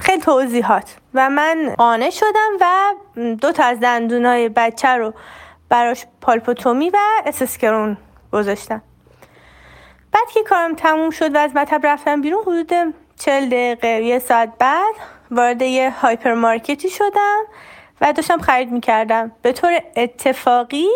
خیلی 0.00 0.20
توضیحات. 0.20 0.96
و 1.14 1.30
من 1.30 1.74
قانع 1.78 2.10
شدم 2.10 2.50
و 2.60 2.94
دو 3.34 3.52
تا 3.52 3.64
از 3.64 3.80
دندونای 3.80 4.48
بچه 4.48 4.88
رو 4.88 5.14
براش 5.68 6.06
پالپوتومی 6.20 6.90
و 6.90 6.98
اسسکرون 7.26 7.96
گذاشتم. 8.32 8.82
بعد 10.12 10.30
که 10.34 10.42
کارم 10.42 10.74
تموم 10.74 11.10
شد 11.10 11.34
و 11.34 11.38
از 11.38 11.56
مطب 11.56 11.86
رفتم 11.86 12.20
بیرون 12.20 12.42
حدود 12.42 12.94
چل 13.18 13.46
دقیقه 13.46 13.88
یه 13.88 14.18
ساعت 14.18 14.52
بعد 14.58 14.94
وارد 15.30 15.62
یه 15.62 15.90
هایپر 15.90 16.34
مارکتی 16.34 16.90
شدم 16.90 17.38
و 18.00 18.12
داشتم 18.12 18.38
خرید 18.38 18.72
می‌کردم. 18.72 19.32
به 19.42 19.52
طور 19.52 19.80
اتفاقی 19.96 20.88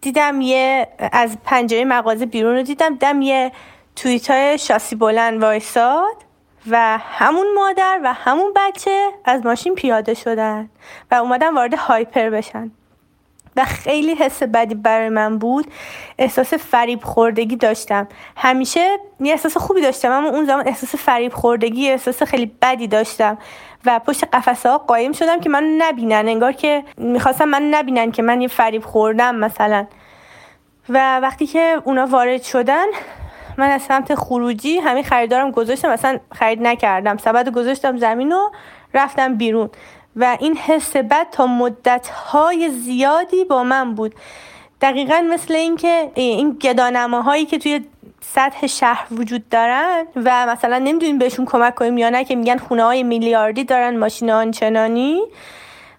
دیدم 0.00 0.40
یه 0.40 0.88
از 1.12 1.36
پنجره 1.44 1.84
مغازه 1.84 2.26
بیرون 2.26 2.56
رو 2.56 2.62
دیدم 2.62 2.90
دیدم 2.90 3.22
یه 3.22 3.52
تویت 3.96 4.30
های 4.30 4.58
شاسی 4.58 4.96
بلند 4.96 5.42
وایساد. 5.42 6.27
و 6.70 6.98
همون 6.98 7.46
مادر 7.54 8.00
و 8.04 8.12
همون 8.12 8.52
بچه 8.56 9.08
از 9.24 9.46
ماشین 9.46 9.74
پیاده 9.74 10.14
شدن 10.14 10.70
و 11.10 11.14
اومدن 11.14 11.54
وارد 11.54 11.74
هایپر 11.74 12.30
بشن. 12.30 12.70
و 13.56 13.64
خیلی 13.64 14.14
حس 14.14 14.42
بدی 14.42 14.74
برای 14.74 15.08
من 15.08 15.38
بود. 15.38 15.66
احساس 16.18 16.54
فریب 16.54 17.04
خوردگی 17.04 17.56
داشتم. 17.56 18.08
همیشه 18.36 18.98
یه 19.20 19.32
احساس 19.32 19.56
خوبی 19.56 19.80
داشتم 19.80 20.12
اما 20.12 20.28
اون 20.28 20.44
زمان 20.44 20.68
احساس 20.68 20.94
فریب 20.94 21.32
خوردگی 21.32 21.90
احساس 21.90 22.22
خیلی 22.22 22.52
بدی 22.62 22.86
داشتم. 22.86 23.38
و 23.84 23.98
پشت 23.98 24.24
قفسه 24.24 24.70
ها 24.70 24.78
قایم 24.78 25.12
شدم 25.12 25.40
که 25.40 25.48
من 25.48 25.64
نبینن 25.78 26.28
انگار 26.28 26.52
که 26.52 26.84
می‌خواستم 26.96 27.44
من 27.44 27.62
نبینن 27.62 28.10
که 28.10 28.22
من 28.22 28.40
یه 28.40 28.48
فریب 28.48 28.84
خوردم 28.84 29.34
مثلا. 29.34 29.86
و 30.88 31.20
وقتی 31.20 31.46
که 31.46 31.82
اونا 31.84 32.06
وارد 32.06 32.42
شدن 32.42 32.86
من 33.58 33.70
از 33.70 33.82
سمت 33.82 34.14
خروجی 34.14 34.78
همین 34.78 35.04
خریدارم 35.04 35.50
گذاشتم 35.50 35.92
مثلا 35.92 36.18
خرید 36.34 36.62
نکردم. 36.62 37.16
سبد 37.16 37.48
گذاشتم 37.48 37.96
زمین 37.96 38.32
و 38.32 38.50
رفتم 38.94 39.34
بیرون. 39.34 39.70
و 40.16 40.36
این 40.40 40.56
حس 40.56 40.96
بد 40.96 41.26
تا 41.30 41.46
مدت 41.46 42.08
های 42.08 42.70
زیادی 42.70 43.44
با 43.44 43.62
من 43.62 43.94
بود. 43.94 44.14
دقیقا 44.80 45.20
مثل 45.30 45.54
اینکه 45.54 46.10
این 46.14 46.58
گدانماهایی 46.60 47.46
که 47.46 47.58
توی 47.58 47.80
سطح 48.20 48.66
شهر 48.66 49.06
وجود 49.10 49.48
دارن 49.48 50.06
و 50.16 50.46
مثلا 50.46 50.78
نمی‌دونیم 50.78 51.18
بهشون 51.18 51.44
کمک 51.44 51.74
کنیم 51.74 51.98
یا 51.98 52.08
نه 52.08 52.24
که 52.24 52.36
میگن 52.36 52.56
خونه 52.56 52.84
های 52.84 53.02
میلیاردی 53.02 53.64
دارن 53.64 53.96
ماشین 53.96 54.30
آنچنانی. 54.30 55.22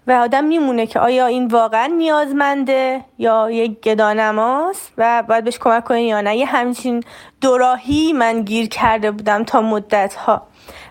و 0.06 0.12
آدم 0.12 0.44
میمونه 0.44 0.86
که 0.86 1.00
آیا 1.00 1.26
این 1.26 1.46
واقعا 1.46 1.86
نیازمنده 1.86 3.04
یا 3.18 3.50
یک 3.50 3.80
گدانماست 3.80 4.92
و 4.98 5.22
باید 5.22 5.44
بهش 5.44 5.58
کمک 5.58 5.84
کنیم 5.84 6.06
یا 6.06 6.20
نه. 6.20 6.36
یه 6.36 6.46
همچین 6.46 7.02
دوراهی 7.40 8.12
من 8.12 8.42
گیر 8.42 8.68
کرده 8.68 9.10
بودم 9.10 9.44
تا 9.44 9.60
مدت 9.60 10.14
ها 10.14 10.46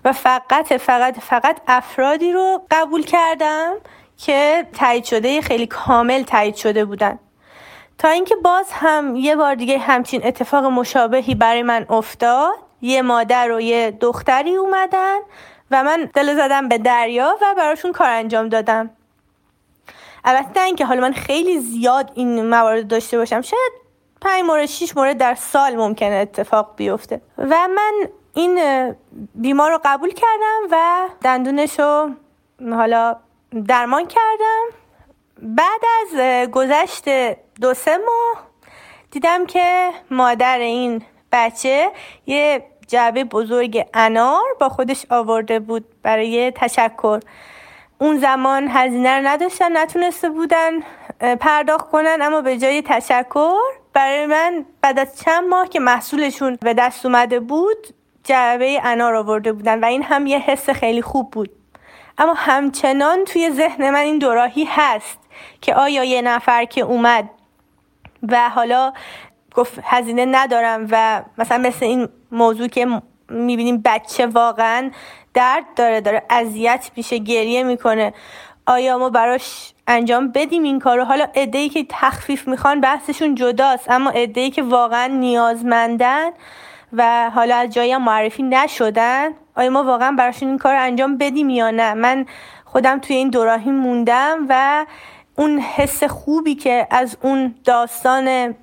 و 0.05 0.14
فقط 0.14 0.74
فقط 0.74 1.20
فقط 1.20 1.62
افرادی 1.68 2.32
رو 2.32 2.62
قبول 2.72 3.03
کردم 3.03 3.74
که 4.18 4.68
تایید 4.74 5.03
شده 5.03 5.41
خیلی 5.41 5.68
کامل 5.68 6.24
تایید 6.24 6.55
شده 6.55 6.86
بودن. 6.86 7.20
تا 7.97 8.07
اینکه 8.07 8.36
باز 8.36 8.72
هم 8.72 9.16
یه 9.16 9.36
بار 9.36 9.55
دیگه 9.55 9.78
همچین 9.78 10.22
اتفاق 10.28 10.66
مشابهی 10.66 11.36
برای 11.36 11.64
من 11.64 11.86
افتاد. 11.89 12.53
یه 12.82 13.01
مادر 13.01 13.51
و 13.51 13.62
یه 13.62 13.91
دختری 13.91 14.55
اومدن 14.55 15.18
و 15.72 15.84
من 15.84 16.10
دل 16.14 16.36
زدم 16.36 16.68
به 16.68 16.78
دریا 16.78 17.38
و 17.41 17.55
براشون 17.57 17.91
کار 17.91 18.10
انجام 18.10 18.49
دادم. 18.49 18.89
البته 20.24 20.61
اینکه 20.61 20.86
حالا 20.86 21.01
من 21.01 21.13
خیلی 21.13 21.59
زیاد 21.59 22.11
این 22.15 22.49
موارد 22.49 22.88
داشته 22.88 23.17
باشم 23.17 23.41
شاید 23.41 23.72
پنج 24.22 24.43
مورد 24.43 24.65
شیش 24.65 24.97
مورد 24.97 25.17
در 25.17 25.36
سال 25.36 25.76
ممکنه 25.76 26.15
اتفاق 26.15 26.74
بیفته. 26.76 27.22
و 27.38 27.67
من 27.67 27.93
این 28.34 28.59
بیمار 29.36 29.72
رو 29.72 29.80
قبول 29.86 30.09
کردم 30.09 30.67
و 30.72 31.07
دندونش 31.24 31.80
رو 31.80 32.09
حالا 32.72 33.15
درمان 33.67 34.05
کردم. 34.05 34.65
بعد 35.41 35.82
از 36.01 36.20
گذشت 36.49 37.03
دو 37.61 37.74
سه 37.74 37.97
ماه 37.97 38.43
دیدم 39.11 39.45
که 39.45 39.89
مادر 40.11 40.59
این 40.59 41.01
بچه 41.32 41.91
یه 42.28 42.63
جعبه 42.88 43.24
بزرگ 43.24 43.88
انار 43.93 44.43
با 44.59 44.70
خودش 44.70 45.05
آورده 45.09 45.59
بود 45.59 45.86
برای 46.03 46.51
تشکر. 46.51 47.20
اون 48.02 48.18
زمان 48.18 48.68
هزینه 48.72 49.18
رو 49.18 49.28
نداشتن 49.28 49.78
نتونسته 49.78 50.30
بودن 50.30 50.72
پرداخت 51.20 51.89
کنن 51.89 52.20
اما 52.22 52.41
به 52.41 52.58
جای 52.58 52.82
تشکر 52.82 53.60
برای 53.93 54.26
من 54.26 54.66
بعد 54.82 55.00
از 55.00 55.20
چند 55.20 55.47
ماه 55.47 55.70
که 55.70 55.80
محصولشون 55.80 56.58
به 56.62 56.74
دست 56.74 57.06
اومده 57.06 57.39
بود 57.39 57.88
جعبه 58.24 58.80
انار 58.84 59.16
آورده 59.16 59.54
بودن 59.54 59.80
و 59.80 59.86
این 59.86 60.04
هم 60.04 60.28
یه 60.28 60.39
حس 60.39 60.70
خیلی 60.70 61.02
خوب 61.02 61.32
بود. 61.32 61.50
اما 62.18 62.34
همچنان 62.34 63.26
توی 63.26 63.52
ذهن 63.52 63.89
من 63.89 64.00
این 64.00 64.20
دوراهی 64.20 64.68
هست 64.70 65.20
که 65.62 65.76
آیا 65.76 66.04
یه 66.04 66.22
نفر 66.22 66.66
که 66.66 66.82
اومد 66.82 67.30
و 68.30 68.50
حالا 68.50 68.93
گفت 69.56 69.80
هزینه 69.84 70.26
ندارم 70.26 70.88
و 70.91 71.24
مثلا 71.38 71.58
مثل 71.58 71.86
این 71.86 72.10
موضوع 72.32 72.68
که 72.68 73.02
می‌بینیم 73.30 73.82
بچه 73.86 74.28
واقعا 74.28 74.91
درد 75.34 75.63
داره 75.75 76.01
داره 76.01 76.23
اذیت 76.30 76.91
میشه 76.95 77.17
گریه 77.17 77.63
می‌کنه. 77.63 78.13
آیا 78.67 78.97
ما 78.97 79.09
براش 79.09 79.73
انجام 79.88 80.32
بدیم 80.32 80.63
این 80.63 80.80
کارو؟ 80.80 81.03
حالا 81.03 81.27
ای 81.34 81.69
که 81.69 81.86
تخفیف 81.89 82.47
می‌خوان 82.47 82.82
بحثشون 82.82 83.36
جداست 83.36 83.91
اما 83.91 84.09
ای 84.09 84.49
که 84.49 84.63
واقعا 84.63 85.07
نیازمندن 85.07 86.30
و 86.93 87.30
حالا 87.30 87.55
از 87.55 87.69
جایی 87.69 87.91
هم 87.91 88.03
معرفی 88.03 88.43
نشدن 88.43 89.30
آیا 89.55 89.69
ما 89.69 89.84
واقعا 89.84 90.11
براشون 90.11 90.49
این 90.49 90.57
کار 90.57 90.75
انجام 90.75 91.17
بدیم 91.17 91.49
یا 91.49 91.71
نه؟ 91.71 91.93
من 91.93 92.25
خودم 92.65 92.99
توی 92.99 93.15
این 93.15 93.30
دوراهی 93.30 93.71
موندم 93.71 94.45
و 94.49 94.86
اون 95.36 95.59
حس 95.59 96.03
خوبی 96.03 96.55
که 96.55 96.88
از 96.91 97.17
اون 97.21 97.55
داستان 97.63 98.55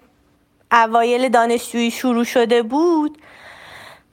اوایل 0.73 1.29
دانشجویی 1.29 1.91
شروع 1.91 2.25
شده 2.25 2.63
بود 2.63 3.19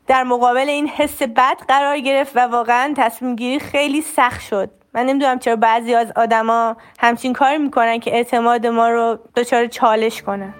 در 0.08 0.24
مقابل 0.24 0.70
این 0.70 0.88
حس 0.88 1.22
بد 1.22 1.58
قرار 1.68 2.00
گرفت 2.00 2.38
و 2.38 2.40
واقعا 2.40 2.94
تصمیم 2.98 3.36
گیری 3.36 3.60
خیلی 3.60 4.02
سخت 4.02 4.42
شد. 4.42 4.70
من 4.94 5.06
نمی‌دونم 5.06 5.40
چرا 5.40 5.56
بعضی 5.56 5.94
از 5.94 6.12
آدما 6.16 6.78
همچین 7.00 7.34
کاری 7.34 7.58
می‌کنن 7.58 8.00
که 8.00 8.16
اعتماد 8.16 8.68
ما 8.68 8.90
رو 8.90 9.20
دچار 9.36 9.68
چالش 9.68 10.22
کنن 10.22 10.54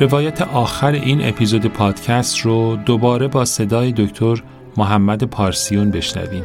روایت 0.00 0.42
آخر 0.42 0.92
این 0.92 1.28
اپیزود 1.28 1.66
پادکست 1.66 2.38
رو 2.38 2.76
دوباره 2.76 3.28
با 3.28 3.44
صدای 3.44 3.92
دکتر 3.92 4.42
محمد 4.76 5.24
پارسیون 5.24 5.90
بشنویم 5.90 6.44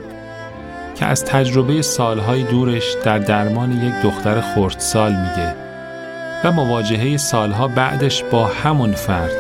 که 0.95 1.05
از 1.05 1.25
تجربه 1.25 1.81
سالهای 1.81 2.43
دورش 2.43 2.95
در 3.03 3.19
درمان 3.19 3.71
یک 3.71 3.93
دختر 4.03 4.41
خردسال 4.41 5.11
میگه 5.11 5.55
و 6.43 6.51
مواجهه 6.51 7.17
سالها 7.17 7.67
بعدش 7.67 8.23
با 8.23 8.45
همون 8.45 8.91
فرد 8.91 9.35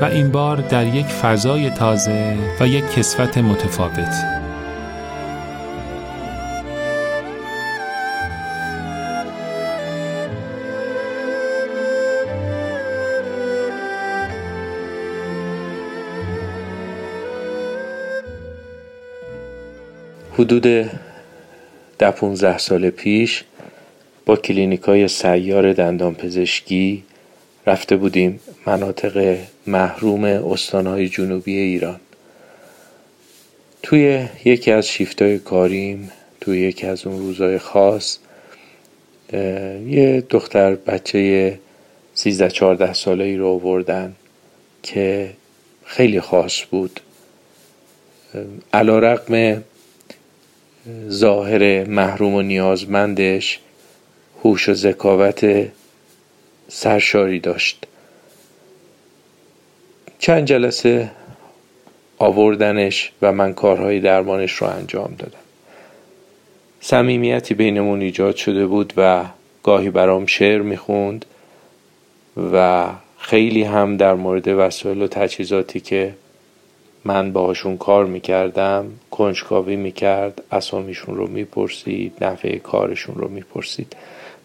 و 0.00 0.04
این 0.04 0.30
بار 0.30 0.56
در 0.56 0.86
یک 0.86 1.06
فضای 1.06 1.70
تازه 1.70 2.36
و 2.60 2.66
یک 2.66 2.92
کسفت 2.92 3.38
متفاوت. 3.38 4.39
حدود 20.40 20.90
ده 21.98 22.10
15 22.10 22.58
سال 22.58 22.90
پیش 22.90 23.44
با 24.26 24.36
کلینیک 24.36 24.82
های 24.82 25.08
سیار 25.08 25.72
دندان 25.72 26.14
پزشکی 26.14 27.04
رفته 27.66 27.96
بودیم 27.96 28.40
مناطق 28.66 29.38
محروم 29.66 30.24
استانهای 30.24 31.08
جنوبی 31.08 31.56
ایران. 31.56 32.00
توی 33.82 34.26
یکی 34.44 34.70
از 34.70 34.88
شیفتای 34.88 35.38
کاریم 35.38 36.10
توی 36.40 36.60
یکی 36.60 36.86
از 36.86 37.06
اون 37.06 37.18
روزهای 37.18 37.58
خاص 37.58 38.18
یه 39.86 40.24
دختر 40.30 40.74
بچه 40.74 41.58
13 42.14 42.50
14 42.50 42.92
ساله 42.92 43.24
ای 43.24 43.36
رو 43.36 43.48
آوردن 43.48 44.14
که 44.82 45.30
خیلی 45.84 46.20
خاص 46.20 46.60
بود. 46.70 47.00
علا 48.72 48.98
رقم 48.98 49.62
ظاهر 51.08 51.84
محروم 51.84 52.34
و 52.34 52.42
نیازمندش 52.42 53.58
هوش 54.44 54.68
و 54.68 54.74
ذکاوت 54.74 55.68
سرشاری 56.68 57.40
داشت. 57.40 57.86
چند 60.18 60.44
جلسه 60.44 61.10
آوردنش 62.18 63.12
و 63.22 63.32
من 63.32 63.54
کارهای 63.54 64.00
درمانش 64.00 64.52
رو 64.52 64.66
انجام 64.66 65.14
دادم. 65.18 65.38
صمیمیتی 66.80 67.54
بینمون 67.54 68.00
ایجاد 68.00 68.36
شده 68.36 68.66
بود 68.66 68.92
و 68.96 69.24
گاهی 69.62 69.90
برام 69.90 70.26
شعر 70.26 70.62
می‌خوند 70.62 71.24
و 72.52 72.88
خیلی 73.18 73.62
هم 73.62 73.96
در 73.96 74.14
مورد 74.14 74.48
وسایل 74.48 75.02
و 75.02 75.06
تجهیزاتی 75.06 75.80
که 75.80 76.14
من 77.04 77.32
باهاشون 77.32 77.76
کار 77.76 78.06
می‌کردم 78.06 78.86
کنجکاوی 79.10 79.76
می‌کرد 79.76 80.42
اسامیشون 80.52 81.16
رو 81.16 81.26
می‌پرسید 81.26 82.12
نحوه 82.20 82.58
کارشون 82.58 83.14
رو 83.14 83.28
می‌پرسید 83.28 83.96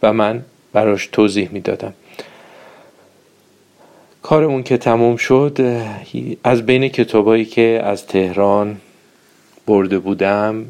و 0.03 0.13
من 0.13 0.45
براش 0.73 1.07
توضیح 1.07 1.49
می‌دادم. 1.51 1.93
کارمون 4.21 4.63
که 4.63 4.77
تموم 4.77 5.15
شد 5.15 5.81
از 6.43 6.65
بین 6.65 6.87
کتابایی 6.87 7.45
که 7.45 7.81
از 7.83 8.07
تهران 8.07 8.77
برده 9.67 9.99
بودم 9.99 10.65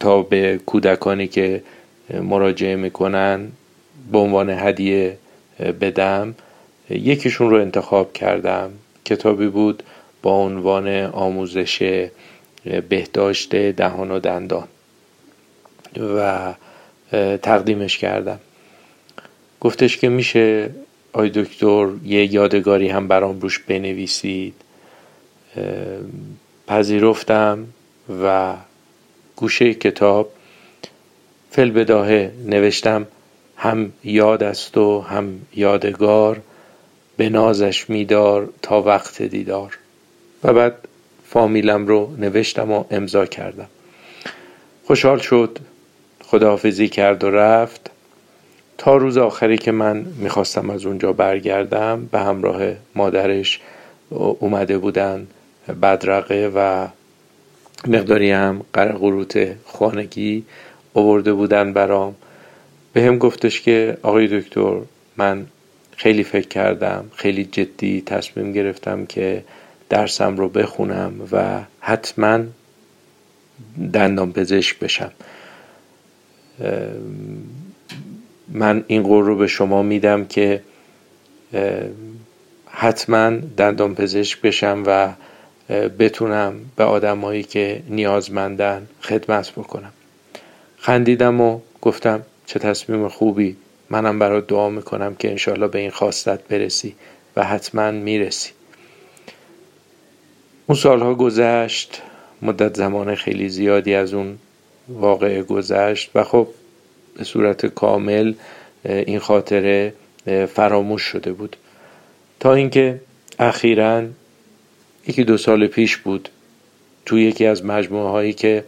تا 0.00 0.22
به 0.22 0.60
کودکانی 0.66 1.28
که 1.28 1.62
مراجعه 2.22 2.76
می‌کنن 2.76 3.48
به 4.12 4.18
عنوان 4.18 4.50
هدیه 4.50 5.18
بدم 5.80 6.34
یکیشون 6.90 7.50
رو 7.50 7.56
انتخاب 7.56 8.12
کردم. 8.12 8.70
کتابی 9.04 9.46
بود 9.46 9.82
با 10.22 10.30
عنوان 10.30 10.88
آموزش 11.04 12.08
بهداشت 12.88 13.56
دهان 13.56 14.10
و 14.10 14.18
دندان 14.18 14.68
و 16.16 16.54
تقدیمش 17.42 17.98
کردم. 17.98 18.40
گفتش 19.60 19.96
که 19.96 20.08
میشه 20.08 20.70
آی 21.12 21.30
دکتر 21.30 21.88
یه 22.04 22.34
یادگاری 22.34 22.88
هم 22.88 23.08
برام 23.08 23.40
روش 23.40 23.58
بنویسید. 23.58 24.54
پذیرفتم 26.66 27.66
و 28.22 28.54
گوشه 29.36 29.74
کتاب 29.74 30.32
فل 31.50 31.70
بداهه 31.70 32.32
نوشتم. 32.46 33.06
هم 33.56 33.92
یاد 34.04 34.42
است 34.42 34.76
و 34.76 35.00
هم 35.00 35.40
یادگار 35.54 36.40
به 37.16 37.28
نازش 37.28 37.90
میدار 37.90 38.48
تا 38.62 38.82
وقت 38.82 39.22
دیدار. 39.22 39.78
و 40.44 40.52
بعد 40.52 40.88
فامیلم 41.28 41.86
رو 41.86 42.16
نوشتم 42.18 42.72
و 42.72 42.84
امضا 42.90 43.26
کردم. 43.26 43.68
خوشحال 44.84 45.18
شد 45.18 45.58
خداحافظی 46.24 46.88
کرد 46.88 47.24
و 47.24 47.30
رفت. 47.30 47.90
تا 48.78 48.96
روز 48.96 49.18
آخری 49.18 49.58
که 49.58 49.72
من 49.72 50.06
می‌خواستم 50.16 50.70
از 50.70 50.86
اونجا 50.86 51.12
برگردم 51.12 52.08
به 52.12 52.18
همراه 52.18 52.62
مادرش 52.94 53.60
اومده 54.10 54.78
بودن 54.78 55.26
بدرقه 55.82 56.52
و 56.54 56.88
مقداری 57.86 58.30
هم 58.30 58.60
قرقروت 58.72 59.56
خانگی 59.66 60.44
آورده 60.94 61.32
بودن 61.32 61.72
برام. 61.72 62.14
به 62.92 63.02
هم 63.02 63.18
گفتش 63.18 63.60
که 63.60 63.96
آقای 64.02 64.40
دکتر 64.40 64.76
من 65.16 65.46
خیلی 65.96 66.24
فکر 66.24 66.48
کردم 66.48 67.10
خیلی 67.16 67.44
جدی 67.44 68.02
تصمیم 68.06 68.52
گرفتم 68.52 69.06
که 69.06 69.44
درسم 69.88 70.36
رو 70.36 70.48
بخونم 70.48 71.28
و 71.32 71.60
حتما 71.80 72.40
دندان 73.92 74.32
پزشک 74.32 74.78
بشم. 74.78 75.12
من 78.48 78.84
این 78.86 79.02
قول 79.02 79.24
رو 79.24 79.36
به 79.36 79.46
شما 79.46 79.82
میدم 79.82 80.24
که 80.24 80.62
حتما 82.70 83.30
دندان 83.30 83.94
پزشک 83.94 84.40
بشم 84.40 84.82
و 84.86 85.12
بتونم 85.98 86.54
به 86.76 86.84
آدمایی 86.84 87.42
که 87.42 87.82
نیازمندن 87.88 88.86
خدمت 89.00 89.52
بکنم. 89.52 89.92
خندیدم 90.78 91.40
و 91.40 91.60
گفتم 91.82 92.22
چه 92.46 92.58
تصمیم 92.58 93.08
خوبی 93.08 93.56
منم 93.92 94.18
برات 94.18 94.46
دعا 94.46 94.68
می‌کنم 94.70 95.14
که 95.14 95.30
انشالله 95.30 95.68
به 95.68 95.78
این 95.78 95.90
خواستت 95.90 96.48
برسی 96.48 96.94
و 97.36 97.44
حتما 97.44 97.90
می‌رسی. 97.90 98.50
اون 100.66 100.78
سالها 100.78 101.14
گذشت 101.14 102.02
مدت 102.42 102.76
زمان 102.76 103.14
خیلی 103.14 103.48
زیادی 103.48 103.94
از 103.94 104.14
اون 104.14 104.38
واقعه 104.88 105.42
گذشت 105.42 106.10
و 106.14 106.24
خب 106.24 106.48
به 107.18 107.24
صورت 107.24 107.66
کامل 107.66 108.34
این 108.84 109.18
خاطره 109.18 109.94
فراموش 110.54 111.02
شده 111.02 111.32
بود. 111.32 111.56
تا 112.40 112.54
اینکه 112.54 113.00
اخیرا 113.38 114.04
یکی 115.06 115.24
دو 115.24 115.36
سال 115.36 115.66
پیش 115.66 115.96
بود 115.96 116.28
تو 117.06 117.18
یکی 117.18 117.46
از 117.46 117.64
مجموعه 117.64 118.10
هایی 118.10 118.32
که 118.32 118.64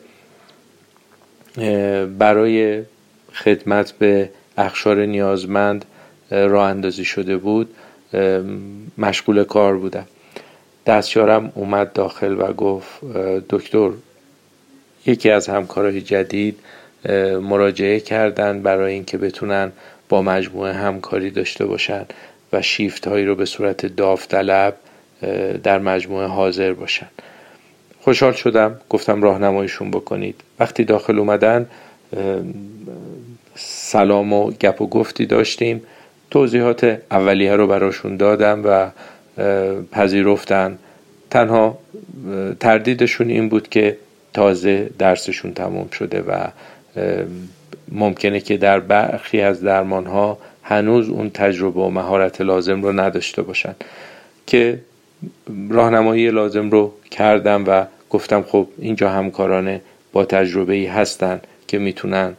برای 2.18 2.82
خدمت 3.32 3.92
به 3.92 4.30
اخشار 4.59 5.05
نیازمند 5.05 5.84
راه 6.30 6.70
اندازی 6.70 7.05
شده 7.05 7.36
بود 7.36 7.74
مشغول 8.98 9.44
کار 9.44 9.76
بودم 9.76 10.07
دستیارم 10.86 11.52
اومد 11.55 11.92
داخل 11.92 12.40
و 12.40 12.52
گفت 12.52 13.05
دکتر 13.50 13.90
یکی 15.07 15.30
از 15.30 15.48
همکارای 15.48 16.00
جدید 16.00 16.59
مراجعه 17.42 18.00
کردن 18.00 18.62
برای 18.62 18.92
اینکه 18.92 19.18
بتونن 19.18 19.72
با 20.09 20.22
مجموعه 20.22 20.72
همکاری 20.72 21.30
داشته 21.30 21.66
باشن 21.66 22.05
و 22.52 22.62
شیفت 22.62 23.09
هایی 23.09 23.24
رو 23.24 23.34
به 23.34 23.44
صورت 23.44 23.86
داوطلب 23.86 24.74
در 25.62 25.78
مجموعه 25.78 26.26
حاضر 26.26 26.72
باشن. 26.72 27.09
خوشحال 28.00 28.32
شدم. 28.32 28.80
گفتم 28.90 29.22
راهنماییشون 29.22 29.90
بکنید. 29.90 30.40
وقتی 30.59 30.84
داخل 30.84 31.18
اومدن 31.18 31.66
سلام 33.57 34.32
و 34.32 34.50
گپ 34.50 34.82
و 34.82 34.86
گفتی 34.86 35.26
داشتیم. 35.26 35.82
توضیحات 36.30 36.98
اولیه 37.11 37.57
رو 37.57 37.66
براشون 37.66 38.16
دادم 38.16 38.62
و 38.64 38.90
پذیرفتن. 39.92 40.78
تنها 41.30 41.78
تردیدشون 42.61 43.30
این 43.30 43.48
بود 43.48 43.68
که 43.68 43.96
تازه 44.32 44.90
درسشون 44.98 45.55
تموم 45.55 45.88
شده 45.90 46.22
و 46.22 46.46
ممکنه 47.88 48.40
که 48.40 48.57
در 48.57 48.80
برخی 48.80 49.40
از 49.40 49.61
درمان 49.61 50.07
ها 50.07 50.38
هنوز 50.62 51.09
اون 51.09 51.30
تجربه 51.30 51.80
و 51.80 51.90
مهارت 51.90 52.40
لازم 52.40 52.82
رو 52.82 53.00
نداشته 53.00 53.42
باشن. 53.42 53.74
که 54.46 54.80
راهنمایی 55.70 56.30
لازم 56.30 56.70
رو 56.70 56.92
کردم 57.11 57.64
و 57.66 57.86
گفتم 58.11 58.42
خب 58.42 58.68
اینجا 58.78 59.11
همکارانه 59.11 59.80
با 60.12 60.24
تجربه 60.24 60.74
ای 60.74 60.86
هستن 60.86 61.40
که 61.68 61.78
می‌تونن 61.78 62.36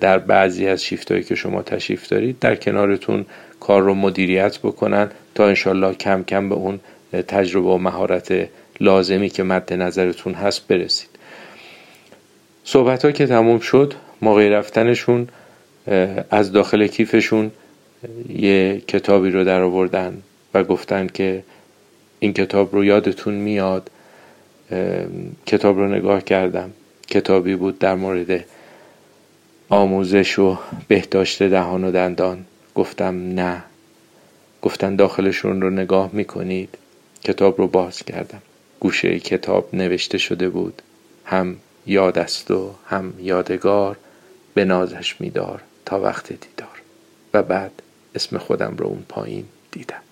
در 0.00 0.18
بعضی 0.18 0.66
از 0.66 0.84
شیفت 0.84 1.28
که 1.28 1.34
شما 1.34 1.62
تشریف 1.62 2.08
دارید 2.08 2.38
در 2.38 2.56
کنارتون 2.56 3.26
کار 3.60 3.82
رو 3.82 3.94
مدیریت 3.94 4.58
بکنن 4.58 5.10
تا 5.34 5.46
انشالله 5.46 5.94
کم 5.94 6.22
کم 6.22 6.48
به 6.48 6.54
اون 6.54 6.80
تجربه 7.28 7.68
و 7.68 7.78
مهارت 7.78 8.48
لازمی 8.80 9.28
که 9.28 9.42
مد 9.42 9.72
نظرتون 9.72 10.34
هست 10.34 10.68
برسید. 10.68 11.08
صحبت 12.64 13.04
ها 13.04 13.12
که 13.12 13.26
تموم 13.26 13.58
شد 13.58 13.94
موقع 14.22 14.48
رفتنشون 14.48 15.28
از 16.30 16.52
داخل 16.52 16.86
کیفشون 16.86 17.50
یه 18.28 18.82
کتابی 18.88 19.30
رو 19.30 19.44
در 19.44 19.60
آوردن 19.60 20.22
و 20.54 20.64
گفتن 20.64 21.06
که 21.06 21.42
این 22.20 22.32
کتاب 22.32 22.74
رو 22.74 22.84
یادتون 22.84 23.34
میاد. 23.34 23.90
کتاب 25.46 25.78
رو 25.78 25.88
نگاه 25.88 26.24
کردم. 26.24 26.70
کتابی 27.08 27.56
بود 27.56 27.78
در 27.78 27.94
مورد 27.94 28.44
آموزش 29.72 30.38
و 30.38 30.58
بهداشت 30.88 31.42
دهان 31.42 31.84
و 31.84 31.90
دندان. 31.90 32.44
گفتم 32.74 33.34
نه. 33.34 33.62
گفتن 34.62 34.96
داخلشون 34.96 35.62
رو 35.62 35.70
نگاه 35.70 36.10
می‌کنید. 36.12 36.78
کتاب 37.24 37.58
رو 37.58 37.68
باز 37.68 38.02
کردم. 38.02 38.42
گوشه 38.80 39.18
کتاب 39.18 39.68
نوشته 39.72 40.18
شده 40.18 40.48
بود. 40.48 40.82
هم 41.24 41.56
یاد 41.86 42.18
است 42.18 42.50
و 42.50 42.74
هم 42.86 43.12
یادگار. 43.18 43.96
به 44.54 44.64
نازش 44.64 45.20
میدار 45.20 45.62
تا 45.86 46.00
وقت 46.00 46.28
دیدار. 46.28 46.82
و 47.34 47.42
بعد 47.42 47.82
اسم 48.14 48.38
خودم 48.38 48.74
رو 48.78 48.86
اون 48.86 49.04
پایین 49.08 49.44
دیدم. 49.70 50.02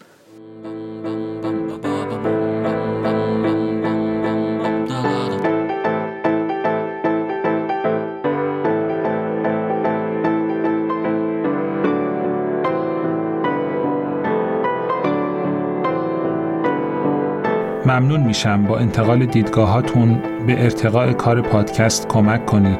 ممنون 17.91 18.21
میشم 18.21 18.63
با 18.63 18.79
انتقال 18.79 19.27
دیدگاهاتون 19.27 20.23
به 20.47 20.63
ارتقاء 20.65 21.13
کار 21.13 21.41
پادکست 21.41 22.09
کمک 22.09 22.47
کنید 22.47 22.79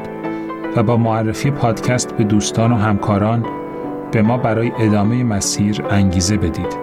و 0.77 0.83
با 0.83 0.97
معرفی 0.97 1.51
پادکست 1.51 2.17
به 2.17 2.25
دوستان 2.25 2.73
و 2.73 2.77
همکاران 2.77 3.47
به 4.13 4.23
ما 4.23 4.39
برای 4.39 4.73
ادامه 4.79 5.25
مسیر 5.25 5.83
انگیزه 5.91 6.37
بدید. 6.37 6.77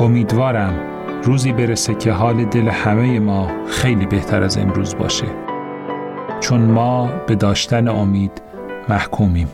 امیدوارم 0.00 0.74
روزی 1.22 1.52
برسه 1.52 1.94
که 1.94 2.12
حال 2.12 2.44
دل 2.44 2.68
همه 2.68 3.20
ما 3.20 3.50
خیلی 3.66 4.06
بهتر 4.06 4.42
از 4.42 4.58
امروز 4.58 4.96
باشه. 4.96 5.26
چون 6.40 6.60
ما 6.60 7.10
به 7.26 7.34
داشتن 7.34 7.88
امید 7.88 8.42
محکومیم. 8.88 9.48